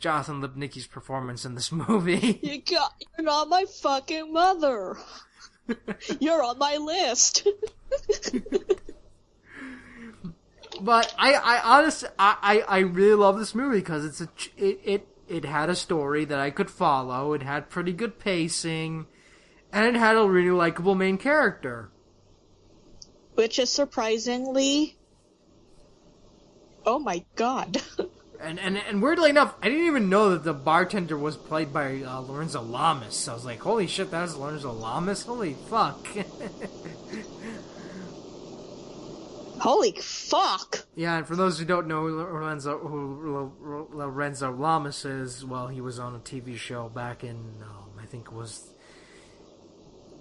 Jonathan 0.00 0.42
Lipnicki's 0.42 0.86
performance 0.86 1.44
in 1.44 1.54
this 1.54 1.70
movie. 1.88 2.40
You 2.42 2.62
got, 2.62 2.92
you're 3.16 3.24
not 3.24 3.48
my 3.48 3.64
fucking 3.82 4.32
mother. 4.32 4.96
You're 6.20 6.42
on 6.42 6.58
my 6.58 6.76
list. 6.76 7.46
But 10.80 11.14
I, 11.18 11.34
I 11.34 11.78
honestly, 11.78 12.08
I, 12.18 12.36
I, 12.68 12.76
I 12.76 12.78
really 12.80 13.14
love 13.14 13.38
this 13.38 13.54
movie 13.54 13.78
because 13.78 14.04
it's 14.04 14.20
a, 14.20 14.28
it, 14.56 14.80
it, 14.84 15.08
it 15.26 15.44
had 15.44 15.70
a 15.70 15.74
story 15.74 16.24
that 16.24 16.38
I 16.38 16.50
could 16.50 16.70
follow. 16.70 17.32
It 17.32 17.42
had 17.42 17.68
pretty 17.68 17.92
good 17.92 18.18
pacing, 18.18 19.06
and 19.72 19.86
it 19.86 19.98
had 19.98 20.16
a 20.16 20.24
really 20.24 20.50
likable 20.50 20.94
main 20.94 21.18
character. 21.18 21.90
Which 23.34 23.58
is 23.58 23.70
surprisingly. 23.70 24.96
Oh 26.86 26.98
my 26.98 27.24
god. 27.36 27.82
And, 28.40 28.60
and 28.60 28.76
and 28.78 29.02
weirdly 29.02 29.30
enough, 29.30 29.54
I 29.60 29.68
didn't 29.68 29.86
even 29.86 30.08
know 30.08 30.30
that 30.30 30.44
the 30.44 30.54
bartender 30.54 31.16
was 31.18 31.36
played 31.36 31.72
by 31.72 32.02
uh, 32.02 32.20
Lorenzo 32.20 32.62
Lamas. 32.62 33.26
I 33.28 33.34
was 33.34 33.44
like, 33.44 33.58
holy 33.60 33.86
shit, 33.88 34.10
that's 34.12 34.36
Lorenzo 34.36 34.72
Lamas. 34.72 35.24
Holy 35.24 35.54
fuck. 35.68 36.06
Holy 39.60 39.90
fuck. 40.00 40.86
yeah, 40.94 41.16
and 41.18 41.26
for 41.26 41.34
those 41.34 41.58
who 41.58 41.64
don't 41.64 41.88
know 41.88 42.02
Lorenzo 42.04 42.78
who 42.78 43.52
Lorenzo 43.92 44.52
Lamas 44.52 45.04
is, 45.04 45.44
well, 45.44 45.66
he 45.66 45.80
was 45.80 45.98
on 45.98 46.14
a 46.14 46.20
TV 46.20 46.56
show 46.56 46.88
back 46.88 47.24
in 47.24 47.36
um, 47.62 47.90
I 48.00 48.06
think 48.06 48.26
it 48.26 48.32
was 48.34 48.70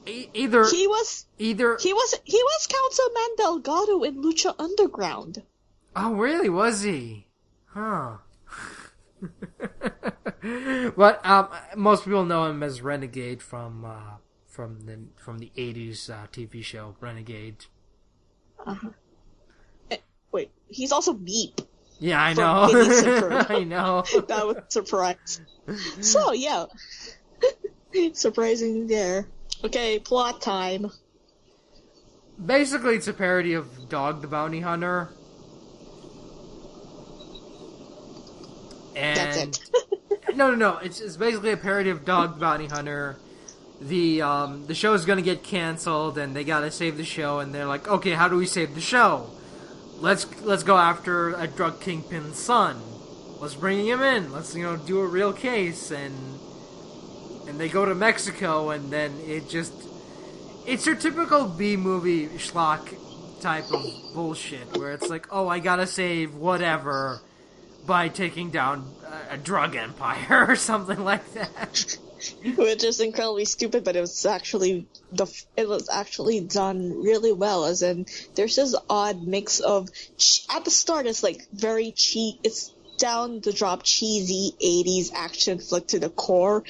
e- 0.07 0.30
either 0.34 0.65
He 0.68 0.88
was 0.88 1.28
either 1.38 1.78
he 1.80 1.93
was 1.93 2.15
he 2.24 2.41
was 2.41 2.68
Councilman 2.68 3.36
Delgado 3.38 4.01
in 4.03 4.24
Lucha 4.24 4.55
Underground. 4.59 5.43
Oh, 5.95 6.13
really? 6.15 6.49
Was 6.49 6.82
he? 6.82 7.26
Huh. 7.78 8.17
but 10.97 11.23
um, 11.23 11.49
most 11.75 12.05
people 12.05 12.25
know 12.25 12.45
him 12.45 12.63
as 12.63 12.82
Renegade 12.82 13.43
from 13.43 13.86
uh, 13.86 14.17
from 14.47 14.82
the 14.82 14.97
from 15.15 15.38
the 15.38 15.51
'80s 15.55 16.09
uh, 16.09 16.25
TV 16.32 16.63
show 16.63 16.95
Renegade. 16.99 17.65
Uh-huh. 18.65 18.89
Wait, 20.32 20.49
he's 20.67 20.91
also 20.91 21.13
Beep. 21.13 21.61
Yeah, 21.99 22.19
I 22.19 22.34
know. 22.34 22.67
Phineas 22.67 23.03
and 23.03 23.23
Ferb. 23.23 23.51
I 23.51 23.63
know. 23.63 24.03
That 24.28 24.47
was 24.47 24.57
a 24.57 24.63
surprise. 24.69 25.41
So 26.01 26.34
yeah. 26.34 26.65
Surprising 28.13 28.88
there. 28.88 29.28
Okay, 29.63 29.99
plot 29.99 30.41
time. 30.41 30.91
Basically, 32.43 32.95
it's 32.95 33.07
a 33.07 33.13
parody 33.13 33.53
of 33.53 33.88
Dog 33.88 34.21
the 34.21 34.28
Bounty 34.28 34.61
Hunter. 34.61 35.09
And 38.98 39.18
That's 39.18 39.38
it. 39.38 39.70
no, 40.36 40.50
no, 40.52 40.56
no. 40.56 40.78
It's, 40.78 41.00
it's 41.00 41.18
basically 41.18 41.52
a 41.52 41.58
parody 41.58 41.89
of 41.89 42.04
Dog 42.04 42.39
Bounty 42.39 42.66
Hunter. 42.68 43.18
The 43.80 44.24
um, 44.24 44.66
the 44.66 44.74
show's 44.74 45.06
gonna 45.06 45.22
get 45.22 45.43
canceled, 45.43 46.18
and 46.18 46.36
they 46.36 46.43
gotta 46.43 46.72
save 46.72 46.98
the 46.98 47.06
show. 47.06 47.39
And 47.39 47.54
they're 47.54 47.68
like, 47.68 47.88
okay, 47.88 48.12
how 48.12 48.28
do 48.28 48.36
we 48.36 48.48
save 48.48 48.74
the 48.74 48.82
show? 48.82 49.30
Let's 50.00 50.26
let's 50.41 50.64
go 50.64 50.78
after 50.78 51.36
a 51.36 51.45
drug 51.45 51.80
kingpin's 51.80 52.39
son. 52.39 52.82
Let's 53.39 53.54
bring 53.54 53.86
him 53.86 54.02
in. 54.02 54.32
Let's 54.32 54.56
you 54.56 54.64
know 54.64 54.78
do 54.78 55.00
a 55.00 55.06
real 55.06 55.32
case, 55.32 55.91
and 55.91 56.39
and 57.48 57.60
they 57.60 57.70
go 57.70 57.86
to 57.86 57.93
Mexico, 57.93 58.72
and 58.72 58.91
then 58.91 59.14
it 59.28 59.48
just 59.48 59.74
it's 60.66 60.88
your 60.88 60.95
typical 60.95 61.45
B 61.45 61.78
movie 61.78 62.28
schlock 62.30 62.89
type 63.41 63.72
of 63.72 63.86
bullshit 64.16 64.76
where 64.76 64.91
it's 64.91 65.08
like, 65.08 65.28
oh, 65.32 65.48
I 65.48 65.60
gotta 65.60 65.86
save 65.86 66.34
whatever 66.34 67.22
by 67.88 68.09
taking 68.09 68.51
down 68.51 68.93
a, 69.31 69.38
drug 69.38 69.75
empire 69.75 70.45
or 70.49 70.55
something 70.55 71.03
like 71.03 71.33
that. 71.33 71.97
Which 72.57 72.83
is 72.83 72.99
incredibly 72.99 73.45
stupid, 73.45 73.83
but 73.83 73.95
it 73.95 74.01
was 74.01 74.25
actually 74.25 74.88
the 75.11 75.27
it 75.55 75.67
was 75.69 75.88
actually 75.88 76.41
done 76.41 77.01
really 77.01 77.31
well. 77.31 77.65
As 77.65 77.81
in, 77.83 78.05
there's 78.35 78.55
this 78.55 78.75
odd 78.89 79.25
mix 79.25 79.59
of 79.59 79.88
at 80.53 80.65
the 80.65 80.71
start 80.71 81.05
it's 81.05 81.23
like 81.23 81.47
very 81.53 81.91
cheap. 81.91 82.39
It's 82.43 82.73
down 82.97 83.39
the 83.41 83.53
drop 83.53 83.83
cheesy 83.83 84.53
80s 84.59 85.11
action 85.13 85.59
flick 85.59 85.88
to 85.88 85.99
the 85.99 86.09
core. 86.09 86.63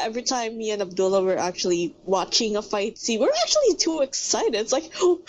Every 0.00 0.22
time 0.22 0.58
me 0.58 0.72
and 0.72 0.82
Abdullah 0.82 1.22
were 1.22 1.38
actually 1.38 1.94
watching 2.04 2.56
a 2.56 2.62
fight 2.62 2.98
scene, 2.98 3.20
we're 3.20 3.30
actually 3.30 3.76
too 3.76 4.00
excited. 4.00 4.56
It's 4.56 4.72
like, 4.72 4.90
oh, 5.00 5.20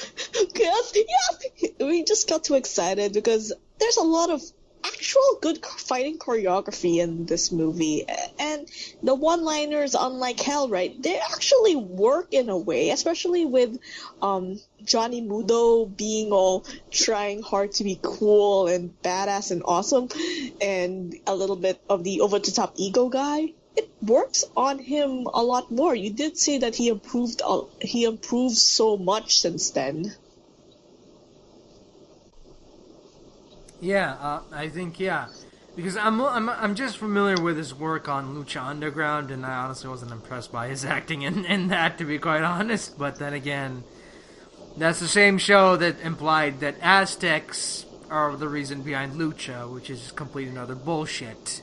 yes, 0.55 0.93
yes. 0.95 1.71
We 1.79 2.03
just 2.03 2.27
got 2.27 2.43
too 2.43 2.55
excited 2.55 3.13
because 3.13 3.53
there's 3.79 3.97
a 3.97 4.03
lot 4.03 4.31
of 4.31 4.41
actual 4.87 5.39
good 5.41 5.63
fighting 5.65 6.17
choreography 6.17 6.97
in 6.97 7.25
this 7.25 7.51
movie. 7.51 8.05
And 8.39 8.67
the 9.03 9.15
one-liners, 9.15 9.95
unlike 9.95 10.39
Hell, 10.39 10.69
right, 10.69 11.01
they 11.01 11.19
actually 11.19 11.75
work 11.75 12.29
in 12.31 12.49
a 12.49 12.57
way, 12.57 12.89
especially 12.89 13.45
with 13.45 13.77
um, 14.21 14.59
Johnny 14.83 15.21
Mundo 15.21 15.85
being 15.85 16.31
all 16.31 16.65
trying 16.91 17.41
hard 17.41 17.73
to 17.73 17.83
be 17.83 17.99
cool 18.01 18.67
and 18.67 18.93
badass 19.01 19.51
and 19.51 19.63
awesome, 19.65 20.09
and 20.61 21.15
a 21.25 21.35
little 21.35 21.55
bit 21.55 21.79
of 21.89 22.03
the 22.03 22.21
over-the-top 22.21 22.73
ego 22.77 23.09
guy. 23.09 23.53
It 23.75 23.89
works 24.01 24.43
on 24.55 24.79
him 24.79 25.27
a 25.31 25.43
lot 25.43 25.69
more. 25.69 25.93
You 25.93 26.09
did 26.09 26.35
say 26.37 26.57
that 26.59 26.75
he 26.75 26.87
improved. 26.87 27.43
He 27.79 28.05
improved 28.05 28.57
so 28.57 28.97
much 28.97 29.37
since 29.37 29.69
then. 29.69 30.15
Yeah, 33.79 34.13
uh, 34.13 34.41
I 34.51 34.69
think 34.69 34.99
yeah, 34.99 35.27
because 35.75 35.97
I'm 35.97 36.19
I'm 36.21 36.49
I'm 36.49 36.75
just 36.75 36.97
familiar 36.97 37.41
with 37.41 37.57
his 37.57 37.73
work 37.75 38.09
on 38.09 38.35
Lucha 38.35 38.63
Underground, 38.63 39.31
and 39.31 39.45
I 39.45 39.55
honestly 39.57 39.89
wasn't 39.89 40.11
impressed 40.11 40.51
by 40.51 40.67
his 40.69 40.85
acting 40.97 41.21
in, 41.23 41.45
in 41.45 41.67
that, 41.69 41.97
to 41.99 42.05
be 42.05 42.19
quite 42.19 42.43
honest. 42.43 42.97
But 42.97 43.19
then 43.19 43.33
again, 43.33 43.83
that's 44.77 44.99
the 44.99 45.07
same 45.07 45.37
show 45.37 45.75
that 45.77 45.99
implied 46.01 46.59
that 46.61 46.75
Aztecs 46.81 47.85
are 48.09 48.35
the 48.35 48.49
reason 48.49 48.81
behind 48.83 49.13
Lucha, 49.13 49.71
which 49.71 49.89
is 49.89 50.11
complete 50.13 50.47
and 50.47 50.57
utter 50.57 50.75
bullshit. 50.75 51.61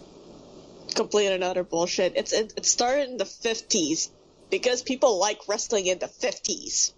complete 0.94 1.28
and 1.28 1.44
utter 1.44 1.64
bullshit. 1.64 2.14
It's 2.16 2.32
it, 2.32 2.52
it 2.56 2.66
started 2.66 3.08
in 3.10 3.16
the 3.18 3.24
fifties 3.26 4.10
because 4.50 4.82
people 4.82 5.18
like 5.18 5.40
wrestling 5.48 5.86
in 5.86 5.98
the 5.98 6.08
fifties. 6.08 6.94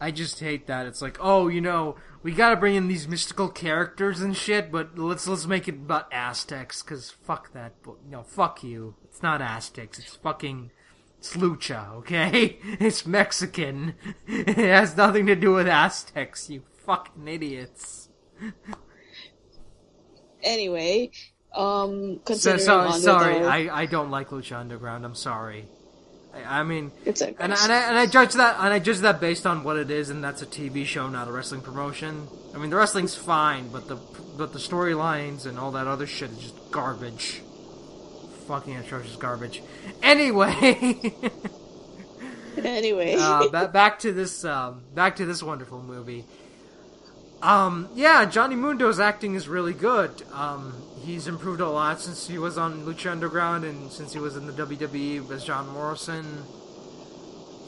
I 0.00 0.10
just 0.10 0.40
hate 0.40 0.66
that. 0.66 0.86
It's 0.86 1.00
like, 1.00 1.18
oh, 1.20 1.48
you 1.48 1.60
know, 1.62 1.96
we 2.26 2.32
gotta 2.32 2.56
bring 2.56 2.74
in 2.74 2.88
these 2.88 3.06
mystical 3.06 3.48
characters 3.48 4.20
and 4.20 4.36
shit, 4.36 4.72
but 4.72 4.98
let's 4.98 5.28
let's 5.28 5.46
make 5.46 5.68
it 5.68 5.76
about 5.76 6.12
Aztecs, 6.12 6.82
cause 6.82 7.08
fuck 7.22 7.52
that, 7.52 7.80
bu- 7.84 7.98
no, 8.10 8.24
fuck 8.24 8.64
you. 8.64 8.96
It's 9.04 9.22
not 9.22 9.40
Aztecs. 9.40 10.00
It's 10.00 10.16
fucking 10.16 10.72
it's 11.18 11.36
lucha, 11.36 11.92
okay? 11.98 12.58
It's 12.80 13.06
Mexican. 13.06 13.94
It 14.26 14.56
has 14.56 14.96
nothing 14.96 15.26
to 15.26 15.36
do 15.36 15.52
with 15.54 15.68
Aztecs. 15.68 16.50
You 16.50 16.64
fucking 16.84 17.28
idiots. 17.28 18.08
Anyway, 20.42 21.12
um, 21.54 22.16
So, 22.16 22.20
considering 22.24 22.60
so, 22.60 22.98
sorry, 22.98 23.36
our- 23.36 23.48
I, 23.48 23.82
I 23.82 23.86
don't 23.86 24.10
like 24.10 24.30
Lucha 24.30 24.56
Underground. 24.58 25.04
I'm 25.04 25.14
sorry. 25.14 25.68
I, 26.44 26.62
mean, 26.62 26.92
It's 27.04 27.20
and, 27.20 27.36
and, 27.38 27.52
I, 27.52 27.88
and 27.88 27.98
I 27.98 28.06
judge 28.06 28.34
that 28.34 28.56
and 28.58 28.72
I 28.72 28.78
judge 28.78 28.98
that 28.98 29.20
based 29.20 29.46
on 29.46 29.64
what 29.64 29.76
it 29.76 29.90
is, 29.90 30.10
and 30.10 30.22
that's 30.22 30.42
a 30.42 30.46
TV 30.46 30.84
show, 30.84 31.08
not 31.08 31.28
a 31.28 31.32
wrestling 31.32 31.60
promotion. 31.60 32.28
I 32.54 32.58
mean, 32.58 32.70
the 32.70 32.76
wrestling's 32.76 33.14
fine, 33.14 33.68
but 33.68 33.88
the 33.88 33.96
but 34.36 34.52
the 34.52 34.58
storylines 34.58 35.46
and 35.46 35.58
all 35.58 35.72
that 35.72 35.86
other 35.86 36.06
shit 36.06 36.30
is 36.30 36.38
just 36.38 36.70
garbage. 36.70 37.42
Fucking 38.46 38.76
atrocious 38.76 39.16
garbage. 39.16 39.62
Anyway, 40.02 41.12
anyway, 42.58 43.16
uh, 43.18 43.48
ba- 43.48 43.68
back 43.68 43.98
to 44.00 44.12
this 44.12 44.44
um, 44.44 44.82
back 44.94 45.16
to 45.16 45.26
this 45.26 45.42
wonderful 45.42 45.82
movie. 45.82 46.24
Um, 47.42 47.88
yeah, 47.94 48.24
Johnny 48.24 48.56
Mundo's 48.56 48.98
acting 48.98 49.34
is 49.34 49.48
really 49.48 49.74
good. 49.74 50.22
Um, 50.32 50.72
he's 51.06 51.28
improved 51.28 51.60
a 51.60 51.68
lot 51.68 52.00
since 52.00 52.26
he 52.26 52.36
was 52.36 52.58
on 52.58 52.84
Lucha 52.84 53.12
Underground 53.12 53.64
and 53.64 53.92
since 53.92 54.12
he 54.12 54.18
was 54.18 54.36
in 54.36 54.46
the 54.46 54.52
WWE 54.52 55.30
as 55.30 55.44
John 55.44 55.68
Morrison. 55.68 56.42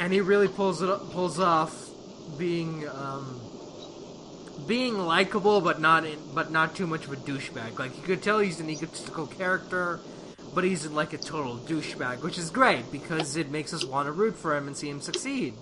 And 0.00 0.12
he 0.12 0.20
really 0.20 0.48
pulls 0.48 0.82
it 0.82 0.90
up, 0.90 1.12
pulls 1.12 1.38
off 1.38 1.88
being 2.36 2.86
um, 2.88 3.40
being 4.66 4.98
likable, 4.98 5.60
but 5.60 5.80
not 5.80 6.04
in, 6.04 6.18
but 6.34 6.50
not 6.50 6.74
too 6.74 6.86
much 6.86 7.04
of 7.06 7.12
a 7.12 7.16
douchebag. 7.16 7.78
Like 7.78 7.96
you 7.96 8.02
could 8.02 8.22
tell 8.22 8.40
he's 8.40 8.58
an 8.58 8.68
egotistical 8.68 9.28
character, 9.28 10.00
but 10.52 10.64
he's 10.64 10.86
like 10.86 11.12
a 11.12 11.18
total 11.18 11.58
douchebag, 11.58 12.22
which 12.22 12.38
is 12.38 12.50
great 12.50 12.90
because 12.90 13.36
it 13.36 13.50
makes 13.50 13.72
us 13.72 13.84
want 13.84 14.06
to 14.06 14.12
root 14.12 14.36
for 14.36 14.56
him 14.56 14.66
and 14.66 14.76
see 14.76 14.90
him 14.90 15.00
succeed. 15.00 15.54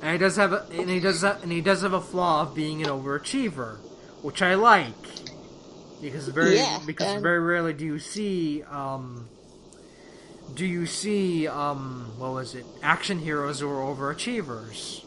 And 0.00 0.12
he 0.12 0.18
does 0.18 0.36
have 0.36 0.52
a, 0.52 0.66
and 0.72 0.88
he 0.88 1.00
does 1.00 1.20
have, 1.20 1.42
and 1.42 1.52
he 1.52 1.60
does 1.60 1.82
have 1.82 1.92
a 1.92 2.00
flaw 2.00 2.42
of 2.42 2.54
being 2.54 2.82
an 2.82 2.88
overachiever, 2.88 3.76
which 4.22 4.40
I 4.42 4.54
like 4.54 5.23
because 6.04 6.28
very 6.28 6.56
Yeah, 6.56 6.80
because 6.86 7.08
and- 7.14 7.22
very 7.22 7.40
rarely 7.40 7.72
do 7.72 7.84
you 7.84 7.98
see 7.98 8.62
um, 8.64 9.28
do 10.54 10.66
you 10.66 10.86
see 10.86 11.48
um, 11.48 12.12
what 12.18 12.32
was 12.32 12.54
it 12.54 12.66
action 12.82 13.18
heroes 13.18 13.60
who 13.60 13.68
are 13.68 13.82
overachievers. 13.94 15.00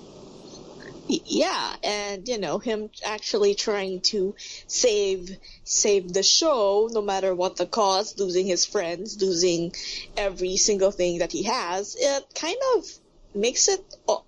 yeah, 1.08 1.76
and 1.84 2.28
you 2.28 2.38
know 2.38 2.58
him 2.60 2.90
actually 3.06 3.56
trying 3.56 4.02
to 4.02 4.36
save 4.68 5.38
save 5.64 6.12
the 6.12 6.24
show, 6.24 6.90
no 6.92 7.02
matter 7.02 7.34
what 7.34 7.56
the 7.56 7.66
cost, 7.66 8.20
losing 8.20 8.46
his 8.48 8.66
friends, 8.66 9.22
losing 9.22 9.74
every 10.18 10.58
single 10.58 10.92
thing 10.92 11.20
that 11.20 11.32
he 11.32 11.44
has. 11.44 11.96
It 11.98 12.26
kind 12.36 12.58
of 12.76 12.86
makes 13.34 13.68
it 13.68 13.82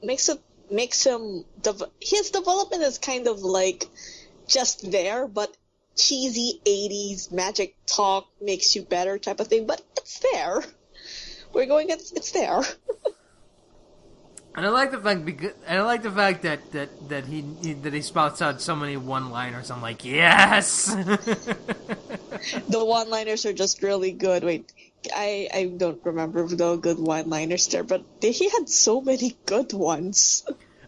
makes 0.04 0.30
it 0.30 0.40
makes 0.72 1.04
him 1.04 1.44
his 2.00 2.30
development 2.30 2.84
is 2.84 2.98
kind 3.00 3.28
of 3.28 3.42
like 3.42 3.88
just 4.48 4.90
there, 4.92 5.28
but 5.28 5.56
cheesy 6.00 6.62
80s 6.66 7.32
magic 7.32 7.76
talk 7.86 8.28
makes 8.42 8.76
you 8.76 8.84
better 8.84 9.20
type 9.20 9.40
of 9.40 9.48
thing, 9.48 9.68
but 9.68 9.82
it's 9.98 10.20
there. 10.32 10.64
We're 11.54 11.66
going, 11.66 11.90
it's, 11.90 12.12
it's 12.12 12.32
there. 12.32 12.62
And 14.56 14.66
I 14.66 14.72
like 14.72 14.92
the 14.92 14.98
fact 14.98 15.24
because 15.24 15.54
and 15.68 15.80
I 15.80 15.84
like 15.84 16.02
the 16.02 16.12
fact 16.12 16.42
that 16.42 16.72
that 16.72 17.10
that 17.10 17.26
he, 17.26 17.46
he 17.62 17.74
that 17.74 17.94
he 17.94 18.02
spouts 18.02 18.42
out 18.42 18.62
so 18.62 18.76
many 18.76 18.98
one-liners. 18.98 19.72
I'm 19.72 19.82
like, 19.82 20.04
yes. 20.04 20.88
the 20.96 22.84
one-liners 22.84 23.46
are 23.46 23.54
just 23.54 23.82
really 23.84 24.12
good. 24.12 24.44
Wait, 24.44 24.74
I 25.16 25.48
I 25.54 25.66
don't 25.78 26.04
remember 26.04 26.46
the 26.48 26.76
good 26.76 27.00
one-liners 27.00 27.68
there, 27.68 27.84
but 27.84 28.04
he 28.22 28.50
had 28.50 28.68
so 28.68 29.00
many 29.02 29.38
good 29.46 29.72
ones. 29.72 30.46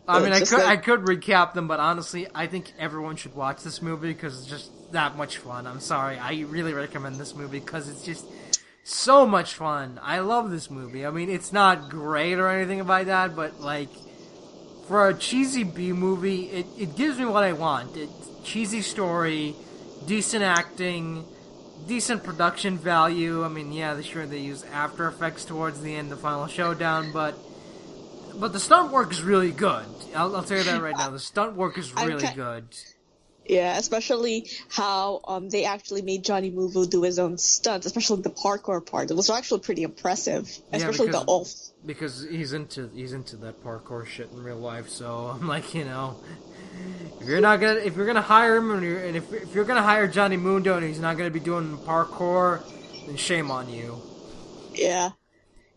I 0.07 0.19
mean, 0.19 0.33
I 0.33 0.39
could 0.39 0.59
I 0.59 0.75
could 0.75 1.01
recap 1.01 1.53
them, 1.53 1.67
but 1.67 1.79
honestly, 1.79 2.27
I 2.33 2.47
think 2.47 2.73
everyone 2.79 3.15
should 3.15 3.35
watch 3.35 3.63
this 3.63 3.81
movie 3.81 4.11
because 4.11 4.39
it's 4.39 4.49
just 4.49 4.71
that 4.91 5.17
much 5.17 5.37
fun. 5.37 5.67
I'm 5.67 5.79
sorry, 5.79 6.17
I 6.17 6.41
really 6.47 6.73
recommend 6.73 7.15
this 7.17 7.35
movie 7.35 7.59
because 7.59 7.89
it's 7.89 8.03
just 8.03 8.25
so 8.83 9.25
much 9.25 9.53
fun. 9.53 9.99
I 10.01 10.19
love 10.19 10.51
this 10.51 10.69
movie. 10.69 11.05
I 11.05 11.11
mean, 11.11 11.29
it's 11.29 11.53
not 11.53 11.89
great 11.89 12.35
or 12.39 12.47
anything 12.47 12.85
like 12.85 13.07
that, 13.07 13.35
but 13.35 13.59
like 13.61 13.89
for 14.87 15.07
a 15.07 15.13
cheesy 15.13 15.63
B 15.63 15.93
movie, 15.93 16.45
it, 16.49 16.65
it 16.77 16.95
gives 16.95 17.17
me 17.17 17.25
what 17.25 17.43
I 17.43 17.53
want. 17.53 17.95
It's 17.95 18.29
cheesy 18.43 18.81
story, 18.81 19.55
decent 20.05 20.43
acting, 20.43 21.25
decent 21.87 22.23
production 22.23 22.77
value. 22.77 23.43
I 23.43 23.47
mean, 23.47 23.71
yeah, 23.71 23.93
they 23.93 24.01
sure 24.01 24.25
they 24.25 24.39
use 24.39 24.63
After 24.71 25.07
Effects 25.07 25.45
towards 25.45 25.81
the 25.81 25.95
end, 25.95 26.11
the 26.11 26.17
final 26.17 26.47
showdown, 26.47 27.11
but 27.11 27.35
but 28.35 28.53
the 28.53 28.59
stunt 28.59 28.91
work 28.91 29.11
is 29.11 29.21
really 29.21 29.51
good. 29.51 29.85
I'll, 30.15 30.35
I'll 30.35 30.43
tell 30.43 30.57
you 30.57 30.63
that 30.63 30.81
right 30.81 30.95
now. 30.97 31.09
The 31.09 31.19
stunt 31.19 31.55
work 31.55 31.77
is 31.77 31.93
really 31.93 32.27
ki- 32.27 32.33
good. 32.35 32.65
Yeah, 33.51 33.77
especially 33.77 34.49
how 34.69 35.19
um 35.27 35.49
they 35.49 35.65
actually 35.65 36.01
made 36.03 36.23
Johnny 36.23 36.49
Mundo 36.49 36.85
do 36.85 37.01
his 37.03 37.19
own 37.19 37.37
stunts, 37.37 37.85
especially 37.85 38.21
the 38.21 38.29
parkour 38.29 38.83
part. 38.85 39.11
It 39.11 39.15
was 39.15 39.29
actually 39.29 39.59
pretty 39.59 39.83
impressive, 39.83 40.49
especially 40.71 41.07
because- 41.07 41.25
the 41.25 41.31
off. 41.31 41.53
because 41.85 42.25
he's 42.31 42.53
into 42.53 42.89
he's 42.95 43.11
into 43.11 43.35
that 43.37 43.61
parkour 43.61 44.07
shit 44.07 44.31
in 44.31 44.41
real 44.41 44.55
life. 44.55 44.87
So 44.87 45.35
I'm 45.35 45.49
like, 45.49 45.75
you 45.75 45.83
know, 45.83 46.15
if 47.19 47.27
you're 47.27 47.41
not 47.41 47.59
gonna 47.59 47.81
if 47.81 47.97
you're 47.97 48.05
gonna 48.05 48.21
hire 48.21 48.55
him 48.55 48.71
and, 48.71 48.83
you're, 48.83 49.03
and 49.03 49.17
if 49.17 49.33
if 49.33 49.53
you're 49.53 49.65
gonna 49.65 49.83
hire 49.83 50.07
Johnny 50.07 50.37
Mundo 50.37 50.77
and 50.77 50.85
he's 50.85 51.01
not 51.01 51.17
gonna 51.17 51.29
be 51.29 51.41
doing 51.41 51.77
parkour, 51.79 52.61
then 53.05 53.17
shame 53.17 53.51
on 53.51 53.67
you. 53.69 54.01
Yeah. 54.73 55.09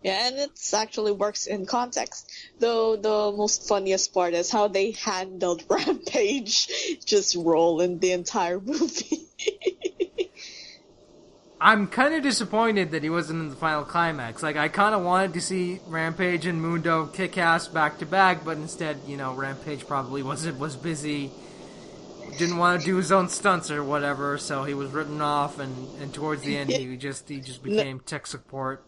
Yeah, 0.05 0.29
and 0.29 0.37
it 0.37 0.51
actually 0.75 1.13
works 1.13 1.47
in 1.47 1.65
context. 1.65 2.31
Though 2.59 2.95
the 2.95 3.35
most 3.35 3.67
funniest 3.67 4.13
part 4.13 4.35
is 4.35 4.51
how 4.51 4.69
they 4.69 4.91
handled 4.91 5.65
Rampage 5.71 7.01
just 7.07 7.35
rolling 7.35 8.01
the 8.01 8.13
entire 8.13 8.61
movie. 8.61 9.23
I'm 11.61 11.87
kind 11.87 12.13
of 12.13 12.23
disappointed 12.23 12.91
that 12.91 13.03
he 13.03 13.09
wasn't 13.09 13.41
in 13.41 13.49
the 13.49 13.57
final 13.57 13.85
climax. 13.85 14.43
Like, 14.43 14.57
I 14.57 14.69
kind 14.69 14.95
of 14.95 15.03
wanted 15.03 15.33
to 15.33 15.41
see 15.41 15.81
Rampage 15.87 16.45
and 16.45 16.61
Mundo 16.61 17.07
kick 17.07 17.39
ass 17.39 17.67
back 17.69 18.01
to 18.01 18.07
back, 18.07 18.45
but 18.45 18.59
instead, 18.59 18.99
you 19.07 19.17
know, 19.17 19.33
Rampage 19.33 19.87
probably 19.87 20.23
wasn't 20.23 20.59
was 20.59 20.77
busy, 20.77 21.31
didn't 22.37 22.59
want 22.59 22.79
to 22.79 22.85
do 22.85 22.97
his 22.97 23.11
own 23.11 23.31
stunts 23.31 23.71
or 23.71 23.83
whatever, 23.83 24.37
so 24.37 24.65
he 24.65 24.75
was 24.75 24.91
written 24.91 25.23
off. 25.23 25.59
And, 25.59 25.89
and 26.03 26.13
towards 26.13 26.43
the 26.43 26.59
end, 26.59 26.69
he 26.69 26.95
just 26.99 27.27
he 27.31 27.41
just 27.41 27.63
became 27.63 28.01
tech 28.01 28.27
support. 28.27 28.85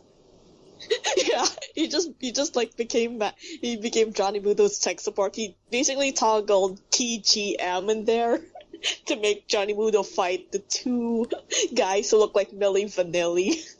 yeah, 1.16 1.46
he 1.74 1.88
just 1.88 2.10
he 2.20 2.32
just 2.32 2.56
like 2.56 2.76
became 2.76 3.22
he 3.60 3.76
became 3.76 4.12
Johnny 4.12 4.40
Mundo's 4.40 4.78
tech 4.78 5.00
support. 5.00 5.34
He 5.34 5.56
basically 5.70 6.12
toggled 6.12 6.80
TGM 6.90 7.90
in 7.90 8.04
there 8.04 8.40
to 9.06 9.16
make 9.16 9.48
Johnny 9.48 9.74
Mudo 9.74 10.04
fight 10.04 10.52
the 10.52 10.58
two 10.58 11.28
guys 11.74 12.10
who 12.10 12.18
look 12.18 12.34
like 12.34 12.50
Milli 12.50 12.84
Vanilli. 12.84 13.56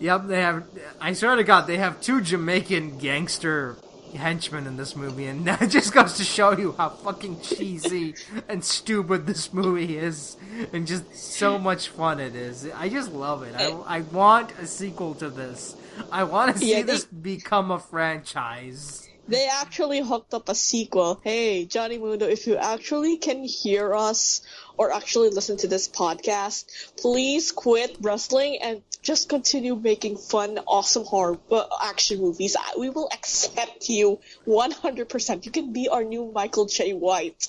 Yep, 0.00 0.26
they 0.26 0.40
have. 0.42 0.66
I 1.00 1.12
swear 1.14 1.36
to 1.36 1.44
God, 1.44 1.66
they 1.66 1.78
have 1.78 2.00
two 2.02 2.20
Jamaican 2.20 2.98
gangster 2.98 3.78
henchmen 4.14 4.66
in 4.66 4.76
this 4.76 4.94
movie, 4.96 5.26
and 5.26 5.44
that 5.46 5.70
just 5.70 5.92
goes 5.92 6.14
to 6.18 6.24
show 6.24 6.56
you 6.56 6.72
how 6.72 6.88
fucking 6.88 7.40
cheesy 7.40 8.14
and 8.48 8.64
stupid 8.64 9.26
this 9.26 9.52
movie 9.52 9.96
is, 9.98 10.36
and 10.72 10.86
just 10.86 11.14
so 11.14 11.58
much 11.58 11.88
fun 11.88 12.20
it 12.20 12.34
is. 12.34 12.68
I 12.74 12.88
just 12.88 13.12
love 13.12 13.42
it. 13.42 13.54
I, 13.56 13.70
I 13.86 14.00
want 14.02 14.52
a 14.58 14.66
sequel 14.66 15.14
to 15.16 15.30
this. 15.30 15.76
I 16.10 16.24
want 16.24 16.52
to 16.54 16.58
see 16.58 16.70
Yeah, 16.72 16.76
they- 16.82 16.92
this 16.92 17.04
become 17.04 17.70
a 17.70 17.78
franchise. 17.78 19.08
They 19.26 19.48
actually 19.48 20.00
hooked 20.02 20.34
up 20.34 20.50
a 20.50 20.54
sequel. 20.54 21.18
Hey, 21.24 21.64
Johnny 21.64 21.96
Mundo, 21.96 22.26
if 22.26 22.46
you 22.46 22.56
actually 22.58 23.16
can 23.16 23.42
hear 23.42 23.94
us 23.94 24.42
or 24.76 24.92
actually 24.92 25.30
listen 25.30 25.56
to 25.58 25.68
this 25.68 25.88
podcast, 25.88 26.66
please 26.96 27.52
quit 27.52 27.96
wrestling 28.00 28.58
and 28.62 28.82
just 29.02 29.28
continue 29.28 29.76
making 29.76 30.16
fun, 30.16 30.58
awesome 30.66 31.04
horror 31.04 31.38
uh, 31.50 31.64
action 31.82 32.20
movies. 32.20 32.56
We 32.78 32.90
will 32.90 33.08
accept 33.12 33.88
you 33.88 34.20
100%. 34.46 35.44
You 35.44 35.52
can 35.52 35.72
be 35.72 35.88
our 35.88 36.04
new 36.04 36.30
Michael 36.32 36.66
Jai 36.66 36.90
White. 36.90 37.48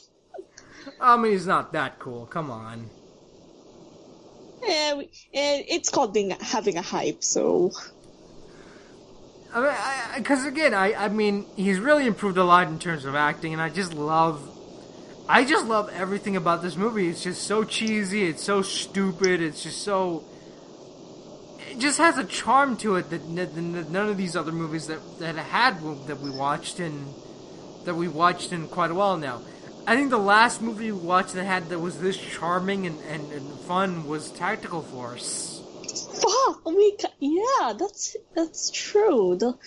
I 0.99 1.17
mean, 1.17 1.31
he's 1.31 1.47
not 1.47 1.73
that 1.73 1.99
cool. 1.99 2.25
Come 2.25 2.51
on. 2.51 2.89
And, 4.67 4.99
and 5.01 5.65
it's 5.67 5.89
called 5.89 6.13
being 6.13 6.31
having 6.31 6.77
a 6.77 6.81
hype, 6.81 7.23
so 7.23 7.71
I 9.55 9.61
mean, 9.61 9.73
because 10.17 10.45
again, 10.45 10.73
I, 10.73 10.93
I 10.93 11.07
mean, 11.07 11.45
he's 11.55 11.79
really 11.79 12.07
improved 12.07 12.37
a 12.37 12.43
lot 12.43 12.67
in 12.67 12.77
terms 12.77 13.05
of 13.05 13.15
acting, 13.15 13.53
and 13.53 13.61
I 13.61 13.69
just 13.69 13.93
love, 13.93 14.41
I 15.27 15.43
just 15.43 15.65
love 15.65 15.89
everything 15.89 16.35
about 16.35 16.61
this 16.61 16.75
movie. 16.75 17.09
It's 17.09 17.23
just 17.23 17.43
so 17.43 17.63
cheesy, 17.63 18.25
it's 18.25 18.43
so 18.43 18.61
stupid, 18.61 19.41
it's 19.41 19.63
just 19.63 19.81
so, 19.81 20.23
it 21.71 21.79
just 21.79 21.97
has 21.97 22.17
a 22.19 22.23
charm 22.23 22.77
to 22.77 22.97
it 22.97 23.09
that, 23.09 23.27
none 23.27 24.09
of 24.09 24.17
these 24.17 24.35
other 24.35 24.51
movies 24.51 24.87
that 24.87 24.99
that 25.19 25.35
had 25.35 25.81
that 26.07 26.19
we 26.19 26.29
watched 26.29 26.79
and 26.79 27.07
that 27.85 27.95
we 27.95 28.07
watched 28.07 28.51
in 28.51 28.67
quite 28.67 28.91
a 28.91 28.95
while 28.95 29.17
now. 29.17 29.41
I 29.87 29.95
think 29.95 30.09
the 30.11 30.17
last 30.17 30.61
movie 30.61 30.91
we 30.91 30.99
watched 30.99 31.33
that 31.33 31.45
had 31.45 31.69
that 31.69 31.79
was 31.79 31.99
this 31.99 32.17
charming 32.17 32.85
and, 32.85 32.99
and, 33.09 33.31
and 33.31 33.59
fun 33.61 34.07
was 34.07 34.31
Tactical 34.31 34.81
Force. 34.81 35.61
Fuck! 36.13 36.61
Oh 36.65 36.71
my 36.71 36.91
god! 37.01 37.11
Yeah, 37.19 37.73
that's 37.77 38.15
that's 38.35 38.69
true. 38.69 39.37
The 39.37 39.57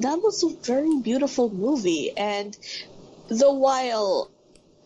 that 0.00 0.20
was 0.22 0.44
a 0.44 0.48
very 0.64 1.00
beautiful 1.00 1.50
movie, 1.50 2.12
and 2.16 2.56
the 3.28 3.52
while, 3.52 4.30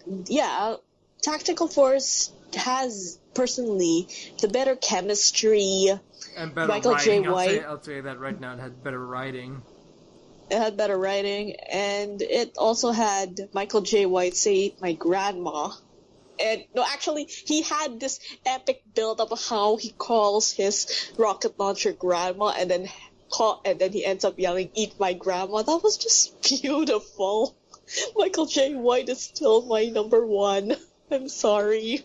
yeah, 0.07 0.77
Tactical 1.23 1.69
Force 1.69 2.33
has 2.55 3.19
personally 3.35 4.09
the 4.41 4.49
better 4.49 4.77
chemistry. 4.77 5.91
And 6.37 6.55
better 6.55 6.69
Michael 6.69 6.97
J. 6.97 7.21
writing. 7.21 7.27
I'll, 7.29 7.39
say, 7.39 7.65
I'll 7.65 7.79
tell 7.79 7.95
you 7.95 8.03
that 8.03 8.19
right 8.19 8.39
now. 8.39 8.55
It 8.55 8.61
had 8.61 8.83
better 8.83 9.05
writing. 9.05 9.63
It 10.51 10.59
had 10.59 10.77
better 10.77 10.99
writing, 10.99 11.55
and 11.71 12.21
it 12.21 12.55
also 12.59 12.91
had 12.91 13.49
Michael 13.53 13.83
Jai 13.83 14.07
White 14.07 14.37
say 14.37 14.75
"my 14.81 14.95
grandma." 14.95 15.71
And 16.41 16.65
no, 16.75 16.83
actually, 16.83 17.29
he 17.47 17.63
had 17.63 18.01
this 18.01 18.19
epic 18.45 18.83
build 18.95 19.21
up 19.21 19.31
of 19.31 19.41
how 19.45 19.77
he 19.77 19.91
calls 19.91 20.51
his 20.51 21.13
rocket 21.17 21.59
launcher 21.59 21.93
grandma, 21.93 22.53
and 22.59 22.69
then 22.69 22.89
call, 23.31 23.61
and 23.65 23.79
then 23.79 23.93
he 23.93 24.05
ends 24.05 24.25
up 24.25 24.39
yelling 24.39 24.71
"eat 24.75 24.99
my 24.99 25.13
grandma." 25.13 25.63
That 25.63 25.85
was 25.85 25.99
just 25.99 26.43
beautiful. 26.63 27.57
Michael 28.17 28.47
Jai 28.47 28.71
White 28.75 29.09
is 29.09 29.21
still 29.21 29.67
my 29.67 29.87
number 29.87 30.25
one. 30.27 30.77
I'm 31.11 31.29
sorry. 31.29 32.05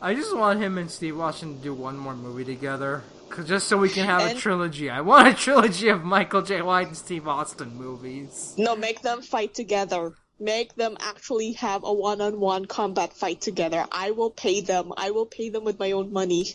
I 0.00 0.14
just 0.14 0.36
want 0.36 0.60
him 0.60 0.76
and 0.78 0.90
Steve 0.90 1.18
Austin 1.18 1.56
to 1.56 1.62
do 1.62 1.74
one 1.74 1.96
more 1.96 2.14
movie 2.14 2.44
together. 2.44 3.02
'cause- 3.30 3.48
just 3.48 3.66
so 3.66 3.78
we 3.78 3.88
can 3.88 4.04
have 4.04 4.30
a 4.30 4.34
trilogy. 4.34 4.90
I 4.90 5.00
want 5.00 5.26
a 5.28 5.34
trilogy 5.46 5.88
of 5.88 6.04
Michael 6.04 6.42
Jai 6.42 6.60
White 6.60 6.88
and 6.88 6.96
Steve 6.96 7.26
Austin 7.26 7.74
movies. 7.76 8.54
No, 8.58 8.76
make 8.76 9.00
them 9.00 9.22
fight 9.22 9.54
together. 9.54 10.12
Make 10.38 10.74
them 10.74 10.96
actually 11.00 11.52
have 11.52 11.82
a 11.84 11.92
one-on-one 11.92 12.66
combat 12.66 13.12
fight 13.14 13.40
together. 13.40 13.86
I 13.92 14.10
will 14.10 14.30
pay 14.30 14.60
them. 14.60 14.92
I 14.96 15.12
will 15.12 15.24
pay 15.26 15.48
them 15.50 15.64
with 15.64 15.78
my 15.78 15.92
own 15.92 16.12
money. 16.12 16.46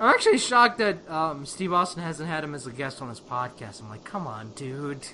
I'm 0.00 0.10
actually 0.14 0.38
shocked 0.38 0.78
that 0.78 1.08
um, 1.10 1.46
Steve 1.46 1.72
Austin 1.72 2.02
hasn't 2.02 2.28
had 2.28 2.44
him 2.44 2.54
as 2.54 2.66
a 2.66 2.70
guest 2.72 3.00
on 3.02 3.08
his 3.08 3.20
podcast. 3.20 3.80
I'm 3.80 3.88
like, 3.88 4.04
come 4.04 4.26
on, 4.26 4.50
dude. 4.54 5.06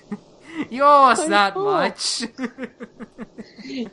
You 0.71 0.83
owe 0.83 1.05
us 1.11 1.21
I 1.21 1.29
that 1.29 1.55
know. 1.57 1.65
much. 1.65 2.25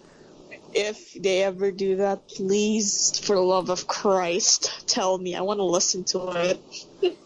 If 0.74 1.14
they 1.16 1.43
ever 1.43 1.70
do 1.72 1.97
that, 1.97 2.30
please, 2.30 3.20
for 3.26 3.36
the 3.36 3.41
love 3.41 3.70
of 3.70 3.88
Christ, 3.88 4.88
tell 4.88 5.18
me. 5.18 5.36
I 5.36 5.41
want 5.41 5.57
to 5.59 5.66
listen 5.66 6.05
to 6.05 6.30
it. 6.32 6.62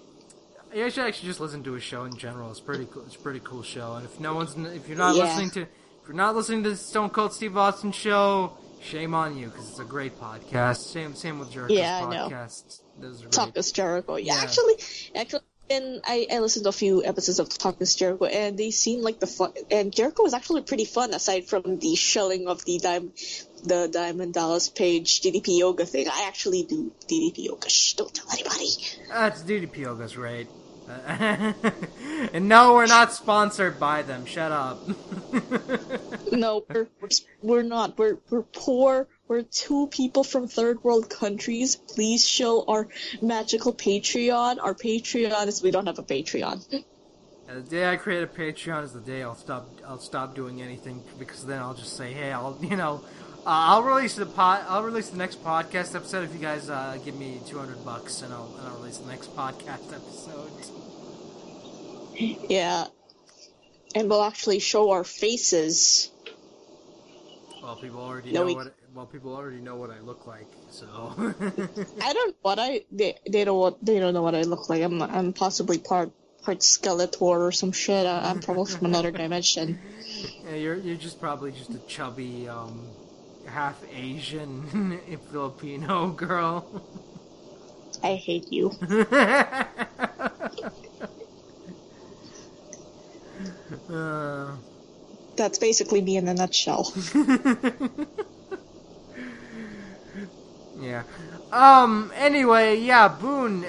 you 0.73 0.89
should 0.89 1.05
actually 1.05 1.27
just 1.29 1.39
listen 1.39 1.63
to 1.63 1.75
a 1.75 1.79
show 1.79 2.05
in 2.05 2.17
general. 2.17 2.49
It's 2.49 2.59
pretty 2.59 2.86
cool. 2.91 3.03
It's 3.05 3.15
a 3.15 3.19
pretty 3.19 3.41
cool 3.41 3.61
show. 3.61 3.93
And 3.93 4.05
if 4.05 4.19
no 4.19 4.33
one's, 4.33 4.55
if 4.75 4.88
you're 4.88 4.97
not 4.97 5.15
Yeah. 5.15 5.25
listening 5.25 5.51
to, 5.51 5.61
if 5.61 5.67
you're 6.07 6.15
not 6.17 6.36
listening 6.36 6.63
to 6.63 6.71
the 6.71 6.75
Stone 6.75 7.11
Cold 7.11 7.33
Steve 7.33 7.55
Austin 7.55 7.91
show, 7.91 8.57
shame 8.81 9.13
on 9.13 9.38
you 9.38 9.47
because 9.49 9.69
it's 9.69 9.79
a 9.79 9.83
great 9.86 10.19
podcast. 10.19 10.77
Same, 10.77 11.13
same 11.13 11.38
with 11.38 11.51
Jericho's 11.51 11.77
Yeah, 11.77 12.03
I 12.03 12.09
know. 12.15 12.29
podcast. 12.29 12.81
Those 12.99 13.23
are. 13.23 13.29
Talk 13.29 13.53
Jericho. 13.73 14.15
Yeah, 14.15 14.33
Yeah. 14.38 14.41
actually, 14.41 14.73
actually, 15.13 15.41
and 15.70 16.01
I, 16.05 16.28
I 16.32 16.39
listened 16.39 16.63
to 16.66 16.70
a 16.70 16.74
few 16.74 17.03
episodes 17.03 17.39
of 17.39 17.49
Talk 17.49 17.82
is 17.82 17.95
Jericho, 17.95 18.26
and 18.26 18.57
they 18.57 18.72
seem 18.72 19.01
like 19.01 19.20
the 19.20 19.28
fun. 19.28 19.53
And 19.72 19.93
Jericho 19.93 20.24
was 20.24 20.34
actually 20.34 20.61
pretty 20.61 20.86
fun, 20.86 21.13
aside 21.13 21.45
from 21.45 21.80
the 21.80 21.95
shelling 21.95 22.47
of 22.47 22.63
the 22.66 22.80
dime, 22.80 23.11
the 23.63 23.89
Diamond 23.91 24.34
Dallas 24.34 24.70
Page 24.70 25.22
DDP 25.22 25.59
yoga 25.59 25.86
thing. 25.86 26.07
I 26.07 26.26
actually 26.28 26.63
do 26.63 26.91
DDP 27.07 27.45
yoga. 27.45 27.70
Shh, 27.70 27.93
don't 27.93 28.13
tell 28.13 28.32
anybody. 28.32 28.68
That's 29.09 29.41
DDP 29.41 29.78
Yoga's 29.78 30.18
right. 30.18 30.47
Uh, 30.88 31.53
and 32.34 32.47
no, 32.47 32.74
we're 32.76 32.86
not 32.86 33.11
sponsored 33.11 33.80
by 33.80 34.03
them. 34.03 34.26
Shut 34.26 34.51
up. 34.51 34.80
No, 36.32 36.66
we're, 36.68 36.88
we're, 37.01 37.09
we're 37.41 37.63
not. 37.63 37.97
We're, 37.97 38.18
we're 38.30 38.41
poor. 38.41 39.07
We're 39.28 39.41
two 39.41 39.88
people 39.88 40.23
from 40.23 40.47
third 40.47 40.84
world 40.84 41.09
countries. 41.09 41.76
Please 41.76 42.28
show 42.28 42.63
our 42.67 42.88
magical 43.21 43.73
Patreon. 43.73 44.57
Our 44.61 44.76
Patreon 44.76 45.47
is 45.47 45.63
we 45.63 45.71
don't 45.71 45.88
have 45.88 45.97
a 45.97 46.03
Patreon. 46.03 46.84
And 47.47 47.57
the 47.65 47.69
day 47.69 47.89
I 47.89 47.95
create 47.95 48.23
a 48.23 48.28
Patreon 48.28 48.84
is 48.84 48.93
the 48.93 48.99
day 48.99 49.23
I'll 49.23 49.36
stop. 49.36 49.67
I'll 49.88 49.99
stop 49.99 50.36
doing 50.36 50.61
anything 50.61 51.03
because 51.17 51.45
then 51.45 51.59
I'll 51.59 51.73
just 51.73 51.97
say, 51.97 52.13
hey, 52.13 52.32
I'll 52.32 52.57
you 52.61 52.76
know, 52.76 53.01
uh, 53.39 53.73
I'll 53.73 53.84
release 53.84 54.13
the 54.15 54.26
pod. 54.28 54.63
I'll 54.67 54.84
release 54.84 55.09
the 55.09 55.17
next 55.17 55.43
podcast 55.43 55.95
episode 55.95 56.23
if 56.23 56.34
you 56.34 56.39
guys 56.39 56.69
uh, 56.69 56.97
give 57.03 57.15
me 57.15 57.39
two 57.47 57.57
hundred 57.57 57.84
bucks, 57.84 58.21
and 58.21 58.32
I'll 58.34 58.53
and 58.59 58.67
I'll 58.67 58.78
release 58.78 58.97
the 58.97 59.07
next 59.09 59.36
podcast 59.36 59.91
episode. 59.93 60.51
Yeah. 62.49 62.86
And 63.95 64.09
we'll 64.09 64.23
actually 64.23 64.59
show 64.59 64.91
our 64.91 65.03
faces. 65.03 66.11
Well, 67.63 67.76
people 67.78 68.01
already 68.01 68.32
No, 68.32 68.41
know 68.41 68.45
we- 68.45 68.55
what. 68.55 68.76
Well, 68.96 69.06
people 69.06 69.36
already 69.36 69.60
know 69.60 69.76
what 69.76 69.89
I 69.91 70.00
look 70.00 70.26
like, 70.26 70.48
so. 70.70 70.88
I 72.02 72.14
don't 72.14 72.34
what 72.41 72.60
I 72.60 72.86
they 72.93 73.18
they 73.30 73.43
don't 73.43 73.60
what 73.60 73.86
they 73.86 74.00
don't 74.00 74.14
know 74.14 74.22
what 74.22 74.36
I 74.36 74.43
look 74.43 74.70
like. 74.70 74.82
I'm 74.84 75.02
I'm 75.02 75.34
possibly 75.34 75.80
part 75.80 76.12
part 76.43 76.60
Skeletor 76.60 77.20
or 77.22 77.52
some 77.52 77.74
shit. 77.74 78.06
I, 78.06 78.30
I'm 78.30 78.39
probably 78.39 78.72
from 78.72 78.86
another 78.86 79.12
dimension. 79.24 79.82
yeah, 80.46 80.56
you're 80.56 80.76
you're 80.76 80.96
just 80.96 81.20
probably 81.20 81.52
just 81.52 81.72
a 81.72 81.80
chubby, 81.80 82.48
um, 82.48 82.88
half 83.46 83.84
Asian 83.93 84.98
Filipino 85.30 86.12
girl. 86.12 86.66
I 88.02 88.16
hate 88.16 88.50
you. 88.50 88.72
uh, 93.89 94.56
That's 95.36 95.58
basically 95.60 96.02
me 96.02 96.16
in 96.16 96.30
a 96.30 96.34
nutshell. 96.34 96.93
Yeah. 100.86 101.03
Um. 101.51 102.11
Anyway, 102.15 102.77
yeah, 102.79 103.07
Boone. 103.07 103.65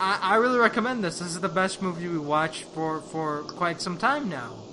I, 0.00 0.18
I 0.20 0.36
really 0.36 0.58
recommend 0.58 1.04
this. 1.04 1.18
This 1.18 1.28
is 1.28 1.40
the 1.40 1.48
best 1.48 1.82
movie 1.82 2.08
we 2.08 2.18
watched 2.18 2.64
for 2.64 3.00
for 3.00 3.42
quite 3.42 3.80
some 3.80 3.98
time 3.98 4.28
now. 4.28 4.64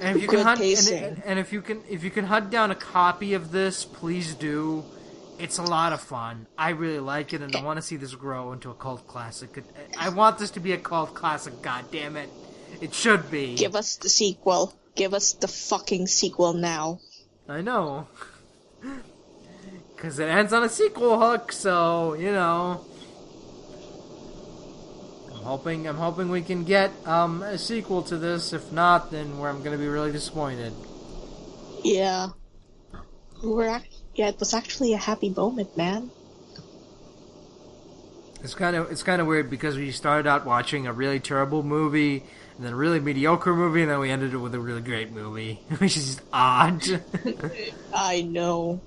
And 0.00 0.16
if 0.16 0.22
you 0.22 0.28
can 0.28 0.40
hunt, 0.40 0.60
and, 0.60 1.22
and 1.24 1.38
if 1.38 1.52
you 1.52 1.62
can 1.62 1.82
if 1.88 2.02
you 2.02 2.10
can 2.10 2.24
hunt 2.24 2.50
down 2.50 2.70
a 2.70 2.74
copy 2.74 3.34
of 3.34 3.52
this, 3.52 3.84
please 3.84 4.34
do. 4.34 4.84
It's 5.38 5.58
a 5.58 5.62
lot 5.62 5.92
of 5.92 6.00
fun. 6.00 6.46
I 6.56 6.70
really 6.70 7.00
like 7.00 7.32
it, 7.32 7.40
and 7.40 7.54
I 7.56 7.62
want 7.62 7.78
to 7.78 7.82
see 7.82 7.96
this 7.96 8.14
grow 8.14 8.52
into 8.52 8.70
a 8.70 8.74
cult 8.74 9.06
classic. 9.08 9.62
I 9.98 10.08
want 10.10 10.38
this 10.38 10.50
to 10.52 10.60
be 10.60 10.72
a 10.72 10.78
cult 10.78 11.14
classic. 11.14 11.62
God 11.62 11.84
damn 11.90 12.16
it! 12.16 12.28
It 12.80 12.94
should 12.94 13.30
be. 13.30 13.56
Give 13.56 13.74
us 13.74 13.96
the 13.96 14.08
sequel. 14.08 14.74
Give 14.94 15.14
us 15.14 15.32
the 15.32 15.48
fucking 15.48 16.06
sequel 16.06 16.52
now. 16.52 17.00
I 17.48 17.60
know. 17.60 18.06
Because 20.02 20.18
it 20.18 20.28
ends 20.28 20.52
on 20.52 20.64
a 20.64 20.68
sequel 20.68 21.20
hook, 21.20 21.52
so, 21.52 22.14
you 22.14 22.32
know. 22.32 22.84
I'm 25.30 25.44
hoping 25.44 25.86
I'm 25.86 25.96
hoping 25.96 26.28
we 26.28 26.42
can 26.42 26.64
get 26.64 26.90
um, 27.06 27.40
a 27.44 27.56
sequel 27.56 28.02
to 28.10 28.16
this. 28.16 28.52
If 28.52 28.72
not, 28.72 29.12
then 29.12 29.38
where 29.38 29.48
I'm 29.48 29.60
going 29.60 29.70
to 29.70 29.78
be 29.78 29.86
really 29.86 30.10
disappointed. 30.10 30.72
Yeah. 31.84 32.30
We're 33.44 33.76
ac- 33.76 34.02
yeah, 34.16 34.30
it 34.30 34.40
was 34.40 34.54
actually 34.54 34.92
a 34.92 34.98
happy 34.98 35.30
moment, 35.30 35.76
man. 35.76 36.10
It's 38.42 38.56
kind 38.56 38.74
of 38.74 38.90
it's 38.90 39.04
kind 39.04 39.20
of 39.20 39.28
weird 39.28 39.50
because 39.50 39.76
we 39.76 39.92
started 39.92 40.28
out 40.28 40.44
watching 40.44 40.88
a 40.88 40.92
really 40.92 41.20
terrible 41.20 41.62
movie, 41.62 42.24
and 42.56 42.66
then 42.66 42.72
a 42.72 42.76
really 42.76 42.98
mediocre 42.98 43.54
movie, 43.54 43.82
and 43.82 43.90
then 43.92 44.00
we 44.00 44.10
ended 44.10 44.34
it 44.34 44.38
with 44.38 44.56
a 44.56 44.60
really 44.60 44.80
great 44.80 45.12
movie, 45.12 45.60
which 45.78 45.96
is 45.96 46.20
odd. 46.32 46.82
I 47.94 48.22
know. 48.22 48.80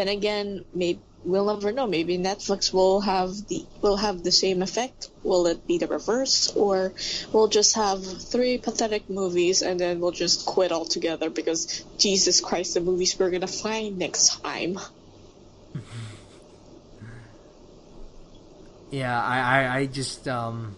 Then 0.00 0.08
again, 0.08 0.64
maybe 0.72 0.98
we'll 1.26 1.54
never 1.54 1.72
know. 1.72 1.86
Maybe 1.86 2.16
Netflix 2.16 2.72
will 2.72 3.02
have 3.02 3.36
the 3.48 3.66
will 3.82 3.98
have 3.98 4.22
the 4.22 4.32
same 4.32 4.62
effect. 4.62 5.10
Will 5.22 5.46
it 5.46 5.66
be 5.66 5.76
the 5.76 5.88
reverse, 5.88 6.50
or 6.56 6.94
we'll 7.34 7.48
just 7.48 7.76
have 7.76 8.00
three 8.02 8.56
pathetic 8.56 9.10
movies 9.10 9.60
and 9.60 9.78
then 9.78 10.00
we'll 10.00 10.16
just 10.24 10.46
quit 10.46 10.72
altogether 10.72 11.28
because 11.28 11.84
Jesus 11.98 12.40
Christ, 12.40 12.72
the 12.72 12.80
movies 12.80 13.14
we're 13.18 13.28
gonna 13.30 13.46
find 13.46 13.98
next 13.98 14.42
time. 14.42 14.78
Yeah, 18.90 19.22
I, 19.22 19.38
I, 19.38 19.76
I 19.76 19.86
just, 19.86 20.26
um, 20.26 20.74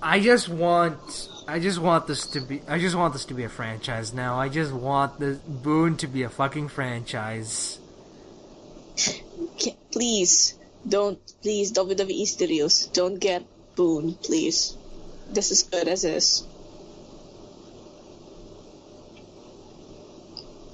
I 0.00 0.20
just 0.20 0.48
want, 0.48 1.28
I 1.48 1.60
just 1.60 1.78
want 1.78 2.08
this 2.08 2.26
to 2.28 2.40
be, 2.40 2.60
I 2.66 2.78
just 2.78 2.96
want 2.96 3.12
this 3.12 3.24
to 3.26 3.34
be 3.34 3.44
a 3.44 3.48
franchise 3.48 4.12
now. 4.12 4.38
I 4.38 4.48
just 4.48 4.72
want 4.72 5.20
the 5.20 5.38
Boone 5.46 5.96
to 5.98 6.08
be 6.08 6.24
a 6.24 6.28
fucking 6.28 6.68
franchise. 6.68 7.78
Please 9.92 10.58
don't, 10.88 11.20
please 11.42 11.72
WWE 11.72 12.26
Studios, 12.26 12.86
don't 12.88 13.18
get 13.20 13.44
Boone, 13.76 14.14
please. 14.14 14.76
This 15.30 15.50
is 15.52 15.62
good 15.62 15.86
as 15.86 16.04
is. 16.04 16.46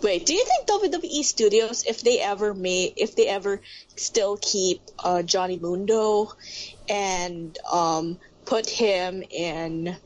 Wait, 0.02 0.26
do 0.26 0.34
you 0.34 0.44
think 0.44 0.66
WWE 0.66 1.22
Studios, 1.22 1.84
if 1.86 2.02
they 2.02 2.18
ever 2.18 2.54
may, 2.54 2.92
if 2.96 3.14
they 3.14 3.28
ever 3.28 3.60
still 3.94 4.36
keep 4.40 4.80
uh, 4.98 5.22
Johnny 5.22 5.58
Mundo 5.58 6.32
and 6.88 7.56
um, 7.70 8.18
put 8.44 8.68
him 8.68 9.22
in, 9.30 9.96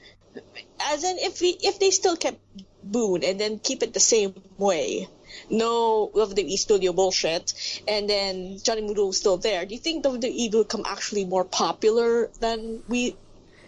as 0.81 1.05
in 1.05 1.19
if 1.19 1.41
we, 1.41 1.57
if 1.63 1.79
they 1.79 1.91
still 1.91 2.17
kept 2.17 2.39
Boone 2.83 3.25
and 3.25 3.41
then 3.41 3.59
keep 3.59 3.83
it 3.83 3.93
the 3.93 4.01
same 4.01 4.35
way, 4.59 5.09
no 5.51 6.11
WWE 6.15 6.57
Studio 6.57 6.93
bullshit, 6.93 7.83
and 7.89 8.09
then 8.09 8.59
Johnny 8.63 8.83
Mundo 8.83 9.11
still 9.11 9.37
there, 9.37 9.67
do 9.67 9.75
you 9.75 9.81
think 9.81 10.05
WWE 10.05 10.53
will 10.53 10.65
become 10.65 10.85
actually 10.87 11.25
more 11.25 11.45
popular 11.45 12.31
than 12.41 12.83
we, 12.89 13.17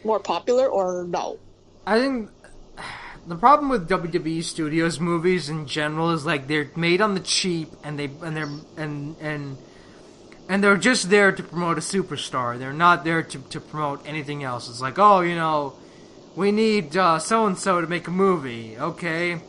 more 0.04 0.20
popular 0.20 0.66
or 0.68 1.04
no? 1.04 1.38
I 1.86 1.98
think 1.98 2.30
the 3.26 3.36
problem 3.36 3.68
with 3.68 3.88
WWE 3.88 4.42
Studios 4.42 4.98
movies 4.98 5.48
in 5.48 5.66
general 5.66 6.10
is 6.10 6.24
like 6.24 6.46
they're 6.46 6.70
made 6.76 7.00
on 7.00 7.14
the 7.14 7.20
cheap 7.20 7.70
and 7.84 7.98
they 7.98 8.10
and 8.22 8.36
they're 8.36 8.50
and 8.76 9.16
and 9.20 9.58
and 10.48 10.64
they're 10.64 10.78
just 10.78 11.10
there 11.10 11.30
to 11.30 11.42
promote 11.42 11.76
a 11.76 11.82
superstar. 11.82 12.58
They're 12.58 12.72
not 12.72 13.04
there 13.04 13.22
to 13.22 13.38
to 13.38 13.60
promote 13.60 14.06
anything 14.06 14.44
else. 14.44 14.68
It's 14.68 14.80
like, 14.80 14.98
oh, 14.98 15.20
you 15.20 15.34
know, 15.34 15.74
we 16.38 16.52
need 16.52 16.92
so 16.92 17.46
and 17.46 17.58
so 17.58 17.80
to 17.80 17.86
make 17.88 18.06
a 18.06 18.12
movie. 18.12 18.78
Okay. 18.78 19.40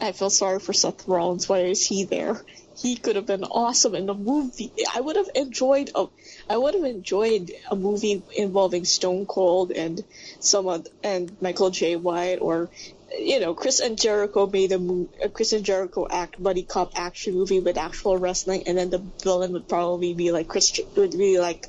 I 0.00 0.12
feel 0.12 0.30
sorry 0.30 0.60
for 0.60 0.72
Seth 0.72 1.08
Rollins. 1.08 1.48
Why 1.48 1.62
is 1.62 1.84
he 1.84 2.04
there? 2.04 2.40
He 2.76 2.94
could 2.94 3.16
have 3.16 3.26
been 3.26 3.42
awesome 3.42 3.96
in 3.96 4.06
the 4.06 4.14
movie. 4.14 4.70
I 4.94 5.00
would 5.00 5.16
have 5.16 5.28
enjoyed 5.34 5.90
a, 5.96 6.06
I 6.48 6.56
would 6.56 6.74
have 6.74 6.84
enjoyed 6.84 7.50
a 7.68 7.74
movie 7.74 8.22
involving 8.36 8.84
Stone 8.84 9.26
Cold 9.26 9.72
and 9.72 10.04
some 10.38 10.84
and 11.02 11.36
Michael 11.42 11.70
Jai 11.70 11.96
White 11.96 12.38
or 12.40 12.70
you 13.18 13.40
know 13.40 13.52
Chris 13.54 13.80
and 13.80 13.98
Jericho 13.98 14.46
made 14.46 14.70
a, 14.70 14.78
mo- 14.78 15.08
a 15.20 15.28
Chris 15.28 15.52
and 15.52 15.64
Jericho 15.64 16.06
act 16.08 16.40
buddy 16.40 16.62
cop 16.62 16.92
action 16.94 17.34
movie 17.34 17.58
with 17.58 17.76
actual 17.76 18.16
wrestling, 18.16 18.62
and 18.68 18.78
then 18.78 18.90
the 18.90 19.02
villain 19.24 19.52
would 19.54 19.68
probably 19.68 20.14
be 20.14 20.30
like 20.30 20.46
Chris 20.46 20.80
would 20.94 21.18
be 21.18 21.40
like 21.40 21.66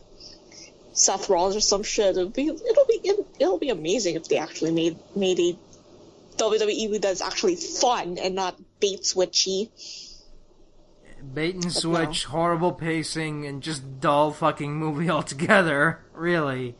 Seth 1.00 1.30
Rollins 1.30 1.56
or 1.56 1.62
some 1.62 1.84
shit. 1.84 2.18
It'll 2.18 2.30
be 2.30 2.48
it'll 2.48 2.86
be 2.86 3.12
it'll 3.40 3.58
be 3.58 3.70
amazing 3.70 4.16
if 4.16 4.28
they 4.28 4.38
actually 4.38 4.72
made 4.72 4.98
made 5.16 5.40
a 5.40 5.58
WWE 6.38 7.02
that's 7.02 7.22
actually 7.22 7.56
fun 7.56 8.18
and 8.18 8.36
not 8.36 8.60
bait 8.80 9.02
switchy 9.02 9.70
bait 11.22 11.56
and 11.56 11.72
switch, 11.72 12.26
horrible 12.26 12.72
pacing, 12.72 13.46
and 13.46 13.62
just 13.62 14.00
dull 14.00 14.32
fucking 14.32 14.76
movie 14.76 15.10
altogether. 15.10 16.02
Really, 16.14 16.76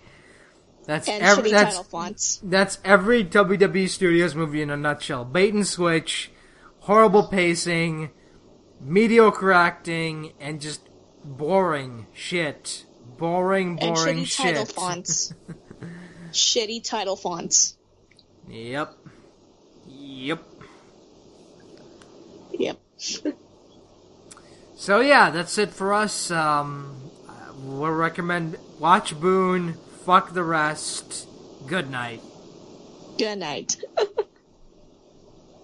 that's 0.86 1.08
and 1.08 1.24
every 1.24 1.52
that's, 1.52 2.40
that's 2.44 2.80
every 2.84 3.24
WWE 3.24 3.90
Studios 3.90 4.36
movie 4.36 4.62
in 4.62 4.70
a 4.70 4.78
nutshell. 4.78 5.26
Bait 5.26 5.54
and 5.54 5.68
switch, 5.68 6.32
horrible 6.80 7.28
pacing, 7.28 8.12
mediocre 8.82 9.52
acting, 9.52 10.34
and 10.40 10.62
just 10.62 10.90
boring 11.24 12.08
shit. 12.14 12.86
Boring, 13.20 13.76
boring 13.76 14.20
and 14.20 14.26
shitty 14.26 14.26
shit. 14.26 14.46
title 14.46 14.66
fonts. 14.66 15.34
shitty 16.32 16.84
title 16.84 17.16
fonts. 17.16 17.78
Yep. 18.48 18.98
Yep. 19.88 20.44
Yep. 22.58 22.80
So 24.76 25.02
yeah, 25.02 25.30
that's 25.30 25.58
it 25.58 25.72
for 25.72 25.94
us. 25.94 26.32
Um, 26.32 27.12
we'll 27.64 27.92
recommend 27.92 28.58
watch 28.80 29.20
Boone. 29.20 29.74
Fuck 30.06 30.34
the 30.34 30.44
rest. 30.44 31.28
Good 31.68 31.92
night. 31.92 32.22
Good 33.18 33.38
night. 33.38 33.76